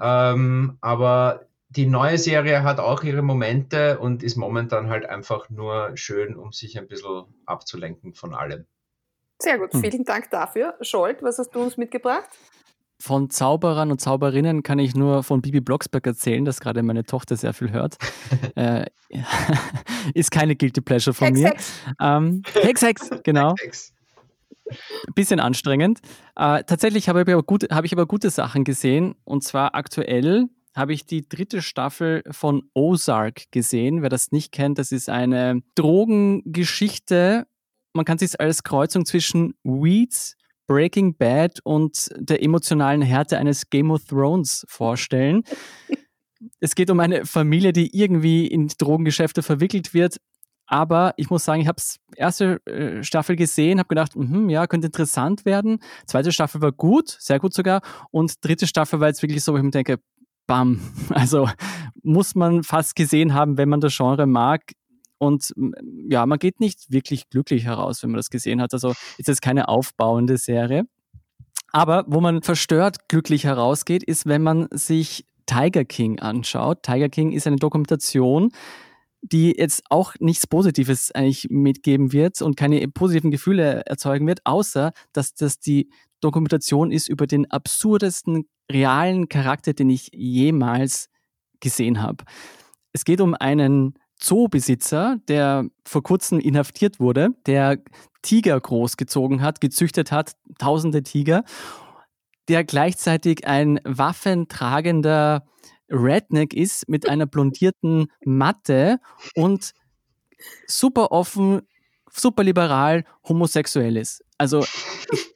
Ähm, 0.00 0.78
aber 0.80 1.46
die 1.68 1.86
neue 1.86 2.18
Serie 2.18 2.64
hat 2.64 2.80
auch 2.80 3.04
ihre 3.04 3.22
Momente 3.22 4.00
und 4.00 4.24
ist 4.24 4.36
momentan 4.36 4.90
halt 4.90 5.06
einfach 5.06 5.50
nur 5.50 5.92
schön, 5.96 6.34
um 6.34 6.52
sich 6.52 6.76
ein 6.78 6.88
bisschen 6.88 7.26
abzulenken 7.46 8.14
von 8.14 8.34
allem. 8.34 8.66
Sehr 9.38 9.58
gut, 9.58 9.72
hm. 9.72 9.82
vielen 9.82 10.04
Dank 10.04 10.30
dafür. 10.30 10.74
Scholt, 10.80 11.22
was 11.22 11.38
hast 11.38 11.50
du 11.50 11.62
uns 11.62 11.76
mitgebracht? 11.76 12.28
Von 13.02 13.30
Zauberern 13.30 13.90
und 13.90 14.00
Zauberinnen 14.00 14.62
kann 14.62 14.78
ich 14.78 14.94
nur 14.94 15.24
von 15.24 15.42
Bibi 15.42 15.60
Blocksberg 15.60 16.06
erzählen, 16.06 16.44
dass 16.44 16.60
gerade 16.60 16.84
meine 16.84 17.02
Tochter 17.02 17.36
sehr 17.36 17.52
viel 17.52 17.72
hört. 17.72 17.96
äh, 18.54 18.86
ist 20.14 20.30
keine 20.30 20.54
Guilty 20.54 20.82
Pleasure 20.82 21.12
von 21.12 21.34
Hex, 21.34 21.40
mir. 21.40 21.48
Hex. 21.48 21.72
Ähm, 22.00 22.42
Hex, 22.62 22.82
Hex, 22.82 23.10
genau. 23.24 23.56
Hex. 23.60 23.92
Bisschen 25.16 25.40
anstrengend. 25.40 25.98
Äh, 26.36 26.62
tatsächlich 26.62 27.08
habe 27.08 27.22
ich, 27.22 27.28
aber 27.28 27.42
gut, 27.42 27.64
ich 27.64 27.92
aber 27.92 28.06
gute 28.06 28.30
Sachen 28.30 28.62
gesehen. 28.62 29.16
Und 29.24 29.42
zwar 29.42 29.74
aktuell 29.74 30.46
habe 30.72 30.92
ich 30.92 31.04
die 31.04 31.28
dritte 31.28 31.60
Staffel 31.60 32.22
von 32.30 32.62
Ozark 32.72 33.50
gesehen. 33.50 34.02
Wer 34.02 34.10
das 34.10 34.30
nicht 34.30 34.52
kennt, 34.52 34.78
das 34.78 34.92
ist 34.92 35.08
eine 35.08 35.60
Drogengeschichte. 35.74 37.48
Man 37.94 38.04
kann 38.04 38.18
sich 38.18 38.40
als 38.40 38.62
Kreuzung 38.62 39.04
zwischen 39.06 39.54
Weeds 39.64 40.36
Breaking 40.72 41.14
Bad 41.18 41.60
und 41.64 42.08
der 42.16 42.42
emotionalen 42.42 43.02
Härte 43.02 43.36
eines 43.36 43.68
Game 43.68 43.90
of 43.90 44.06
Thrones 44.06 44.64
vorstellen. 44.68 45.42
es 46.60 46.74
geht 46.74 46.90
um 46.90 46.98
eine 46.98 47.26
Familie, 47.26 47.74
die 47.74 47.94
irgendwie 47.94 48.46
in 48.46 48.68
Drogengeschäfte 48.68 49.42
verwickelt 49.42 49.92
wird. 49.92 50.16
Aber 50.66 51.12
ich 51.18 51.28
muss 51.28 51.44
sagen, 51.44 51.60
ich 51.60 51.68
habe 51.68 51.82
erste 52.16 52.64
äh, 52.64 53.02
Staffel 53.02 53.36
gesehen, 53.36 53.80
habe 53.80 53.88
gedacht, 53.88 54.16
mh, 54.16 54.50
ja, 54.50 54.66
könnte 54.66 54.86
interessant 54.86 55.44
werden. 55.44 55.78
Zweite 56.06 56.32
Staffel 56.32 56.62
war 56.62 56.72
gut, 56.72 57.18
sehr 57.20 57.38
gut 57.38 57.52
sogar. 57.52 57.82
Und 58.10 58.42
dritte 58.42 58.66
Staffel 58.66 58.98
war 58.98 59.08
jetzt 59.08 59.20
wirklich 59.20 59.44
so, 59.44 59.52
wo 59.52 59.58
ich 59.58 59.62
mir 59.62 59.70
denke, 59.70 59.98
bam. 60.46 60.80
Also 61.10 61.50
muss 62.02 62.34
man 62.34 62.62
fast 62.62 62.96
gesehen 62.96 63.34
haben, 63.34 63.58
wenn 63.58 63.68
man 63.68 63.82
das 63.82 63.94
Genre 63.94 64.26
mag. 64.26 64.62
Und 65.22 65.54
ja, 66.08 66.26
man 66.26 66.40
geht 66.40 66.58
nicht 66.58 66.90
wirklich 66.90 67.30
glücklich 67.30 67.62
heraus, 67.64 68.02
wenn 68.02 68.10
man 68.10 68.16
das 68.16 68.28
gesehen 68.28 68.60
hat. 68.60 68.72
Also 68.72 68.90
ist 69.18 69.28
jetzt 69.28 69.40
keine 69.40 69.68
aufbauende 69.68 70.36
Serie. 70.36 70.82
Aber 71.70 72.04
wo 72.08 72.20
man 72.20 72.42
verstört 72.42 73.08
glücklich 73.08 73.44
herausgeht, 73.44 74.02
ist, 74.02 74.26
wenn 74.26 74.42
man 74.42 74.66
sich 74.72 75.24
Tiger 75.46 75.84
King 75.84 76.18
anschaut. 76.18 76.82
Tiger 76.82 77.08
King 77.08 77.30
ist 77.30 77.46
eine 77.46 77.54
Dokumentation, 77.54 78.50
die 79.20 79.54
jetzt 79.56 79.84
auch 79.90 80.14
nichts 80.18 80.48
Positives 80.48 81.12
eigentlich 81.12 81.46
mitgeben 81.50 82.12
wird 82.12 82.42
und 82.42 82.56
keine 82.56 82.88
positiven 82.88 83.30
Gefühle 83.30 83.86
erzeugen 83.86 84.26
wird, 84.26 84.40
außer 84.42 84.90
dass 85.12 85.34
das 85.34 85.60
die 85.60 85.88
Dokumentation 86.20 86.90
ist 86.90 87.08
über 87.08 87.28
den 87.28 87.48
absurdesten 87.48 88.48
realen 88.68 89.28
Charakter, 89.28 89.72
den 89.72 89.88
ich 89.88 90.10
jemals 90.12 91.10
gesehen 91.60 92.02
habe. 92.02 92.24
Es 92.92 93.04
geht 93.04 93.20
um 93.20 93.34
einen 93.34 93.94
Zoobesitzer, 94.22 95.16
der 95.28 95.66
vor 95.84 96.02
kurzem 96.02 96.38
inhaftiert 96.38 97.00
wurde, 97.00 97.30
der 97.46 97.78
Tiger 98.22 98.60
großgezogen 98.60 99.42
hat, 99.42 99.60
gezüchtet 99.60 100.12
hat, 100.12 100.32
tausende 100.58 101.02
Tiger, 101.02 101.44
der 102.48 102.64
gleichzeitig 102.64 103.46
ein 103.46 103.80
waffentragender 103.84 105.46
Redneck 105.88 106.54
ist 106.54 106.88
mit 106.88 107.08
einer 107.08 107.26
blondierten 107.26 108.06
Matte 108.24 108.98
und 109.34 109.72
super 110.66 111.10
offen, 111.10 111.62
super 112.10 112.44
liberal, 112.44 113.04
homosexuell 113.28 113.96
ist. 113.96 114.24
Also 114.38 114.64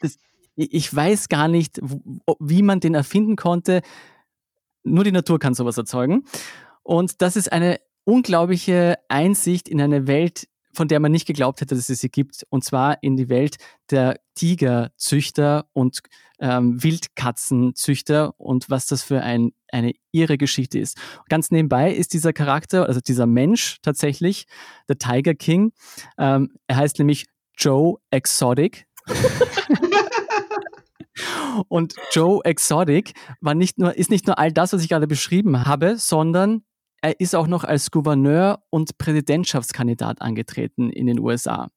das, 0.01 0.17
ich 0.55 0.95
weiß 0.95 1.29
gar 1.29 1.49
nicht, 1.49 1.81
wie 2.39 2.63
man 2.63 2.81
den 2.81 2.95
erfinden 2.95 3.37
konnte 3.37 3.83
nur 4.87 5.05
die 5.05 5.13
Natur 5.13 5.39
kann 5.39 5.55
sowas 5.55 5.77
erzeugen. 5.77 6.25
Und 6.83 7.21
das 7.21 7.37
ist 7.37 7.53
eine 7.53 7.81
unglaubliche 8.07 8.99
Einsicht 9.09 9.69
in 9.69 9.81
eine 9.81 10.07
Welt, 10.07 10.49
von 10.73 10.89
der 10.89 11.01
man 11.01 11.11
nicht 11.11 11.27
geglaubt 11.27 11.61
hätte, 11.61 11.75
dass 11.75 11.89
es 11.89 12.01
sie 12.01 12.09
gibt. 12.09 12.47
Und 12.51 12.65
zwar 12.65 13.03
in 13.03 13.17
die 13.17 13.29
Welt 13.29 13.57
der 13.91 14.21
Tigerzüchter 14.35 15.67
und 15.73 16.01
ähm, 16.39 16.83
Wildkatzenzüchter 16.83 18.39
und 18.39 18.71
was 18.71 18.87
das 18.87 19.03
für 19.03 19.23
ein, 19.23 19.53
eine 19.73 19.93
irre 20.13 20.39
Geschichte 20.39 20.79
ist. 20.79 20.99
Ganz 21.29 21.51
nebenbei 21.51 21.93
ist 21.93 22.13
dieser 22.13 22.33
Charakter, 22.33 22.87
also 22.87 23.01
dieser 23.01 23.27
Mensch 23.27 23.79
tatsächlich, 23.83 24.47
der 24.89 24.99
Tiger 24.99 25.35
King. 25.35 25.73
Ähm, 26.19 26.53
er 26.69 26.77
heißt 26.77 26.99
nämlich 26.99 27.27
Joe 27.57 27.97
Exotic. 28.11 28.87
Und 31.69 31.95
Joe 32.13 32.45
Exotic 32.45 33.15
war 33.41 33.55
nicht 33.55 33.79
nur, 33.79 33.97
ist 33.97 34.11
nicht 34.11 34.27
nur 34.27 34.39
all 34.39 34.53
das, 34.53 34.75
was 34.75 34.83
ich 34.83 34.91
gerade 34.91 35.07
beschrieben 35.07 35.65
habe, 35.65 35.97
sondern 35.97 36.66
er 37.03 37.21
ist 37.21 37.35
auch 37.35 37.47
noch 37.47 37.65
als 37.65 37.91
Gouverneur 37.91 38.63
und 38.71 38.99
Präsidentschaftskandidat 38.99 40.23
angetreten 40.23 40.91
in 40.91 41.07
den 41.07 41.19
USA. 41.19 41.69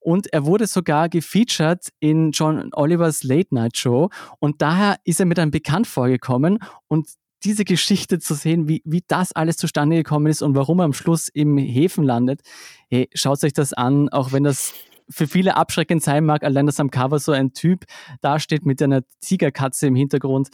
Und 0.00 0.30
er 0.34 0.44
wurde 0.44 0.66
sogar 0.66 1.08
gefeatured 1.08 1.88
in 1.98 2.30
John 2.32 2.68
Olivers 2.74 3.22
Late 3.22 3.54
Night 3.54 3.78
Show. 3.78 4.10
Und 4.38 4.60
daher 4.60 4.96
ist 5.04 5.18
er 5.18 5.24
mit 5.26 5.38
einem 5.38 5.50
bekannt 5.50 5.86
vorgekommen. 5.86 6.58
Und 6.88 7.08
diese 7.42 7.64
Geschichte 7.64 8.18
zu 8.18 8.34
sehen, 8.34 8.68
wie, 8.68 8.82
wie 8.84 9.02
das 9.06 9.32
alles 9.32 9.56
zustande 9.56 9.96
gekommen 9.96 10.26
ist 10.26 10.42
und 10.42 10.54
warum 10.54 10.80
er 10.80 10.84
am 10.84 10.92
Schluss 10.92 11.28
im 11.28 11.56
Häfen 11.56 12.04
landet, 12.04 12.42
hey, 12.88 13.08
schaut 13.14 13.42
euch 13.44 13.52
das 13.52 13.72
an, 13.72 14.08
auch 14.10 14.32
wenn 14.32 14.44
das 14.44 14.74
für 15.10 15.26
viele 15.26 15.56
abschreckend 15.56 16.02
sein 16.02 16.24
mag, 16.24 16.44
allein 16.44 16.66
dass 16.66 16.80
am 16.80 16.90
Cover 16.90 17.18
so 17.18 17.32
ein 17.32 17.52
Typ 17.52 17.84
dasteht 18.20 18.64
mit 18.64 18.82
einer 18.82 19.02
Tigerkatze 19.20 19.86
im 19.86 19.94
Hintergrund. 19.94 20.48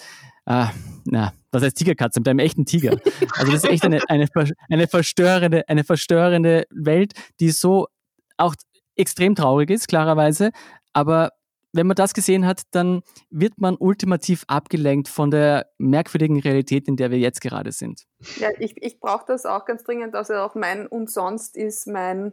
Ah, 0.45 0.71
na, 1.05 1.33
was 1.53 1.63
heißt 1.63 1.77
Tigerkatze? 1.77 2.21
Mit 2.21 2.29
einem 2.29 2.39
echten 2.39 2.65
Tiger. 2.65 2.97
Also 3.37 3.53
das 3.53 3.65
ist 3.65 3.71
echt 3.71 3.85
eine, 3.85 4.01
eine, 4.09 4.29
eine, 4.69 4.87
verstörende, 4.87 5.69
eine 5.69 5.85
verstörende 5.85 6.67
Welt, 6.71 7.13
die 7.41 7.51
so 7.51 7.89
auch 8.37 8.55
extrem 8.97 9.35
traurig 9.35 9.71
ist, 9.71 9.89
klarerweise. 9.89 10.51
Aber 10.93 11.31
wenn 11.73 11.87
man 11.87 11.95
das 11.95 12.15
gesehen 12.15 12.47
hat, 12.47 12.63
dann 12.73 13.03
wird 13.31 13.59
man 13.59 13.77
ultimativ 13.77 14.45
abgelenkt 14.49 15.09
von 15.09 15.31
der 15.31 15.67
merkwürdigen 15.79 16.41
Realität, 16.41 16.89
in 16.89 16.97
der 16.97 17.11
wir 17.11 17.19
jetzt 17.19 17.41
gerade 17.41 17.73
sind. 17.73 18.07
Ja, 18.39 18.49
ich, 18.59 18.75
ich 18.77 18.99
brauche 18.99 19.25
das 19.27 19.47
auch 19.47 19.65
ganz 19.65 19.85
dringend. 19.85 20.15
Also 20.15 20.35
auch 20.35 20.55
mein 20.55 20.87
und 20.87 21.11
sonst 21.11 21.57
ist 21.57 21.87
mein 21.87 22.33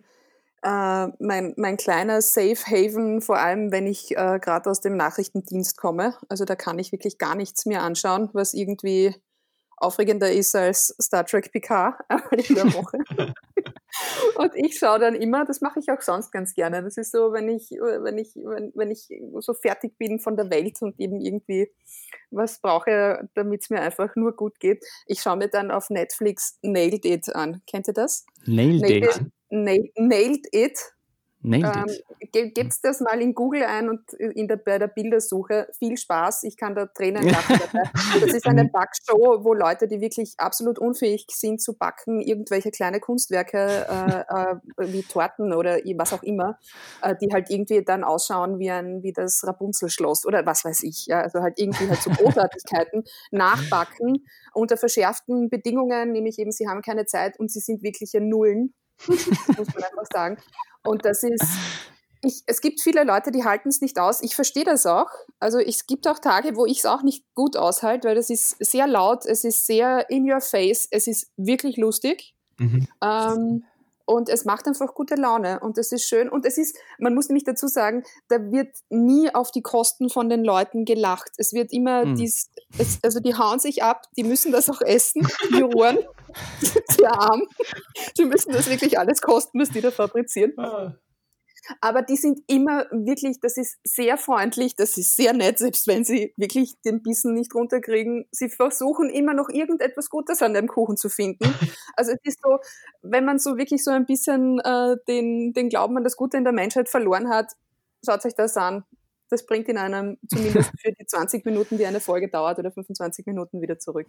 äh, 0.64 1.08
mein, 1.20 1.54
mein 1.58 1.78
kleiner 1.78 2.22
Safe 2.22 2.56
Haven, 2.56 3.22
vor 3.22 3.38
allem 3.38 3.72
wenn 3.72 3.88
ich 3.88 4.12
äh, 4.12 4.40
gerade 4.40 4.70
aus 4.70 4.82
dem 4.82 4.98
Nachrichtendienst 4.98 5.78
komme. 5.78 6.16
Also 6.30 6.46
da 6.46 6.56
kann 6.56 6.80
ich 6.80 6.92
wirklich 6.92 7.18
gar 7.18 7.36
nichts 7.36 7.66
mehr 7.66 7.84
anschauen, 7.84 8.30
was 8.34 8.54
irgendwie 8.54 9.16
aufregender 9.78 10.32
ist 10.32 10.56
als 10.56 10.96
Star 11.00 11.26
Trek 11.26 11.52
Picard 11.52 11.96
in 12.32 12.56
der 12.56 12.66
Woche. 12.74 12.98
Und 14.36 14.52
ich 14.56 14.78
schaue 14.78 15.00
dann 15.00 15.16
immer, 15.16 15.46
das 15.46 15.62
mache 15.62 15.80
ich 15.80 15.90
auch 15.92 16.02
sonst 16.02 16.32
ganz 16.32 16.54
gerne. 16.54 16.84
Das 16.84 16.98
ist 16.98 17.12
so, 17.12 17.32
wenn 17.32 17.48
ich, 17.48 17.72
wenn 17.72 18.18
ich, 18.18 18.36
wenn, 18.36 18.72
wenn 18.76 18.92
ich 18.92 19.08
so 19.40 19.54
fertig 19.54 19.98
bin 19.98 20.20
von 20.20 20.36
der 20.36 20.50
Welt 20.50 20.82
und 20.82 21.00
eben 21.00 21.22
irgendwie 21.22 21.72
was 22.32 22.60
brauche, 22.60 23.30
damit 23.36 23.62
es 23.64 23.70
mir 23.70 23.82
einfach 23.82 24.16
nur 24.16 24.36
gut 24.36 24.60
geht. 24.60 24.84
Ich 25.06 25.22
schaue 25.22 25.38
mir 25.38 25.48
dann 25.48 25.72
auf 25.72 25.90
Netflix 25.90 26.58
Nailed 26.62 27.06
It 27.06 27.36
an. 27.36 27.62
Kennt 27.68 27.88
ihr 27.88 27.94
das? 27.94 28.26
Nailed, 28.46 28.82
Nailed 28.82 29.16
It. 29.16 29.32
It. 29.50 29.92
Nailed 29.98 30.48
It 30.52 30.80
ähm, 31.44 31.86
Gebt 32.32 32.74
das 32.84 33.00
mal 33.00 33.22
in 33.22 33.34
Google 33.34 33.64
ein 33.64 33.90
und 33.90 34.12
in 34.14 34.48
der, 34.48 34.58
bei 34.58 34.80
der 34.80 34.88
Bildersuche. 34.88 35.68
Viel 35.78 35.98
Spaß, 35.98 36.44
ich 36.44 36.58
kann 36.58 36.76
da 36.76 36.88
Tränen 36.88 37.24
lachen 37.30 37.60
dabei. 37.60 37.90
Das 38.20 38.34
ist 38.34 38.46
eine 38.48 38.66
Backshow, 38.66 39.44
wo 39.44 39.54
Leute, 39.54 39.88
die 39.88 40.02
wirklich 40.02 40.34
absolut 40.38 40.80
unfähig 40.80 41.26
sind 41.30 41.62
zu 41.62 41.78
backen, 41.78 42.20
irgendwelche 42.22 42.72
kleine 42.72 43.00
Kunstwerke 43.00 43.88
äh, 43.88 44.52
äh, 44.52 44.92
wie 44.92 45.04
Torten 45.04 45.54
oder 45.54 45.78
was 45.98 46.12
auch 46.12 46.24
immer, 46.24 46.60
äh, 47.02 47.16
die 47.22 47.32
halt 47.32 47.50
irgendwie 47.50 47.84
dann 47.84 48.04
ausschauen 48.04 48.60
wie, 48.60 48.72
ein, 48.72 49.04
wie 49.04 49.14
das 49.14 49.44
Rapunzelschloss 49.46 50.26
oder 50.26 50.46
was 50.46 50.66
weiß 50.66 50.84
ich. 50.84 51.06
Ja? 51.08 51.22
Also 51.22 51.42
halt 51.42 51.60
irgendwie 51.60 51.88
halt 51.88 52.02
so 52.02 52.10
Großartigkeiten 52.10 53.04
nachbacken 53.32 54.26
unter 54.54 54.76
verschärften 54.76 55.50
Bedingungen, 55.50 56.12
nämlich 56.12 56.40
eben, 56.40 56.52
sie 56.52 56.68
haben 56.68 56.82
keine 56.82 57.06
Zeit 57.06 57.40
und 57.40 57.52
sie 57.52 57.60
sind 57.60 57.84
wirkliche 57.84 58.20
Nullen. 58.20 58.74
muss 59.08 59.28
man 59.74 59.84
einfach 59.84 60.08
sagen. 60.12 60.38
Und 60.84 61.06
das 61.06 61.24
ist, 61.24 61.46
ich, 62.24 62.44
es 62.46 62.62
gibt 62.62 62.82
viele 62.82 63.04
Leute, 63.04 63.32
die 63.32 63.44
halten 63.44 63.70
es 63.70 63.82
nicht 63.82 64.00
aus. 64.00 64.22
Ich 64.22 64.36
verstehe 64.36 64.64
das 64.64 64.86
auch. 64.86 65.10
Also 65.40 65.60
es 65.60 65.86
gibt 65.86 66.08
auch 66.08 66.20
Tage, 66.20 66.56
wo 66.56 66.66
ich 66.66 66.80
es 66.80 66.86
auch 66.86 67.04
nicht 67.04 67.24
gut 67.36 67.58
aushalte, 67.58 68.08
weil 68.08 68.16
das 68.16 68.30
ist 68.30 68.56
sehr 68.60 68.88
laut, 68.88 69.26
es 69.26 69.44
ist 69.44 69.66
sehr 69.66 70.10
in 70.10 70.30
your 70.30 70.42
face, 70.42 70.88
es 70.90 71.08
ist 71.08 71.32
wirklich 71.38 71.78
lustig. 71.78 72.36
Mhm. 72.58 72.88
Ähm, 73.02 73.64
und 74.08 74.30
es 74.30 74.46
macht 74.46 74.68
einfach 74.68 74.94
gute 74.94 75.16
Laune 75.16 75.60
und 75.60 75.78
es 75.78 75.92
ist 75.92 76.08
schön 76.08 76.30
und 76.30 76.46
es 76.46 76.58
ist, 76.58 76.78
man 76.98 77.14
muss 77.14 77.28
nämlich 77.28 77.44
dazu 77.44 77.68
sagen, 77.68 78.04
da 78.30 78.38
wird 78.52 78.76
nie 78.90 79.34
auf 79.36 79.52
die 79.52 79.62
Kosten 79.62 80.10
von 80.10 80.30
den 80.30 80.46
Leuten 80.46 80.86
gelacht. 80.86 81.32
Es 81.38 81.52
wird 81.52 81.74
immer 81.74 82.06
mhm. 82.06 82.16
dies, 82.16 82.50
es, 82.78 83.00
also 83.04 83.20
die 83.20 83.36
hauen 83.36 83.60
sich 83.60 83.84
ab, 83.84 84.04
die 84.16 84.24
müssen 84.24 84.54
das 84.54 84.70
auch 84.70 84.82
essen, 84.82 85.28
die 85.52 85.62
Ruhren, 85.62 86.00
sehr 86.90 87.14
arm. 87.20 87.44
Die 88.18 88.26
müssen 88.26 88.54
das 88.54 88.70
wirklich 88.70 88.98
alles 88.98 89.22
kosten, 89.22 89.60
was 89.60 89.70
die 89.70 89.82
da 89.82 89.92
fabrizieren. 89.92 90.54
Ah. 90.58 90.96
Aber 91.82 92.02
die 92.02 92.16
sind 92.16 92.40
immer 92.48 92.86
wirklich, 92.92 93.40
das 93.40 93.58
ist 93.58 93.78
sehr 93.84 94.18
freundlich, 94.18 94.76
das 94.76 94.98
ist 94.98 95.16
sehr 95.16 95.34
nett, 95.34 95.60
selbst 95.60 95.88
wenn 95.88 96.04
sie 96.04 96.34
wirklich 96.38 96.80
den 96.82 97.02
Bissen 97.02 97.34
nicht 97.34 97.54
runterkriegen. 97.54 98.26
Sie 98.32 98.50
versuchen 98.50 99.10
immer 99.10 99.34
noch 99.34 99.50
irgendetwas 99.50 100.10
Gutes 100.10 100.42
an 100.42 100.54
dem 100.54 100.68
Kuchen 100.68 100.98
zu 100.98 101.10
finden. 101.10 101.46
Also 102.00 102.12
es 102.12 102.20
ist 102.24 102.40
so, 102.44 102.60
wenn 103.02 103.26
man 103.26 103.40
so 103.40 103.58
wirklich 103.58 103.84
so 103.84 103.90
ein 103.90 104.06
bisschen 104.06 104.60
äh, 104.60 104.98
den, 105.08 105.54
den 105.54 105.70
Glauben 105.70 105.98
an 105.98 106.04
das 106.04 106.16
Gute 106.16 106.38
in 106.38 106.44
der 106.44 106.54
Menschheit 106.54 106.90
verloren 106.90 107.28
hat, 107.28 107.54
schaut 108.06 108.24
euch 108.24 108.36
das 108.36 108.56
an. 108.56 108.84
Das 109.30 109.48
bringt 109.48 109.68
in 109.68 109.80
einem 109.80 110.18
zumindest 110.30 110.72
für 110.80 110.92
die 110.92 111.06
20 111.06 111.44
Minuten, 111.44 111.80
die 111.80 111.88
eine 111.88 112.00
Folge 112.00 112.30
dauert, 112.30 112.60
oder 112.60 112.72
25 112.72 113.26
Minuten 113.26 113.62
wieder 113.62 113.80
zurück. 113.80 114.08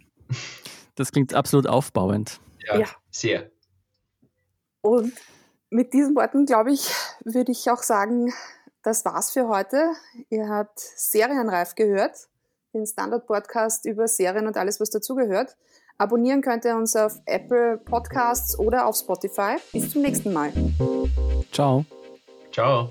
Das 0.93 1.11
klingt 1.11 1.33
absolut 1.33 1.65
aufbauend. 1.65 2.39
Ja, 2.67 2.79
ja. 2.79 2.87
sehr. 3.09 3.49
Und 4.81 5.13
mit 5.69 5.93
diesen 5.93 6.15
Worten, 6.15 6.45
glaube 6.45 6.71
ich, 6.71 6.91
würde 7.23 7.51
ich 7.51 7.69
auch 7.69 7.83
sagen, 7.83 8.33
das 8.83 9.05
war's 9.05 9.31
für 9.31 9.47
heute. 9.47 9.91
Ihr 10.29 10.47
habt 10.47 10.79
Serienreif 10.79 11.75
gehört, 11.75 12.27
den 12.73 12.85
Standard-Podcast 12.85 13.85
über 13.85 14.07
Serien 14.07 14.47
und 14.47 14.57
alles, 14.57 14.79
was 14.79 14.89
dazugehört. 14.89 15.55
Abonnieren 15.97 16.41
könnt 16.41 16.63
ihr 16.63 16.75
uns 16.75 16.95
auf 16.95 17.19
Apple 17.25 17.77
Podcasts 17.77 18.57
oder 18.57 18.85
auf 18.85 18.95
Spotify. 18.95 19.57
Bis 19.73 19.91
zum 19.91 20.01
nächsten 20.01 20.31
Mal. 20.31 20.53
Ciao. 21.51 21.85
Ciao. 22.53 22.89